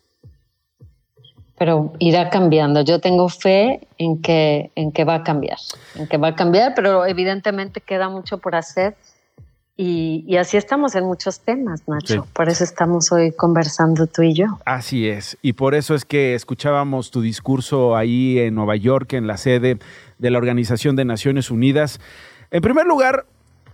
pero 1.58 1.92
irá 1.98 2.30
cambiando. 2.30 2.82
Yo 2.82 3.00
tengo 3.00 3.28
fe 3.28 3.86
en 3.98 4.20
que, 4.20 4.70
en 4.74 4.92
que 4.92 5.04
va 5.04 5.16
a 5.16 5.22
cambiar, 5.22 5.58
en 5.94 6.06
que 6.06 6.16
va 6.16 6.28
a 6.28 6.34
cambiar, 6.34 6.74
pero 6.74 7.06
evidentemente 7.06 7.80
queda 7.80 8.08
mucho 8.08 8.38
por 8.38 8.54
hacer. 8.54 8.96
Y, 9.74 10.36
así 10.36 10.58
estamos 10.58 10.94
en 10.94 11.04
muchos 11.04 11.40
temas, 11.40 11.88
Nacho. 11.88 12.26
Por 12.34 12.48
eso 12.48 12.62
estamos 12.62 13.10
hoy 13.10 13.32
conversando 13.32 14.06
tú 14.06 14.22
y 14.22 14.34
yo. 14.34 14.46
Así 14.64 15.08
es. 15.08 15.38
Y 15.40 15.54
por 15.54 15.74
eso 15.74 15.94
es 15.94 16.04
que 16.04 16.34
escuchábamos 16.34 17.10
tu 17.10 17.22
discurso 17.22 17.96
ahí 17.96 18.38
en 18.38 18.54
Nueva 18.54 18.76
York, 18.76 19.14
en 19.14 19.26
la 19.26 19.38
sede 19.38 19.78
de 20.18 20.30
la 20.30 20.38
Organización 20.38 20.94
de 20.94 21.04
Naciones 21.04 21.50
Unidas. 21.50 22.00
En 22.50 22.60
primer 22.60 22.86
lugar, 22.86 23.24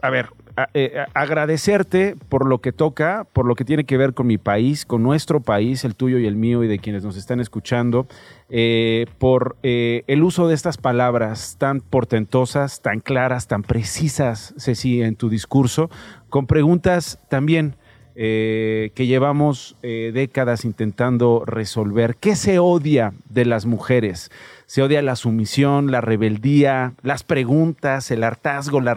a 0.01 0.11
ver, 0.11 0.31
eh, 0.75 1.05
agradecerte 1.15 2.17
por 2.29 2.47
lo 2.47 2.59
que 2.59 2.73
toca, 2.73 3.27
por 3.33 3.47
lo 3.47 3.55
que 3.55 3.65
tiene 3.65 3.85
que 3.85 3.97
ver 3.97 4.15
con 4.15 4.27
mi 4.27 4.39
país, 4.39 4.85
con 4.85 5.03
nuestro 5.03 5.41
país, 5.41 5.85
el 5.85 5.95
tuyo 5.95 6.19
y 6.19 6.27
el 6.27 6.37
mío 6.37 6.65
y 6.65 6.69
de 6.69 6.79
quienes 6.79 7.05
nos 7.05 7.17
están 7.17 7.41
escuchando, 7.41 8.07
eh, 8.49 9.07
por 9.19 9.57
el 9.63 10.23
uso 10.23 10.49
de 10.49 10.55
estas 10.55 10.77
palabras 10.77 11.57
tan 11.59 11.81
portentosas, 11.81 12.81
tan 12.81 13.01
claras, 13.01 13.47
tan 13.47 13.63
precisas, 13.63 14.55
Ceci, 14.59 15.03
en 15.03 15.17
tu 15.17 15.29
discurso, 15.29 15.91
con 16.29 16.47
preguntas 16.47 17.19
también 17.29 17.77
que 18.19 19.07
llevamos 19.07 19.77
décadas 19.83 20.65
intentando 20.65 21.45
resolver. 21.47 22.17
¿Qué 22.17 22.35
se 22.35 22.59
odia 22.59 23.13
de 23.29 23.45
las 23.45 23.65
mujeres? 23.65 24.31
Se 24.69 24.83
odia 24.83 25.01
la 25.01 25.17
sumisión, 25.17 25.91
la 25.91 26.03
rebeldía, 26.03 26.93
las 27.03 27.23
preguntas, 27.23 28.11
el 28.11 28.23
hartazgo, 28.23 28.83
la, 28.83 28.93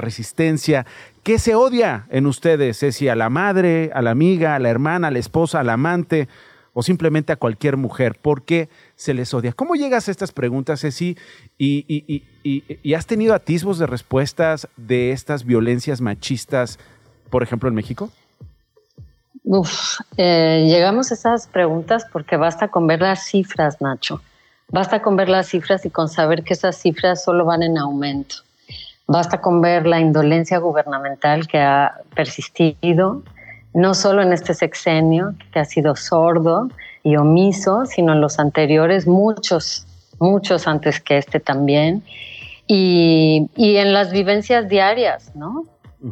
resistencia. 0.00 0.84
¿Qué 1.22 1.38
se 1.38 1.54
odia 1.54 2.06
en 2.10 2.26
ustedes? 2.26 2.80
Ceci, 2.80 3.08
a 3.08 3.14
la 3.14 3.30
madre, 3.30 3.90
a 3.94 4.02
la 4.02 4.10
amiga, 4.10 4.54
a 4.54 4.58
la 4.58 4.68
hermana, 4.68 5.08
a 5.08 5.10
la 5.10 5.18
esposa, 5.18 5.60
al 5.60 5.70
amante 5.70 6.28
o 6.74 6.82
simplemente 6.82 7.32
a 7.32 7.36
cualquier 7.36 7.78
mujer? 7.78 8.18
¿Por 8.20 8.42
qué 8.42 8.68
se 8.94 9.14
les 9.14 9.32
odia? 9.32 9.54
¿Cómo 9.54 9.74
llegas 9.74 10.08
a 10.08 10.10
estas 10.10 10.32
preguntas, 10.32 10.82
Ceci? 10.82 11.16
¿Y, 11.56 12.92
has 12.94 13.06
tenido 13.06 13.32
atisbos 13.32 13.78
de 13.78 13.86
respuestas 13.86 14.68
de 14.76 15.12
estas 15.12 15.46
violencias 15.46 16.02
machistas, 16.02 16.78
por 17.30 17.42
ejemplo, 17.42 17.70
en 17.70 17.74
México? 17.74 18.12
Uf, 19.48 20.00
eh, 20.16 20.66
llegamos 20.66 21.12
a 21.12 21.14
esas 21.14 21.46
preguntas 21.46 22.04
porque 22.12 22.36
basta 22.36 22.66
con 22.66 22.88
ver 22.88 23.00
las 23.00 23.26
cifras, 23.26 23.80
Nacho. 23.80 24.20
Basta 24.70 25.00
con 25.00 25.14
ver 25.14 25.28
las 25.28 25.46
cifras 25.46 25.86
y 25.86 25.90
con 25.90 26.08
saber 26.08 26.42
que 26.42 26.54
esas 26.54 26.76
cifras 26.76 27.22
solo 27.22 27.44
van 27.44 27.62
en 27.62 27.78
aumento. 27.78 28.38
Basta 29.06 29.40
con 29.40 29.60
ver 29.60 29.86
la 29.86 30.00
indolencia 30.00 30.58
gubernamental 30.58 31.46
que 31.46 31.60
ha 31.60 32.00
persistido, 32.16 33.22
no 33.72 33.94
solo 33.94 34.20
en 34.22 34.32
este 34.32 34.52
sexenio, 34.52 35.36
que 35.52 35.60
ha 35.60 35.64
sido 35.64 35.94
sordo 35.94 36.68
y 37.04 37.14
omiso, 37.14 37.86
sino 37.86 38.14
en 38.14 38.20
los 38.20 38.40
anteriores, 38.40 39.06
muchos, 39.06 39.86
muchos 40.18 40.66
antes 40.66 41.00
que 41.00 41.18
este 41.18 41.38
también, 41.38 42.02
y, 42.66 43.48
en 43.54 43.92
las 43.92 44.10
vivencias 44.10 44.68
diarias, 44.68 45.30
¿no? 45.36 45.66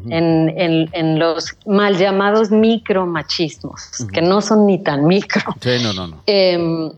En, 0.09 1.19
los 1.19 1.57
mal 1.67 1.97
llamados 1.97 2.51
micromachismos, 2.51 4.07
que 4.13 4.23
no 4.23 4.41
son 4.41 4.67
ni 4.67 4.83
tan 4.83 5.07
micro. 5.07 5.43
Sí, 5.61 5.77
no, 5.83 5.93
no, 5.93 6.09
no. 6.09 6.23
Em, 6.27 6.91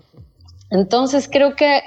entonces 0.70 1.28
creo 1.30 1.55
que, 1.57 1.82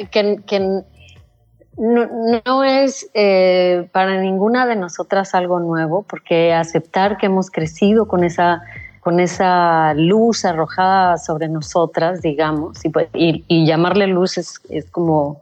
no, 1.78 2.64
es 2.64 3.10
eh, 3.14 3.88
para 3.92 4.22
ninguna 4.22 4.66
de 4.66 4.76
nosotras 4.76 5.34
algo 5.34 5.60
nuevo, 5.60 6.04
porque 6.04 6.54
aceptar 6.54 7.18
que 7.18 7.28
hemos 7.28 7.50
crecido 7.50 8.08
con 8.08 8.24
esa, 8.24 8.62
con 9.00 9.20
esa 9.20 9.94
luz 9.94 10.44
arrojada 10.44 11.18
sobre 11.18 11.48
nosotras, 11.48 12.22
digamos, 12.22 12.84
y, 12.84 12.90
pues, 12.90 13.08
llamarle 13.48 14.08
luz 14.08 14.38
es, 14.38 14.60
como 14.92 15.42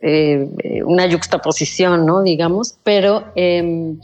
eh, 0.00 0.48
una 0.84 1.06
yuxtaposición, 1.06 2.06
¿no? 2.06 2.22
Digamos, 2.22 2.78
pero 2.82 3.24
em, 3.34 3.98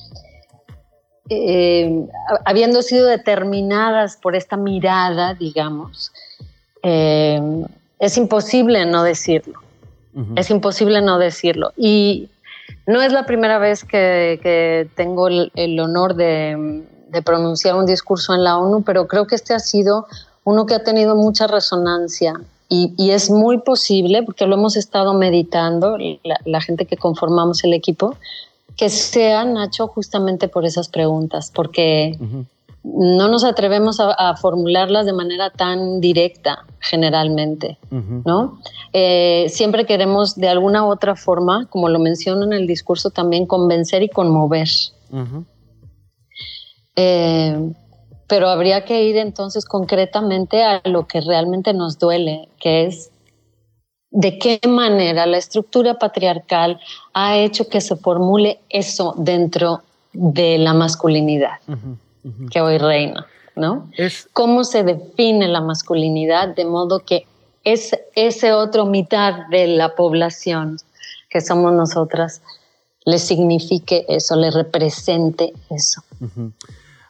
em, 1.29 2.09
habiendo 2.45 2.83
sido 2.83 3.07
determinadas 3.07 4.17
por 4.17 4.37
esta 4.37 4.57
mirada, 4.57 5.35
digamos, 5.35 6.13
em, 6.83 7.65
es 7.99 8.17
imposible 8.17 8.85
no 8.87 9.03
decirlo. 9.03 9.61
Es 10.37 10.51
imposible 10.51 11.01
no 11.01 11.19
decirlo. 11.19 11.73
Y 11.75 12.29
no 12.87 13.01
es 13.01 13.13
la 13.13 13.25
primera 13.25 13.59
vez 13.59 13.85
que, 13.85 14.89
tengo 14.95 15.29
el, 15.29 15.81
honor 15.81 16.15
de, 16.15 16.85
pronunciar 17.25 17.77
un 17.77 17.87
discurso 17.87 18.35
en 18.35 18.45
la 18.45 18.59
ONU, 18.59 18.83
pero 18.83 19.07
creo 19.07 19.27
que 19.27 19.35
este 19.35 19.55
ha 19.55 19.59
sido 19.59 20.07
uno 20.45 20.67
que 20.67 20.75
ha 20.75 20.83
tenido 20.83 21.17
mucha 21.17 21.47
resonancia. 21.47 22.41
Y, 22.69 23.11
es 23.11 23.31
muy 23.31 23.59
posible, 23.59 24.23
porque 24.23 24.47
lo 24.47 24.57
hemos 24.57 24.77
estado 24.77 25.13
meditando, 25.15 25.99
la, 26.45 26.61
gente 26.61 26.87
que 26.87 26.97
conformamos 26.97 27.63
el 27.65 27.75
equipo, 27.75 28.17
que 28.77 28.89
sea, 28.89 29.45
Nacho, 29.45 29.89
justamente 29.89 30.49
por 30.49 30.65
esas 30.65 30.89
preguntas, 30.89 31.53
porque 31.55 32.19
no 32.83 33.29
nos 33.29 33.45
atrevemos 33.45 34.01
a, 34.01 34.37
formularlas 34.37 35.07
de 35.07 35.13
manera 35.13 35.51
tan 35.51 36.01
directa 36.01 36.67
generalmente, 36.81 37.79
¿no? 37.91 38.59
Eh, 38.93 39.47
siempre 39.49 39.87
queremos 39.87 40.35
de 40.35 40.49
alguna 40.49 40.85
u 40.85 40.91
otra 40.91 41.15
forma, 41.15 41.67
como 41.71 41.89
lo 41.89 42.01
menciono 42.01 42.45
en 42.45 42.53
el 42.53 42.67
discurso, 42.67 43.11
también 43.11 43.47
convencer 43.47 44.03
y 44.03 44.09
conmover. 44.09 44.69
Eh, 46.97 47.73
pero 48.27 48.49
habría 48.49 48.85
que 48.85 49.05
ir 49.05 49.17
entonces 49.17 49.65
concretamente 49.65 50.65
a 50.65 50.81
lo 50.85 51.07
que 51.07 51.21
realmente 51.21 51.73
nos 51.75 51.99
duele, 51.99 52.49
que 52.59 52.87
es 52.87 53.12
de 54.13 54.39
qué 54.39 54.61
manera 54.69 55.27
la 55.27 55.39
estructura 55.39 55.99
patriarcal 55.99 56.79
ha 57.15 57.39
hecho 57.39 57.69
que 57.69 57.81
se 57.81 57.97
formule 57.97 58.61
eso 58.69 59.15
dentro 59.17 59.83
de 60.13 60.59
la 60.59 60.75
masculinidad 60.75 61.59
que 62.51 62.61
hoy 62.61 62.79
reina, 62.79 63.27
¿no? 63.57 63.89
Es... 63.97 64.29
¿Cómo 64.33 64.65
se 64.65 64.85
define 64.85 65.49
la 65.49 65.63
masculinidad 65.63 66.55
de 66.55 66.67
modo 66.67 67.01
que 67.01 67.27
es 67.65 67.99
ese 68.15 68.53
otro 68.53 68.85
mitad 68.85 69.47
de 69.49 69.67
la 69.67 69.95
población 69.95 70.77
que 71.31 71.41
somos 71.41 71.73
nosotras 71.73 72.43
le 73.05 73.19
signifique 73.19 74.05
eso, 74.09 74.37
le 74.37 74.51
represente 74.51 75.53
eso? 75.71 76.03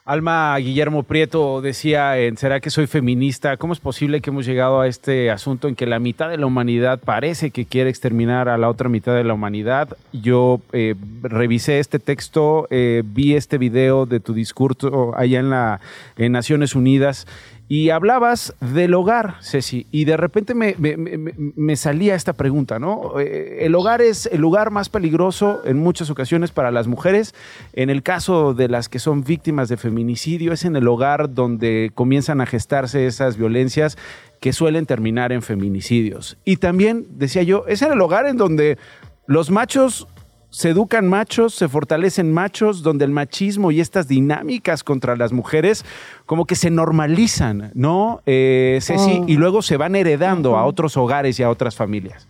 Alma 0.05 0.57
Guillermo 0.57 1.03
Prieto 1.03 1.61
decía 1.61 2.17
en 2.19 2.35
¿Será 2.35 2.59
que 2.59 2.69
soy 2.69 2.87
feminista? 2.87 3.55
¿Cómo 3.55 3.71
es 3.71 3.79
posible 3.79 4.19
que 4.19 4.31
hemos 4.31 4.45
llegado 4.45 4.81
a 4.81 4.87
este 4.87 5.31
asunto 5.31 5.69
en 5.69 5.75
que 5.75 5.85
la 5.85 5.99
mitad 5.99 6.29
de 6.29 6.37
la 6.37 6.45
humanidad 6.45 6.99
parece 6.99 7.51
que 7.51 7.63
quiere 7.63 7.89
exterminar 7.89 8.49
a 8.49 8.57
la 8.57 8.67
otra 8.67 8.89
mitad 8.89 9.15
de 9.15 9.23
la 9.23 9.33
humanidad? 9.33 9.95
Yo 10.11 10.59
eh, 10.73 10.95
revisé 11.21 11.79
este 11.79 11.99
texto, 11.99 12.67
eh, 12.69 13.01
vi 13.05 13.35
este 13.35 13.57
video 13.57 14.05
de 14.05 14.19
tu 14.19 14.33
discurso 14.33 15.13
allá 15.15 15.39
en, 15.39 15.49
la, 15.49 15.79
en 16.17 16.33
Naciones 16.33 16.75
Unidas 16.75 17.25
y 17.67 17.89
hablabas 17.89 18.53
del 18.59 18.93
hogar, 18.93 19.35
Ceci, 19.41 19.87
y 19.91 20.05
de 20.05 20.17
repente 20.17 20.53
me, 20.53 21.75
salía 21.75 22.15
esta 22.15 22.33
pregunta, 22.33 22.77
¿no? 22.77 23.19
Eh, 23.19 23.65
el 23.65 23.73
hogar 23.75 24.01
es 24.01 24.27
el 24.27 24.41
lugar 24.41 24.69
más 24.69 24.89
peligroso 24.89 25.61
en 25.65 25.77
muchas 25.77 26.09
ocasiones 26.09 26.51
para 26.51 26.71
las 26.71 26.87
mujeres. 26.87 27.33
En 27.71 27.89
el 27.89 28.03
caso 28.03 28.53
de 28.53 28.67
las 28.67 28.89
que 28.89 28.99
son 28.99 29.23
víctimas 29.23 29.69
de 29.69 29.77
feminicidio, 29.77 30.53
es 30.53 30.65
en 30.65 30.75
el 30.75 30.87
hogar 30.87 31.33
donde 31.33 31.91
comienzan 31.95 32.41
a 32.41 32.45
gestarse 32.45 33.07
esas 33.07 33.37
violencias 33.37 33.97
que 34.39 34.51
suelen 34.51 34.85
terminar 34.85 35.31
en 35.31 35.41
feminicidios. 35.41 36.37
Y 36.43 36.57
también, 36.57 37.07
decía 37.11 37.43
yo, 37.43 37.65
es 37.67 37.81
en 37.81 37.93
el 37.93 38.01
hogar 38.01 38.25
en 38.27 38.37
donde 38.37 38.77
los 39.25 39.49
machos 39.49 40.07
se 40.53 40.69
educan 40.69 41.07
machos, 41.07 41.55
se 41.55 41.67
fortalecen 41.67 42.31
machos, 42.31 42.83
donde 42.83 43.05
el 43.05 43.11
machismo 43.11 43.71
y 43.71 43.81
estas 43.81 44.07
dinámicas 44.07 44.83
contra 44.83 45.15
las 45.15 45.33
mujeres 45.33 45.83
como 46.27 46.45
que 46.45 46.55
se 46.55 46.69
normalizan, 46.69 47.71
¿no, 47.73 48.21
eh, 48.27 48.77
Ceci? 48.79 49.21
Oh. 49.21 49.25
Y 49.27 49.35
luego 49.35 49.63
se 49.63 49.77
van 49.77 49.95
heredando 49.95 50.55
a 50.55 50.65
otros 50.65 50.95
hogares 50.95 51.39
y 51.39 51.43
a 51.43 51.49
otras 51.49 51.75
familias. 51.75 52.27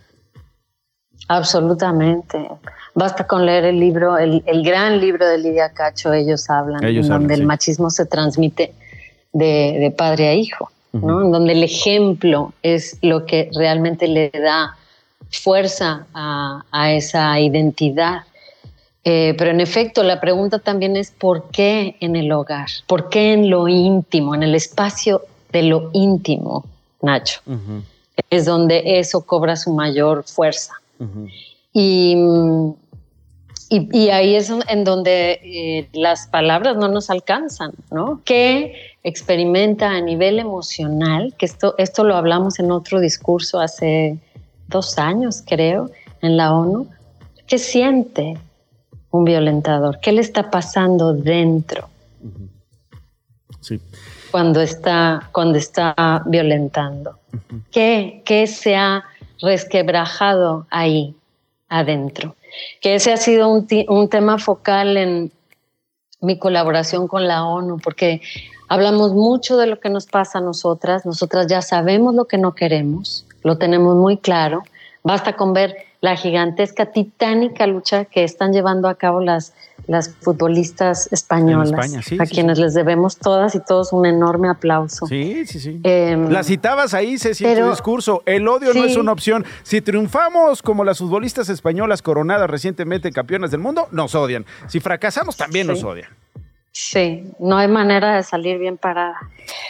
Absolutamente. 1.28 2.48
Basta 2.96 3.28
con 3.28 3.46
leer 3.46 3.66
el 3.66 3.80
libro, 3.80 4.18
el, 4.18 4.42
gran 4.64 5.02
libro 5.02 5.28
de 5.28 5.38
Lidia 5.40 5.74
Cacho, 5.74 6.14
Ellos 6.14 6.50
Hablan, 6.50 6.82
donde 7.06 7.34
el 7.34 7.46
machismo 7.46 7.90
se 7.90 8.06
transmite 8.06 8.74
de, 9.34 9.94
padre 9.98 10.30
a 10.30 10.34
hijo, 10.34 10.72
¿no? 10.94 11.24
En 11.24 11.32
donde 11.32 11.54
el 11.54 11.64
ejemplo 11.64 12.54
es 12.64 13.00
lo 13.02 13.26
que 13.26 13.50
realmente 13.54 14.08
le 14.08 14.30
da 14.30 14.78
fuerza 15.34 16.06
a, 16.14 16.92
esa 16.92 17.40
identidad. 17.40 18.22
Eh, 19.04 19.36
pero 19.38 19.52
en 19.52 19.60
efecto, 19.60 20.04
la 20.04 20.22
pregunta 20.22 20.60
también 20.60 20.96
es 20.96 21.12
¿por 21.12 21.50
qué 21.52 21.98
en 22.00 22.16
el 22.16 22.32
hogar? 22.32 22.68
¿Por 22.88 23.10
qué 23.10 23.34
en 23.34 23.50
lo 23.50 23.68
íntimo, 23.68 24.34
en 24.34 24.44
el 24.44 24.56
espacio 24.56 25.24
de 25.52 25.64
lo 25.64 25.90
íntimo, 25.94 26.66
Nacho? 27.02 27.42
Es 28.30 28.46
donde 28.46 29.00
eso 29.00 29.26
cobra 29.26 29.56
su 29.56 29.74
mayor 29.74 30.24
fuerza. 30.24 30.74
y, 31.74 32.16
y, 33.70 34.10
ahí 34.10 34.36
es 34.36 34.52
en 34.70 34.84
donde 34.84 35.40
eh, 35.44 35.90
las 35.94 36.28
palabras 36.28 36.78
no 36.78 36.88
nos 36.88 37.10
alcanzan, 37.10 37.72
¿no? 37.92 38.22
¿Qué 38.24 38.94
experimenta 39.04 39.90
a 39.90 40.00
nivel 40.00 40.40
emocional? 40.40 41.34
Que 41.38 41.48
esto, 41.48 41.74
esto 41.78 42.04
lo 42.04 42.16
hablamos 42.16 42.60
en 42.60 42.72
otro 42.72 43.00
discurso 43.00 43.60
hace 43.60 44.18
dos 44.68 44.98
años, 44.98 45.44
creo, 45.46 45.90
en 46.22 46.38
la 46.38 46.54
ONU. 46.54 46.88
¿Qué 47.48 47.58
siente 47.58 48.38
un 49.12 49.24
violentador? 49.24 50.00
¿Qué 50.02 50.12
le 50.12 50.22
está 50.22 50.50
pasando 50.50 51.14
dentro? 51.14 51.90
Sí. 53.62 53.80
Cuando 54.32 54.62
está, 54.62 55.30
cuando 55.32 55.58
está 55.58 56.24
violentando. 56.26 57.20
¿Qué, 57.72 58.22
¿Qué 58.26 58.48
se 58.48 58.76
ha 58.76 59.04
resquebrajado 59.42 60.66
ahí 60.70 61.16
adentro? 61.70 62.36
Que 62.82 62.96
ese 62.96 63.12
ha 63.14 63.18
sido 63.18 63.50
un, 63.50 63.68
un 63.88 64.10
tema 64.10 64.38
focal 64.38 64.98
en, 64.98 65.32
mi 66.24 66.40
colaboración 66.40 67.08
con 67.08 67.28
la 67.28 67.46
ONU, 67.46 67.80
porque 67.80 68.22
hablamos 68.70 69.14
mucho 69.14 69.58
de 69.58 69.68
lo 69.68 69.80
que 69.80 69.90
nos 69.90 70.06
pasa 70.08 70.40
a 70.40 70.42
nosotras, 70.42 71.06
nosotras 71.06 71.48
ya 71.48 71.62
sabemos 71.62 72.16
lo 72.16 72.26
que 72.26 72.38
no 72.38 72.56
queremos, 72.56 73.26
lo 73.44 73.58
tenemos 73.58 73.96
muy 73.96 74.18
claro, 74.18 74.64
basta 75.04 75.34
con 75.34 75.54
ver 75.54 75.76
la 76.04 76.18
gigantesca, 76.18 76.88
titánica 76.88 77.66
lucha 77.66 78.04
que 78.04 78.26
están 78.26 78.52
llevando 78.52 78.90
a 78.90 78.96
cabo 78.96 79.22
las, 79.22 79.54
las 79.88 80.14
futbolistas 80.16 81.08
españolas, 81.14 81.70
España, 81.70 82.02
sí, 82.02 82.18
a 82.20 82.26
sí, 82.26 82.36
quienes 82.36 82.60
les 82.60 82.74
debemos 82.74 83.16
todas 83.16 83.56
y 83.56 83.62
todos 83.62 83.94
un 83.94 84.06
enorme 84.06 84.50
aplauso. 84.50 85.08
Sí, 85.08 85.46
sí, 85.46 85.62
sí. 85.62 85.80
Em, 85.84 86.30
La 86.30 86.44
citabas 86.44 86.94
ahí, 86.94 87.18
Ceci, 87.18 87.46
en 87.46 87.58
tu 87.58 87.70
discurso. 87.70 88.22
El 88.26 88.46
odio 88.50 88.74
no 88.74 88.84
es 88.84 88.98
una 88.98 89.14
opción. 89.14 89.46
Si 89.64 89.80
triunfamos 89.80 90.62
como 90.62 90.84
las 90.84 90.98
futbolistas 90.98 91.48
españolas 91.48 92.02
coronadas 92.02 92.50
recientemente 92.50 93.14
campeonas 93.14 93.52
del 93.52 93.62
mundo, 93.62 93.88
nos 93.92 94.14
odian. 94.14 94.46
Si 94.68 94.82
fracasamos, 94.82 95.38
también 95.38 95.68
nos 95.68 95.86
odian. 95.86 96.10
Sí, 96.74 97.24
no 97.40 97.58
hay 97.58 97.68
manera 97.68 98.16
de 98.16 98.24
salir 98.24 98.58
bien 98.58 98.78
parada. 98.78 99.16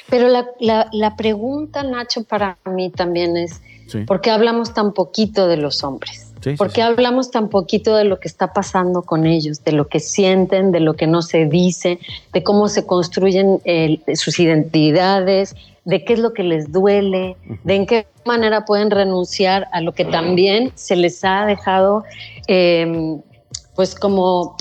Pero 0.09 0.29
la, 0.29 0.47
la- 0.59 0.87
la 0.93 1.15
pregunta, 1.17 1.83
Nacho, 1.83 2.23
para 2.23 2.57
mí 2.65 2.89
también 2.89 3.35
es, 3.37 3.61
Sí. 3.87 3.99
¿por 4.05 4.21
qué 4.21 4.31
hablamos 4.31 4.73
tan 4.73 4.93
poquito 4.93 5.47
de 5.47 5.57
los 5.57 5.83
hombres? 5.83 6.33
Sí, 6.41 6.55
¿Por 6.55 6.71
qué 6.71 6.81
hablamos 6.81 7.29
tan 7.31 7.49
poquito 7.49 7.95
de 7.97 8.05
lo 8.05 8.19
que 8.19 8.27
está 8.29 8.53
pasando 8.53 9.01
con 9.01 9.25
ellos, 9.25 9.63
de 9.65 9.73
lo 9.73 9.87
que 9.87 9.99
sienten, 9.99 10.71
de 10.71 10.79
lo 10.79 10.93
que 10.95 11.05
no 11.05 11.21
se 11.21 11.45
dice, 11.45 11.99
de 12.31 12.43
cómo 12.43 12.69
se 12.69 12.85
construyen 12.85 13.59
eh, 13.65 13.99
sus 14.15 14.39
identidades, 14.39 15.55
de 15.85 16.03
qué 16.05 16.13
es 16.13 16.19
lo 16.19 16.33
que 16.33 16.43
les 16.43 16.71
duele, 16.71 17.35
de 17.65 17.75
en 17.75 17.85
qué 17.85 18.07
manera 18.25 18.63
pueden 18.65 18.89
renunciar 18.89 19.67
a 19.73 19.81
lo 19.81 19.91
que 19.93 20.05
también 20.05 20.71
se 20.75 20.95
les 20.95 21.23
ha 21.25 21.45
dejado, 21.45 22.03
eh, 22.47 23.17
pues 23.75 23.95
como, 23.95 24.55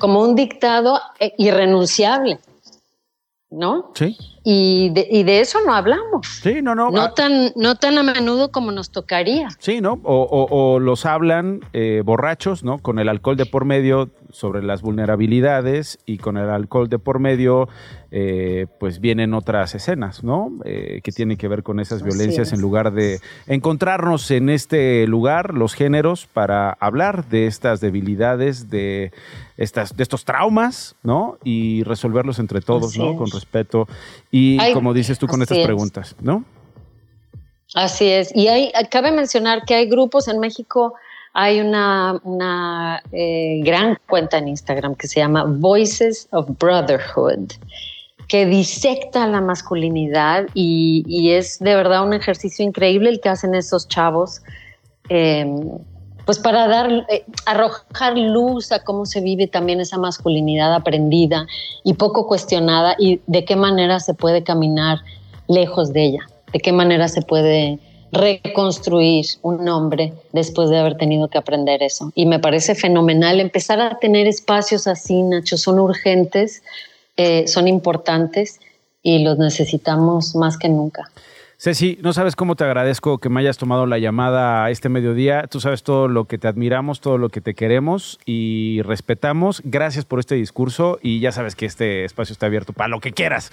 como 0.00 0.20
un 0.22 0.34
dictado 0.34 0.98
eh, 1.20 1.32
irrenunciable, 1.38 2.40
¿no? 3.50 3.92
Sí. 3.94 4.16
Y 4.42 4.90
de, 4.90 5.06
y 5.10 5.22
de 5.24 5.40
eso 5.40 5.58
no 5.66 5.74
hablamos. 5.74 6.26
Sí, 6.42 6.62
no, 6.62 6.74
no. 6.74 6.90
No 6.90 7.12
tan, 7.12 7.52
no 7.56 7.74
tan 7.74 7.98
a 7.98 8.02
menudo 8.02 8.50
como 8.50 8.72
nos 8.72 8.90
tocaría. 8.90 9.48
Sí, 9.58 9.80
¿no? 9.80 10.00
O, 10.02 10.22
o- 10.22 10.48
o 10.74 10.78
los 10.80 11.04
hablan 11.04 11.60
eh, 11.72 12.02
borrachos, 12.04 12.64
¿no? 12.64 12.78
Con 12.78 12.98
el 12.98 13.08
alcohol 13.08 13.36
de 13.36 13.46
por 13.46 13.64
medio 13.64 14.10
sobre 14.32 14.62
las 14.62 14.82
vulnerabilidades 14.82 15.98
y 16.06 16.18
con 16.18 16.36
el 16.36 16.50
alcohol 16.50 16.88
de 16.88 16.98
por 16.98 17.18
medio, 17.18 17.68
eh, 18.10 18.66
pues 18.78 19.00
vienen 19.00 19.34
otras 19.34 19.74
escenas, 19.74 20.24
¿no? 20.24 20.52
Eh, 20.64 21.00
que 21.02 21.12
tienen 21.12 21.36
que 21.36 21.48
ver 21.48 21.62
con 21.62 21.80
esas 21.80 22.02
violencias 22.02 22.48
es. 22.48 22.52
en 22.54 22.60
lugar 22.60 22.92
de 22.92 23.20
encontrarnos 23.46 24.30
en 24.30 24.48
este 24.48 25.06
lugar, 25.06 25.54
los 25.54 25.74
géneros, 25.74 26.26
para 26.26 26.70
hablar 26.80 27.28
de 27.28 27.46
estas 27.46 27.80
debilidades, 27.80 28.70
de, 28.70 29.12
estas, 29.56 29.96
de 29.96 30.02
estos 30.02 30.24
traumas, 30.24 30.96
¿no? 31.02 31.38
Y 31.44 31.82
resolverlos 31.84 32.38
entre 32.38 32.60
todos, 32.60 32.92
Así 32.92 32.98
¿no? 32.98 33.12
es. 33.12 33.18
Con 33.18 33.30
respeto. 33.30 33.88
Y 34.30 34.58
Ay, 34.60 34.72
como 34.72 34.94
dices 34.94 35.18
tú 35.18 35.26
con 35.26 35.42
estas 35.42 35.58
es. 35.58 35.64
preguntas, 35.66 36.16
¿no? 36.20 36.44
Así 37.74 38.08
es. 38.08 38.34
Y 38.34 38.48
hay, 38.48 38.72
cabe 38.90 39.12
mencionar 39.12 39.64
que 39.64 39.74
hay 39.74 39.88
grupos 39.88 40.28
en 40.28 40.40
México, 40.40 40.94
hay 41.32 41.60
una, 41.60 42.20
una 42.24 43.02
eh, 43.12 43.60
gran 43.62 43.98
cuenta 44.08 44.38
en 44.38 44.48
Instagram 44.48 44.94
que 44.94 45.06
se 45.06 45.20
llama 45.20 45.44
Voices 45.46 46.28
of 46.32 46.48
Brotherhood, 46.58 47.52
que 48.28 48.46
disecta 48.46 49.26
la 49.26 49.40
masculinidad 49.40 50.46
y, 50.54 51.04
y 51.06 51.32
es 51.32 51.58
de 51.58 51.74
verdad 51.74 52.04
un 52.04 52.12
ejercicio 52.12 52.64
increíble 52.64 53.10
el 53.10 53.20
que 53.20 53.28
hacen 53.28 53.54
esos 53.54 53.88
chavos. 53.88 54.42
eh, 55.08 55.46
pues 56.30 56.38
para 56.38 56.68
dar, 56.68 57.06
eh, 57.08 57.24
arrojar 57.44 58.16
luz 58.16 58.70
a 58.70 58.84
cómo 58.84 59.04
se 59.04 59.20
vive 59.20 59.48
también 59.48 59.80
esa 59.80 59.98
masculinidad 59.98 60.72
aprendida 60.72 61.46
y 61.82 61.94
poco 61.94 62.28
cuestionada 62.28 62.94
y 63.00 63.20
de 63.26 63.44
qué 63.44 63.56
manera 63.56 63.98
se 63.98 64.14
puede 64.14 64.44
caminar 64.44 65.00
lejos 65.48 65.92
de 65.92 66.04
ella, 66.04 66.26
de 66.52 66.60
qué 66.60 66.72
manera 66.72 67.08
se 67.08 67.22
puede 67.22 67.80
reconstruir 68.12 69.26
un 69.42 69.68
hombre 69.68 70.12
después 70.32 70.70
de 70.70 70.78
haber 70.78 70.96
tenido 70.96 71.28
que 71.28 71.38
aprender 71.38 71.82
eso. 71.82 72.12
Y 72.14 72.26
me 72.26 72.38
parece 72.38 72.74
fenomenal 72.74 73.40
empezar 73.40 73.80
a 73.80 73.98
tener 73.98 74.26
espacios 74.26 74.86
así, 74.86 75.22
Nacho, 75.22 75.56
son 75.56 75.78
urgentes, 75.78 76.62
eh, 77.16 77.46
son 77.46 77.68
importantes 77.68 78.60
y 79.02 79.22
los 79.22 79.38
necesitamos 79.38 80.34
más 80.34 80.58
que 80.58 80.68
nunca. 80.68 81.10
Ceci, 81.62 81.98
no 82.00 82.14
sabes 82.14 82.36
cómo 82.36 82.56
te 82.56 82.64
agradezco 82.64 83.18
que 83.18 83.28
me 83.28 83.40
hayas 83.40 83.58
tomado 83.58 83.84
la 83.84 83.98
llamada 83.98 84.64
a 84.64 84.70
este 84.70 84.88
mediodía. 84.88 85.46
Tú 85.46 85.60
sabes 85.60 85.82
todo 85.82 86.08
lo 86.08 86.24
que 86.24 86.38
te 86.38 86.48
admiramos, 86.48 87.02
todo 87.02 87.18
lo 87.18 87.28
que 87.28 87.42
te 87.42 87.52
queremos 87.52 88.18
y 88.24 88.80
respetamos. 88.80 89.60
Gracias 89.62 90.06
por 90.06 90.20
este 90.20 90.36
discurso 90.36 90.98
y 91.02 91.20
ya 91.20 91.32
sabes 91.32 91.56
que 91.56 91.66
este 91.66 92.06
espacio 92.06 92.32
está 92.32 92.46
abierto 92.46 92.72
para 92.72 92.88
lo 92.88 93.00
que 93.00 93.12
quieras. 93.12 93.52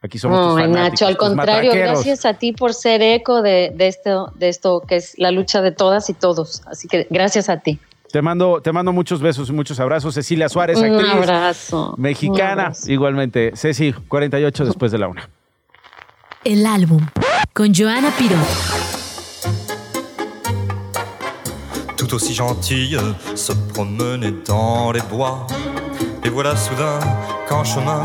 Aquí 0.00 0.18
somos 0.18 0.38
tus 0.40 0.58
Ay, 0.58 0.64
fanáticos, 0.68 0.90
Nacho, 0.92 1.06
al 1.06 1.16
tus 1.16 1.26
contrario, 1.28 1.70
matraqueros. 1.70 2.04
gracias 2.04 2.24
a 2.24 2.34
ti 2.34 2.52
por 2.52 2.72
ser 2.72 3.02
eco 3.02 3.42
de, 3.42 3.72
de 3.74 3.88
esto, 3.88 4.32
de 4.36 4.48
esto 4.48 4.80
que 4.86 4.96
es 4.96 5.14
la 5.18 5.30
lucha 5.32 5.60
de 5.60 5.72
todas 5.72 6.08
y 6.08 6.14
todos. 6.14 6.62
Así 6.66 6.86
que 6.86 7.06
gracias 7.10 7.48
a 7.48 7.58
ti. 7.58 7.78
Te 8.12 8.22
mando, 8.22 8.62
te 8.62 8.72
mando 8.72 8.92
muchos 8.92 9.20
besos 9.20 9.50
y 9.50 9.52
muchos 9.52 9.78
abrazos. 9.80 10.14
Cecilia 10.14 10.48
Suárez, 10.48 10.78
Un 10.78 10.84
actriz 10.94 11.10
abrazo. 11.12 11.94
Un 11.96 12.02
mexicana, 12.02 12.62
abrazo. 12.62 12.90
igualmente. 12.90 13.52
Ceci, 13.54 13.92
48 13.92 14.64
después 14.64 14.92
de 14.92 14.98
la 14.98 15.08
una. 15.08 15.28
El 16.44 16.64
álbum 16.64 17.04
con 17.52 17.74
Joana 17.74 18.10
Pirot. 18.16 18.38
tout 21.96 22.14
aussi 22.14 22.32
gentille, 22.32 22.96
se 23.34 23.52
promenait 23.74 24.32
dans 24.46 24.92
les 24.92 25.02
bois. 25.02 25.46
Et 26.24 26.30
voilà 26.30 26.56
soudain 26.56 26.98
qu'en 27.48 27.64
chemin, 27.64 28.02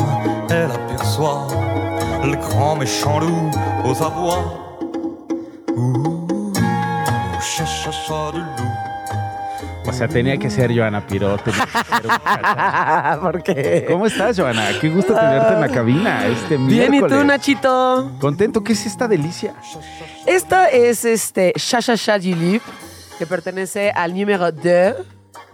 elle 0.50 0.72
aperçoit 0.72 1.48
le 2.24 2.36
grand 2.38 2.76
méchant 2.76 3.20
loup 3.20 3.52
aux 3.84 4.04
abois. 4.04 4.80
Ouh, 5.76 6.54
cha 7.42 7.66
cha 7.66 7.92
cha 7.92 8.32
de 8.32 8.38
loup. 8.38 8.84
O 9.86 9.92
sea, 9.92 10.08
tenía 10.08 10.38
que 10.38 10.50
ser 10.50 10.74
Joana 10.74 11.06
Pirot. 11.06 11.44
tenía 11.44 11.66
que 11.66 11.72
ser 11.72 12.06
un. 12.06 13.20
¿Por 13.32 13.44
qué? 13.44 13.86
¿Cómo 13.88 14.06
estás, 14.06 14.40
Joana? 14.40 14.70
Qué 14.80 14.90
gusto 14.90 15.14
tenerte 15.14 15.54
en 15.54 15.62
la 15.62 15.70
cabina 15.70 16.26
este 16.28 16.58
Bien, 16.58 16.94
¿y 16.94 17.00
tú, 17.00 17.06
miércoles. 17.06 17.26
Nachito? 17.26 18.12
Contento. 18.20 18.64
¿Qué 18.64 18.74
es 18.74 18.86
esta 18.86 19.08
delicia? 19.08 19.54
Esta 20.26 20.68
es 20.70 21.04
este 21.04 21.52
Cha 21.58 21.82
Cha 21.82 21.98
Cha 21.98 22.18
du 22.18 22.34
Lip, 22.34 22.62
que 23.20 23.26
pertenece 23.26 23.92
al 23.92 24.18
número 24.18 24.52
2 24.52 24.96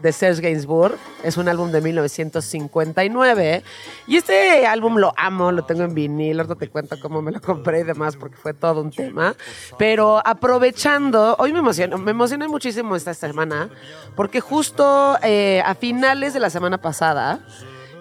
de 0.01 0.11
Serge 0.11 0.41
Gainsbourg. 0.41 0.97
Es 1.23 1.37
un 1.37 1.47
álbum 1.49 1.71
de 1.71 1.81
1959. 1.81 3.63
Y 4.07 4.17
este 4.17 4.65
álbum 4.65 4.97
lo 4.97 5.13
amo, 5.17 5.51
lo 5.51 5.63
tengo 5.63 5.83
en 5.83 5.93
vinil. 5.93 6.39
Ahorita 6.39 6.55
te 6.55 6.69
cuento 6.69 6.97
cómo 7.01 7.21
me 7.21 7.31
lo 7.31 7.41
compré 7.41 7.81
y 7.81 7.83
demás, 7.83 8.15
porque 8.15 8.37
fue 8.37 8.53
todo 8.53 8.81
un 8.81 8.91
tema. 8.91 9.35
Pero 9.77 10.21
aprovechando, 10.25 11.35
hoy 11.39 11.53
me 11.53 11.59
emociono, 11.59 11.97
me 11.97 12.11
emocioné 12.11 12.47
muchísimo 12.47 12.95
esta 12.95 13.13
semana, 13.13 13.69
porque 14.15 14.39
justo 14.41 15.17
eh, 15.23 15.61
a 15.65 15.75
finales 15.75 16.33
de 16.33 16.39
la 16.39 16.49
semana 16.49 16.79
pasada, 16.79 17.39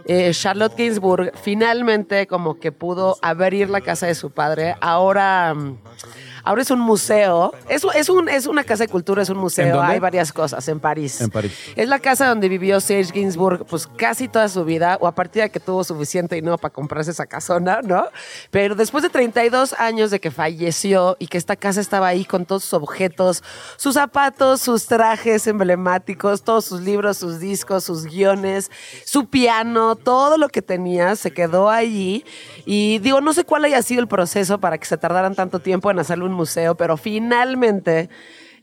eh, 0.06 0.30
Charlotte 0.32 0.74
Gainsbourg 0.74 1.32
finalmente 1.42 2.26
como 2.26 2.58
que 2.58 2.72
pudo 2.72 3.18
abrir 3.20 3.68
la 3.68 3.82
casa 3.82 4.06
de 4.06 4.14
su 4.14 4.30
padre. 4.30 4.74
Ahora, 4.80 5.54
ahora 6.48 6.62
es 6.62 6.70
un 6.70 6.80
museo. 6.80 7.52
Es, 7.68 7.84
es, 7.94 8.08
un, 8.08 8.28
es 8.28 8.46
una 8.46 8.64
casa 8.64 8.84
de 8.84 8.88
cultura, 8.88 9.22
es 9.22 9.28
un 9.28 9.36
¿En 9.36 9.42
museo. 9.42 9.82
Hay 9.82 9.98
varias 9.98 10.32
cosas 10.32 10.66
en 10.68 10.80
París. 10.80 11.20
En 11.20 11.28
París. 11.28 11.52
Es 11.76 11.88
la 11.88 11.98
casa 11.98 12.26
donde 12.26 12.48
vivió 12.48 12.80
Serge 12.80 13.12
Gainsbourg 13.12 13.66
pues 13.66 13.86
casi 13.86 14.28
toda 14.28 14.48
su 14.48 14.64
vida, 14.64 14.96
o 15.00 15.06
a 15.06 15.12
partir 15.12 15.42
de 15.42 15.50
que 15.50 15.60
tuvo 15.60 15.84
suficiente 15.84 16.36
dinero 16.36 16.56
para 16.56 16.72
comprarse 16.72 17.10
esa 17.10 17.26
casona, 17.26 17.80
¿no? 17.82 18.06
Pero 18.50 18.74
después 18.74 19.02
de 19.02 19.10
32 19.10 19.74
años 19.74 20.10
de 20.10 20.20
que 20.20 20.30
falleció 20.30 21.16
y 21.18 21.26
que 21.26 21.36
esta 21.36 21.54
casa 21.54 21.82
estaba 21.82 22.08
ahí 22.08 22.24
con 22.24 22.46
todos 22.46 22.64
sus 22.64 22.72
objetos, 22.72 23.42
sus 23.76 23.94
zapatos, 23.94 24.62
sus 24.62 24.86
trajes 24.86 25.46
emblemáticos, 25.46 26.42
todos 26.42 26.64
sus 26.64 26.80
libros, 26.80 27.18
sus 27.18 27.40
discos, 27.40 27.84
sus 27.84 28.06
guiones, 28.06 28.70
su 29.04 29.26
piano, 29.26 29.96
todo 29.96 30.38
lo 30.38 30.48
que 30.48 30.62
tenía 30.62 31.14
se 31.14 31.30
quedó 31.30 31.68
allí. 31.68 32.24
Y 32.64 33.00
digo, 33.00 33.20
no 33.20 33.34
sé 33.34 33.44
cuál 33.44 33.66
haya 33.66 33.82
sido 33.82 34.00
el 34.00 34.08
proceso 34.08 34.58
para 34.58 34.78
que 34.78 34.86
se 34.86 34.96
tardaran 34.96 35.34
tanto 35.34 35.58
tiempo 35.58 35.90
en 35.90 35.98
hacerle 35.98 36.24
un 36.24 36.37
museo, 36.38 36.74
pero 36.76 36.96
finalmente 36.96 38.08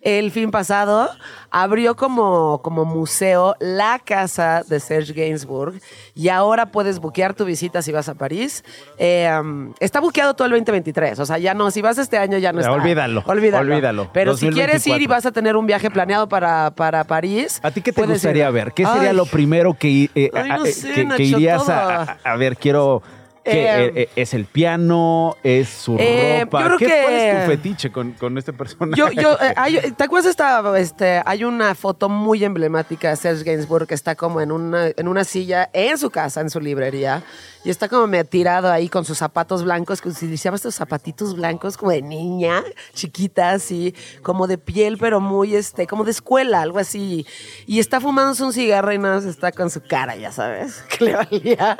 el 0.02 0.30
fin 0.30 0.52
pasado 0.52 1.10
abrió 1.50 1.96
como, 1.96 2.62
como 2.62 2.86
museo 2.86 3.56
la 3.60 3.98
casa 3.98 4.62
de 4.68 4.80
Serge 4.80 5.14
Gainsbourg 5.14 5.74
y 6.14 6.30
ahora 6.30 6.68
puedes 6.68 7.00
buquear 7.00 7.34
tu 7.34 7.44
visita 7.44 7.82
si 7.82 7.92
vas 7.92 8.08
a 8.08 8.14
París. 8.14 8.64
Eh, 9.00 9.28
um, 9.42 9.74
está 9.80 10.00
buqueado 10.00 10.36
todo 10.36 10.46
el 10.46 10.52
2023, 10.52 11.18
o 11.20 11.26
sea, 11.26 11.40
ya 11.40 11.56
no, 11.56 11.72
si 11.72 11.82
vas 11.82 11.98
este 11.98 12.20
año 12.20 12.38
ya 12.38 12.54
no 12.54 12.60
Ya, 12.62 12.68
está. 12.68 12.80
olvídalo, 12.80 13.24
Olvídalo. 13.26 13.74
olvídalo. 13.74 14.10
Pero 14.14 14.38
si 14.38 14.50
quieres 14.50 14.86
ir 14.86 15.02
y 15.02 15.08
2024. 15.08 15.10
vas 15.16 15.26
a 15.26 15.32
tener 15.32 15.56
un 15.56 15.66
viaje 15.66 15.90
planeado 15.90 16.30
para, 16.30 16.70
para 16.76 17.04
París. 17.06 17.60
¿A 17.64 17.72
ti 17.72 17.82
qué 17.82 17.92
te 17.92 18.06
gustaría 18.06 18.48
ver? 18.52 18.74
¿Qué 18.74 18.86
sería 18.86 19.10
Ay. 19.10 19.16
lo 19.16 19.26
primero 19.26 19.74
que, 19.74 20.12
eh, 20.14 20.30
Ay, 20.36 20.50
no 20.50 20.66
eh, 20.66 20.72
sé, 20.72 20.90
que- 20.90 20.94
que 21.02 21.06
Nacho, 21.06 21.24
irías 21.24 21.64
todo. 21.66 21.74
a, 21.74 22.02
a- 22.04 22.18
a 22.24 22.36
ver? 22.38 22.58
Quiero, 22.58 23.02
¿Qué, 23.46 23.52
Eh, 23.52 23.86
eh, 23.86 23.92
eh, 23.96 24.10
¿Es 24.16 24.34
el 24.34 24.46
piano? 24.46 25.38
¿Es 25.44 25.70
su 25.70 25.96
Eh, 26.00 26.40
ropa? 26.42 26.62
yo 26.62 26.66
creo 26.66 26.78
¿Qué, 26.80 26.86
que- 26.88 27.02
¿Cuál 27.04 27.14
es 27.14 27.42
tu 27.46 27.52
fetiche 27.52 27.92
con, 27.92 28.12
con 28.14 28.38
este 28.40 28.54
personaje? 28.54 29.00
Yo, 29.00 29.12
yo, 29.12 29.34
eh, 29.34 29.54
hay- 29.56 29.92
¿te 29.96 30.04
acuerdas 30.04 30.32
esta, 30.32 30.64
este, 30.80 31.22
hay 31.24 31.44
una 31.44 31.76
foto 31.76 32.10
muy 32.10 32.44
emblemática 32.44 33.10
de 33.12 33.16
Serge 33.18 33.44
Gainsbourg 33.44 33.86
que 33.88 33.94
está 33.94 34.16
como 34.16 34.42
en 34.42 34.52
una, 34.52 34.88
en 34.88 35.08
una 35.08 35.24
silla 35.24 35.70
en 35.74 35.98
su 36.00 36.10
casa, 36.10 36.42
en 36.42 36.50
su 36.50 36.60
librería, 36.60 37.22
y 37.66 37.70
está 37.72 37.90
como 37.90 38.08
me 38.08 38.24
tirado 38.24 38.72
ahí 38.72 38.88
con 38.88 39.04
sus 39.04 39.18
zapatos 39.18 39.64
blancos, 39.64 40.00
que 40.02 40.10
utilizaba 40.10 40.56
estos 40.56 40.76
zapatitos 40.76 41.36
blancos 41.36 41.76
como 41.78 41.92
de 41.92 42.02
niña, 42.02 42.64
chiquita, 42.94 43.52
así, 43.52 43.94
como 44.22 44.48
de 44.48 44.58
piel, 44.58 44.98
pero 44.98 45.20
muy, 45.20 45.56
este, 45.56 45.88
como 45.88 46.04
de 46.04 46.12
escuela, 46.12 46.62
algo 46.62 46.80
así, 46.80 47.26
y 47.66 47.80
está 47.80 48.00
fumándose 48.00 48.44
un 48.44 48.54
cigarro 48.54 48.94
y 48.94 48.98
nada 49.00 49.16
más 49.16 49.26
está 49.26 49.52
con 49.52 49.70
su 49.70 49.82
cara, 49.82 50.16
ya 50.16 50.32
sabes, 50.32 50.82
que 50.98 51.06
le 51.06 51.16
valía. 51.16 51.78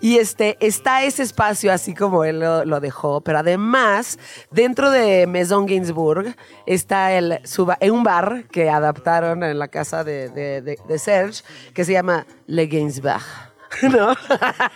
Y 0.00 0.18
este, 0.18 0.56
está 0.60 1.02
ese 1.04 1.22
espacio 1.22 1.72
así 1.72 1.94
como 1.94 2.24
él 2.24 2.40
lo, 2.40 2.80
dejó, 2.80 3.22
pero 3.22 3.38
además, 3.38 4.18
dentro 4.50 4.90
de 4.90 5.26
Maison 5.26 5.64
Gainsbourg 5.66 6.36
está 6.66 7.12
el, 7.14 7.40
ba- 7.58 7.78
un 7.90 8.04
bar 8.04 8.44
que 8.50 8.68
adaptaron 8.68 9.42
en 9.42 9.58
la 9.58 9.68
casa 9.68 10.04
de, 10.04 10.28
de- 10.28 10.60
de- 10.60 10.78
de 10.86 10.98
Serge, 10.98 11.42
que 11.72 11.84
se 11.84 11.92
llama 11.92 12.26
Le 12.46 12.66
Gainsbach. 12.66 13.22
¿No? 13.82 14.14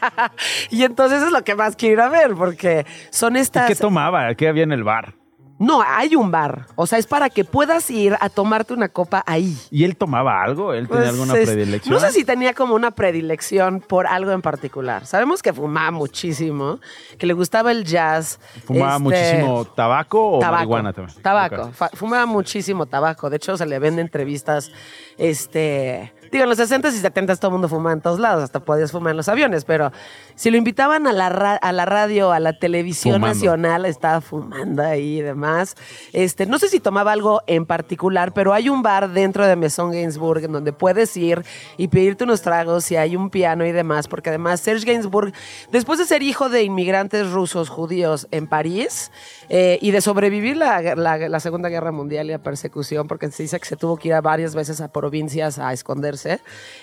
y 0.70 0.84
entonces 0.84 1.22
es 1.22 1.30
lo 1.32 1.42
que 1.44 1.54
más 1.54 1.76
quiero 1.76 1.94
ir 1.94 2.00
a 2.00 2.08
ver, 2.08 2.34
porque 2.34 2.86
son 3.10 3.36
¿Y 3.36 3.40
estas. 3.40 3.66
¿Qué 3.68 3.74
tomaba? 3.74 4.34
¿Qué 4.34 4.48
había 4.48 4.64
en 4.64 4.72
el 4.72 4.84
bar? 4.84 5.14
No, 5.60 5.82
hay 5.86 6.16
un 6.16 6.30
bar. 6.30 6.68
O 6.74 6.86
sea, 6.86 6.98
es 6.98 7.06
para 7.06 7.28
que 7.28 7.44
puedas 7.44 7.90
ir 7.90 8.16
a 8.18 8.30
tomarte 8.30 8.72
una 8.72 8.88
copa 8.88 9.22
ahí. 9.26 9.54
¿Y 9.70 9.84
él 9.84 9.94
tomaba 9.94 10.42
algo? 10.42 10.72
¿Él 10.72 10.88
tenía 10.88 11.02
Pues, 11.02 11.10
alguna 11.10 11.36
es- 11.36 11.50
predilección? 11.50 11.92
No 11.94 12.00
sé 12.00 12.12
si 12.12 12.24
tenía 12.24 12.54
como 12.54 12.74
una 12.74 12.92
predilección 12.92 13.80
por 13.80 14.06
algo 14.06 14.30
en 14.32 14.40
particular. 14.40 15.04
Sabemos 15.04 15.42
que 15.42 15.52
fumaba 15.52 15.90
muchísimo, 15.90 16.80
que 17.18 17.26
le 17.26 17.34
gustaba 17.34 17.72
el 17.72 17.84
jazz. 17.84 18.40
¿Fumaba 18.64 18.92
este, 18.92 19.02
muchísimo 19.02 19.64
tabaco 19.66 20.38
o 20.38 20.38
tabaco, 20.38 20.60
marihuana 20.60 20.92
también? 20.94 21.20
Tabaco. 21.20 21.70
Fumaba 21.92 22.24
muchísimo 22.24 22.86
tabaco. 22.86 23.28
De 23.28 23.36
hecho, 23.36 23.58
se 23.58 23.66
le 23.66 23.78
ven 23.78 23.98
entrevistas, 23.98 24.72
este... 25.18 26.14
Digo, 26.30 26.44
en 26.44 26.48
los 26.50 26.58
60s 26.58 26.92
y 26.94 27.00
70s 27.02 27.38
todo 27.38 27.48
el 27.48 27.52
mundo 27.52 27.68
fumaba 27.68 27.92
en 27.92 28.00
todos 28.00 28.18
lados, 28.18 28.44
hasta 28.44 28.60
podías 28.60 28.92
fumar 28.92 29.10
en 29.12 29.16
los 29.16 29.28
aviones, 29.28 29.64
pero 29.64 29.90
si 30.34 30.50
lo 30.50 30.56
invitaban 30.56 31.06
a 31.06 31.12
la, 31.12 31.28
ra- 31.28 31.56
a 31.56 31.72
la 31.72 31.84
radio, 31.84 32.32
a 32.32 32.38
la 32.40 32.52
televisión 32.58 33.14
Fumando. 33.16 33.34
nacional, 33.34 33.84
estaba 33.86 34.20
fumando 34.20 34.82
ahí 34.82 35.18
y 35.18 35.22
demás. 35.22 35.76
Este, 36.12 36.46
no 36.46 36.58
sé 36.58 36.68
si 36.68 36.80
tomaba 36.80 37.12
algo 37.12 37.42
en 37.46 37.66
particular, 37.66 38.32
pero 38.32 38.52
hay 38.52 38.68
un 38.68 38.82
bar 38.82 39.10
dentro 39.10 39.46
de 39.46 39.56
Maison 39.56 39.90
Gainsbourg 39.90 40.44
en 40.44 40.52
donde 40.52 40.72
puedes 40.72 41.16
ir 41.16 41.44
y 41.76 41.88
pedirte 41.88 42.24
unos 42.24 42.42
tragos 42.42 42.90
y 42.90 42.96
hay 42.96 43.16
un 43.16 43.30
piano 43.30 43.66
y 43.66 43.72
demás, 43.72 44.06
porque 44.08 44.28
además 44.30 44.60
Serge 44.60 44.86
Gainsbourg, 44.86 45.32
después 45.72 45.98
de 45.98 46.04
ser 46.04 46.22
hijo 46.22 46.48
de 46.48 46.62
inmigrantes 46.62 47.30
rusos 47.30 47.68
judíos 47.68 48.28
en 48.30 48.46
París 48.46 49.10
eh, 49.48 49.78
y 49.82 49.90
de 49.90 50.00
sobrevivir 50.00 50.56
la, 50.56 50.80
la- 50.94 51.18
la 51.28 51.40
Segunda 51.40 51.68
Guerra 51.68 51.90
Mundial 51.92 52.26
y 52.28 52.30
la 52.32 52.38
persecución, 52.38 53.08
porque 53.08 53.30
se 53.30 53.42
dice 53.42 53.58
que 53.58 53.66
se 53.66 53.76
tuvo 53.76 53.96
que 53.96 54.08
ir 54.08 54.14
a 54.14 54.20
varias 54.20 54.54
veces 54.54 54.80
a 54.80 54.88
provincias 54.92 55.58
a 55.58 55.72
esconderse, 55.72 56.19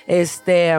este, 0.08 0.72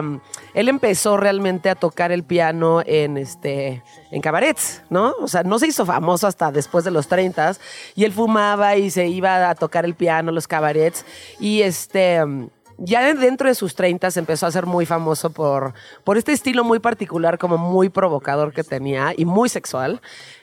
él 0.53 0.69
empezó 0.69 1.17
realmente 1.17 1.69
a 1.69 1.75
tocar 1.75 2.11
el 2.11 2.23
piano 2.23 2.81
en, 2.85 3.17
este, 3.17 3.83
en 4.11 4.21
cabarets, 4.21 4.81
¿no? 4.89 5.13
O 5.21 5.27
sea, 5.27 5.43
no 5.43 5.59
se 5.59 5.67
hizo 5.67 5.85
famoso 5.85 6.27
hasta 6.27 6.51
después 6.51 6.83
de 6.83 6.91
los 6.91 7.07
30 7.07 7.57
y 7.95 8.05
él 8.05 8.11
fumaba 8.13 8.75
y 8.75 8.89
se 8.89 9.07
iba 9.07 9.49
a 9.49 9.55
tocar 9.55 9.85
el 9.85 9.95
piano, 9.95 10.31
los 10.31 10.47
cabarets 10.47 11.05
y 11.39 11.61
este... 11.61 12.23
ya 12.81 13.13
dentro 13.13 13.47
de 13.47 13.55
sus 13.55 13.75
30 13.75 14.11
se 14.11 14.19
empezó 14.19 14.45
a 14.45 14.51
ser 14.51 14.65
muy 14.65 14.85
famoso 14.85 15.29
por, 15.29 15.73
por 16.03 16.17
este 16.17 16.31
estilo 16.31 16.63
muy 16.63 16.79
particular, 16.79 17.37
como 17.37 17.57
muy 17.57 17.89
provocador 17.89 18.53
que 18.53 18.63
tenía 18.63 19.13
y 19.15 19.25
muy 19.25 19.49
sexual. 19.49 20.01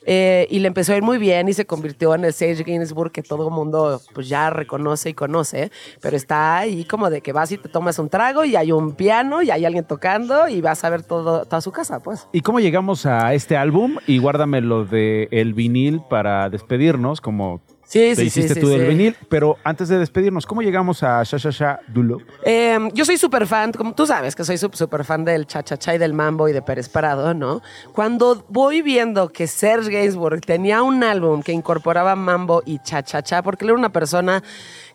Eh, 0.09 0.47
y 0.51 0.61
le 0.61 0.69
empezó 0.69 0.93
a 0.93 0.97
ir 0.97 1.03
muy 1.03 1.19
bien 1.19 1.49
y 1.49 1.53
se 1.53 1.67
convirtió 1.67 2.15
en 2.15 2.25
el 2.25 2.33
Sage 2.33 2.63
Gainsbourg 2.63 3.11
que 3.11 3.23
todo 3.23 3.49
el 3.49 3.55
mundo 3.55 4.01
pues, 4.15 4.29
ya 4.29 4.51
reconoce 4.51 5.11
y 5.11 5.15
conoce. 5.15 5.73
Pero 6.01 6.17
está 6.17 6.59
ahí 6.59 6.85
como 6.85 7.11
de 7.11 7.21
que 7.21 7.33
vas 7.33 7.51
y 7.53 7.59
te 7.59 7.69
tomas 7.69 7.99
un 7.99 8.09
trago 8.09 8.45
y 8.45 8.55
hay 8.55 8.73
un 8.73 8.95
piano 8.95 9.43
y 9.43 9.51
hay 9.51 9.65
alguien 9.65 9.85
tocando 9.85 10.49
y 10.49 10.61
vas 10.61 10.85
a 10.85 10.91
ver 10.91 11.03
todo, 11.03 11.45
toda 11.45 11.61
su 11.61 11.73
casa, 11.73 12.01
pues. 12.01 12.29
¿Y 12.33 12.43
cómo 12.43 12.61
llegamos 12.61 13.07
a 13.07 13.35
este 13.35 13.57
álbum? 13.57 13.97
Y 14.07 14.19
guárdame 14.19 14.61
lo 14.61 14.85
de 14.85 15.29
el 15.33 15.55
vinil 15.55 16.03
para 16.09 16.49
despedirnos, 16.51 17.21
como 17.21 17.61
Sí, 17.89 18.01
te 18.01 18.17
sí, 18.17 18.23
sí, 18.23 18.27
hiciste 18.41 18.55
sí, 18.55 18.61
tú 18.61 18.69
del 18.69 18.81
sí. 18.81 18.87
vinil. 18.89 19.17
Pero 19.29 19.59
antes 19.63 19.89
de 19.89 19.97
despedirnos, 19.99 20.45
¿cómo 20.45 20.61
llegamos 20.61 21.05
a 21.05 21.23
Sha 21.23 21.37
Sha 21.39 21.51
Sha 21.51 21.81
Dulo? 21.87 22.19
Eh, 22.45 22.77
yo 22.95 23.05
soy 23.05 23.17
súper 23.17 23.47
fan, 23.47 23.71
como 23.71 23.95
tú 23.95 24.07
sabes 24.07 24.35
que 24.35 24.45
soy 24.45 24.59
súper 24.59 25.05
fan 25.05 25.25
del 25.25 25.47
cha-cha-cha 25.47 25.95
y 25.95 25.99
del 25.99 26.13
mambo 26.13 26.49
y 26.49 26.53
de 26.53 26.63
Pérez 26.63 26.89
Prado, 26.89 27.33
¿no? 27.33 27.63
Cuando 27.93 28.45
voy 28.49 28.83
viendo 28.83 29.29
que 29.29 29.47
Serge 29.47 29.91
Gainsbourg 29.93 30.41
tenía 30.41 30.83
un 30.83 31.05
álbum 31.05 31.43
que 31.43 31.53
incorporaba 31.53 32.17
mambo 32.17 32.63
y 32.67 32.81
cha-cha-cha, 32.81 33.43
porque 33.43 33.65
él 33.65 33.71
era 33.71 33.79
una 33.79 33.93
persona 33.93 34.43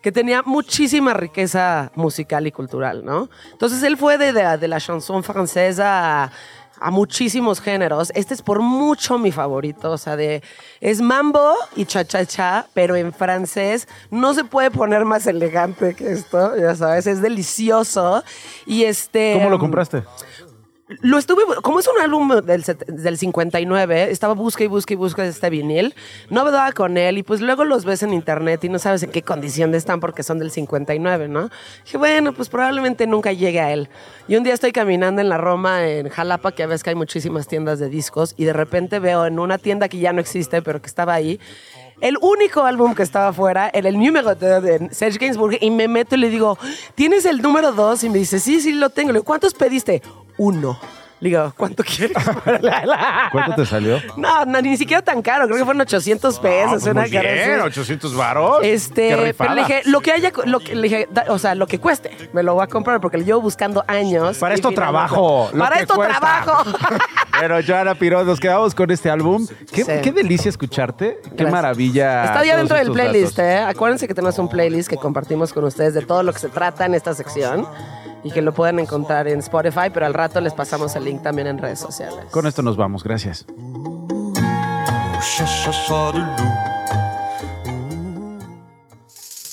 que 0.02 0.12
tenía 0.12 0.42
muchísima 0.44 1.14
riqueza 1.14 1.92
musical 1.96 2.46
y 2.46 2.52
cultural, 2.52 3.06
¿no? 3.06 3.30
Entonces 3.54 3.84
él 3.84 3.96
fue 3.96 4.18
de, 4.18 4.34
de- 4.34 4.58
de 4.58 4.68
la 4.68 4.80
chanson 4.82 5.24
francesa 5.24 6.24
a 6.26 6.32
a 6.82 6.91
muchísimos 6.91 7.61
géneros. 7.61 8.11
Este 8.15 8.34
es 8.34 8.41
por 8.41 8.59
mucho 8.59 9.17
mi 9.17 9.32
favorito, 9.32 9.91
o 9.91 9.97
sea, 9.97 10.15
de 10.15 10.43
es 10.82 10.99
mambo 10.99 11.53
y 11.75 11.86
cha 11.86 12.03
cha 12.03 12.25
cha, 12.25 12.65
pero 12.73 12.95
en 12.95 13.13
francés 13.13 13.88
no 14.09 14.34
se 14.34 14.43
puede 14.43 14.71
poner 14.71 15.05
más 15.05 15.27
elegante 15.27 15.93
que 15.93 16.11
esto, 16.11 16.57
ya 16.57 16.75
sabes, 16.75 17.05
es 17.05 17.21
delicioso 17.21 18.23
y 18.65 18.84
este 18.84 19.34
¿Cómo 19.36 19.51
lo 19.51 19.59
compraste? 19.59 20.03
Lo 21.02 21.18
estuve, 21.18 21.44
como 21.62 21.80
es 21.80 21.88
un 21.88 22.02
álbum 22.02 22.30
del, 22.42 22.64
del 22.88 23.18
59, 23.18 24.12
estaba 24.12 24.34
busca 24.34 24.64
y 24.64 24.68
busca 24.68 24.94
y 24.94 24.98
busca 24.98 25.26
este 25.26 25.50
vinil, 25.50 25.96
no 26.30 26.50
daba 26.52 26.72
con 26.72 26.98
él 26.98 27.18
y 27.18 27.24
pues 27.24 27.42
luego 27.42 27.64
los 27.64 27.86
ves 27.86 28.04
en 28.04 28.14
internet 28.14 28.64
y 28.64 28.70
no 28.70 28.80
sabes 28.80 29.04
en 29.04 29.12
qué 29.12 29.22
condición 29.22 29.74
están 29.76 30.00
porque 30.00 30.24
son 30.24 30.39
del 30.39 30.52
59, 30.52 31.28
¿no? 31.28 31.50
Dije, 31.86 31.98
bueno, 31.98 32.34
pues 32.34 32.50
probablemente 32.50 33.08
nunca 33.08 33.32
llegue 33.32 33.60
a 33.60 33.72
él. 33.72 33.89
Y 34.28 34.36
un 34.36 34.44
día 34.44 34.54
estoy 34.54 34.72
caminando 34.72 35.22
en 35.22 35.30
la 35.30 35.38
Roma, 35.38 35.88
en 35.88 36.10
Jalapa, 36.10 36.52
que 36.52 36.64
a 36.64 36.68
veces 36.68 36.84
que 36.84 36.92
hay 36.92 36.96
muchísimas 36.96 37.48
tiendas 37.48 37.80
de 37.80 37.89
discos 37.89 38.34
y 38.38 38.46
de 38.46 38.54
repente 38.54 39.00
veo 39.00 39.26
en 39.26 39.39
una 39.39 39.58
tienda 39.58 39.89
que 39.89 40.00
ya 40.00 40.14
no 40.14 40.22
existe, 40.22 40.62
pero 40.62 40.82
que 40.82 40.88
estaba 40.88 41.14
ahí, 41.14 41.39
el 42.02 42.18
único 42.20 42.64
álbum 42.64 42.93
que 42.93 43.04
estaba 43.04 43.30
afuera 43.30 43.70
era 43.74 43.88
el 43.88 43.97
número 43.97 44.36
de, 44.36 44.60
de 44.62 44.93
Serge 44.93 45.20
Gainsbourg 45.20 45.58
y 45.62 45.72
me 45.72 45.88
meto 45.88 46.16
y 46.16 46.18
le 46.18 46.30
digo, 46.30 46.58
¿tienes 46.95 47.26
el 47.26 47.41
número 47.41 47.72
dos? 47.72 48.04
Y 48.04 48.10
me 48.10 48.18
dice, 48.18 48.39
sí, 48.39 48.60
sí, 48.60 48.74
lo 48.74 48.89
tengo. 48.89 49.10
Le 49.10 49.20
digo, 49.20 49.26
¿cuántos 49.26 49.54
pediste? 49.54 50.02
Uno. 50.38 50.80
Le 51.22 51.30
digo, 51.30 51.53
¿cuánto 51.55 51.84
quieres? 51.84 52.17
¿Cuánto 53.32 53.55
te 53.55 53.65
salió? 53.65 53.99
No, 54.17 54.43
no, 54.45 54.59
ni 54.61 54.76
siquiera 54.76 55.01
tan 55.03 55.22
caro. 55.22 55.45
Creo 55.45 55.57
que 55.59 55.65
fueron 55.65 55.82
800 55.82 56.39
pesos. 56.39 56.84
una 56.84 57.01
Muy 57.01 57.11
cara 57.11 57.32
bien, 57.32 57.51
así. 57.59 57.61
800 57.67 58.15
varos. 58.15 58.57
Este, 58.63 59.34
pero 59.38 59.53
le 59.53 59.61
dije, 59.61 59.82
lo 59.86 60.01
que 60.01 60.11
haya, 60.11 60.32
lo 60.45 60.59
que, 60.59 60.76
le 60.76 60.82
dije, 60.82 61.07
da- 61.11 61.26
o 61.30 61.38
sea, 61.38 61.53
lo 61.53 61.67
que 61.67 61.80
cueste, 61.80 62.09
me 62.34 62.41
lo 62.41 62.55
voy 62.55 62.63
a 62.63 62.67
comprar 62.67 62.99
porque 62.99 63.17
lo 63.19 63.24
llevo 63.24 63.39
buscando 63.41 63.84
años. 63.88 64.39
Para 64.39 64.53
y 64.53 64.55
esto 64.55 64.69
finalmente- 64.69 64.76
trabajo. 64.76 65.49
lo 65.53 65.59
Para 65.59 65.76
que 65.76 65.82
esto 65.84 65.93
cuesta. 65.95 66.19
trabajo. 66.19 66.63
Pero 67.39 67.59
Joana 67.65 67.95
Pirón, 67.95 68.26
nos 68.26 68.39
quedamos 68.39 68.74
con 68.74 68.89
este 68.91 69.09
álbum. 69.09 69.47
Qué, 69.72 69.84
Sí. 69.86 69.91
qué 70.03 70.11
delicia 70.11 70.49
escucharte. 70.49 71.19
Qué 71.24 71.30
Gracias. 71.30 71.51
maravilla. 71.51 72.26
Está 72.26 72.43
ya 72.43 72.53
todos 72.53 72.57
dentro 72.57 72.78
del 72.78 72.88
estos 72.88 72.95
playlist, 72.95 73.38
datos. 73.38 73.51
¿eh? 73.53 73.57
Acuérdense 73.69 74.07
que 74.07 74.13
tenemos 74.15 74.39
un 74.39 74.49
playlist 74.49 74.89
que 74.89 74.97
compartimos 74.97 75.53
con 75.53 75.63
ustedes 75.65 75.93
de 75.93 76.01
todo 76.01 76.24
lo 76.24 76.34
que 76.34 76.39
se 76.39 76.49
trata 76.49 76.86
en 76.86 76.95
esta 76.95 77.13
sección 77.13 77.67
y 78.24 78.32
que 78.32 78.41
lo 78.41 78.53
pueden 78.53 78.80
encontrar 78.80 79.28
en 79.28 79.39
Spotify, 79.39 79.89
pero 79.93 80.05
al 80.05 80.13
rato 80.13 80.41
les 80.41 80.53
pasamos 80.53 80.95
el 80.95 81.05
link 81.05 81.22
también 81.22 81.47
en 81.47 81.57
redes 81.57 81.80
sociales. 81.80 82.26
Con 82.32 82.47
esto 82.47 82.61
nos 82.61 82.78
vamos. 82.78 83.03
Gracias. 83.03 83.45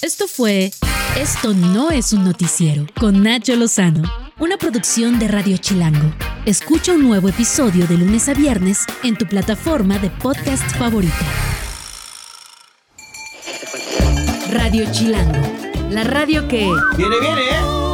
Esto 0.00 0.26
fue 0.26 0.70
Esto 1.16 1.52
no 1.52 1.90
es 1.90 2.12
un 2.12 2.24
noticiero 2.24 2.86
con 2.98 3.22
Nacho 3.22 3.54
Lozano, 3.56 4.02
una 4.38 4.56
producción 4.56 5.18
de 5.18 5.28
Radio 5.28 5.56
Chilango. 5.56 6.12
Escucha 6.46 6.92
un 6.92 7.02
nuevo 7.02 7.28
episodio 7.28 7.86
de 7.86 7.98
lunes 7.98 8.28
a 8.28 8.34
viernes 8.34 8.86
en 9.02 9.16
tu 9.16 9.26
plataforma 9.26 9.98
de 9.98 10.08
podcast 10.10 10.64
favorita. 10.76 11.14
Radio 14.50 14.90
Chilango, 14.90 15.40
la 15.90 16.04
radio 16.04 16.48
que... 16.48 16.70
Viene, 16.96 17.20
viene, 17.20 17.40
¿eh? 17.42 17.87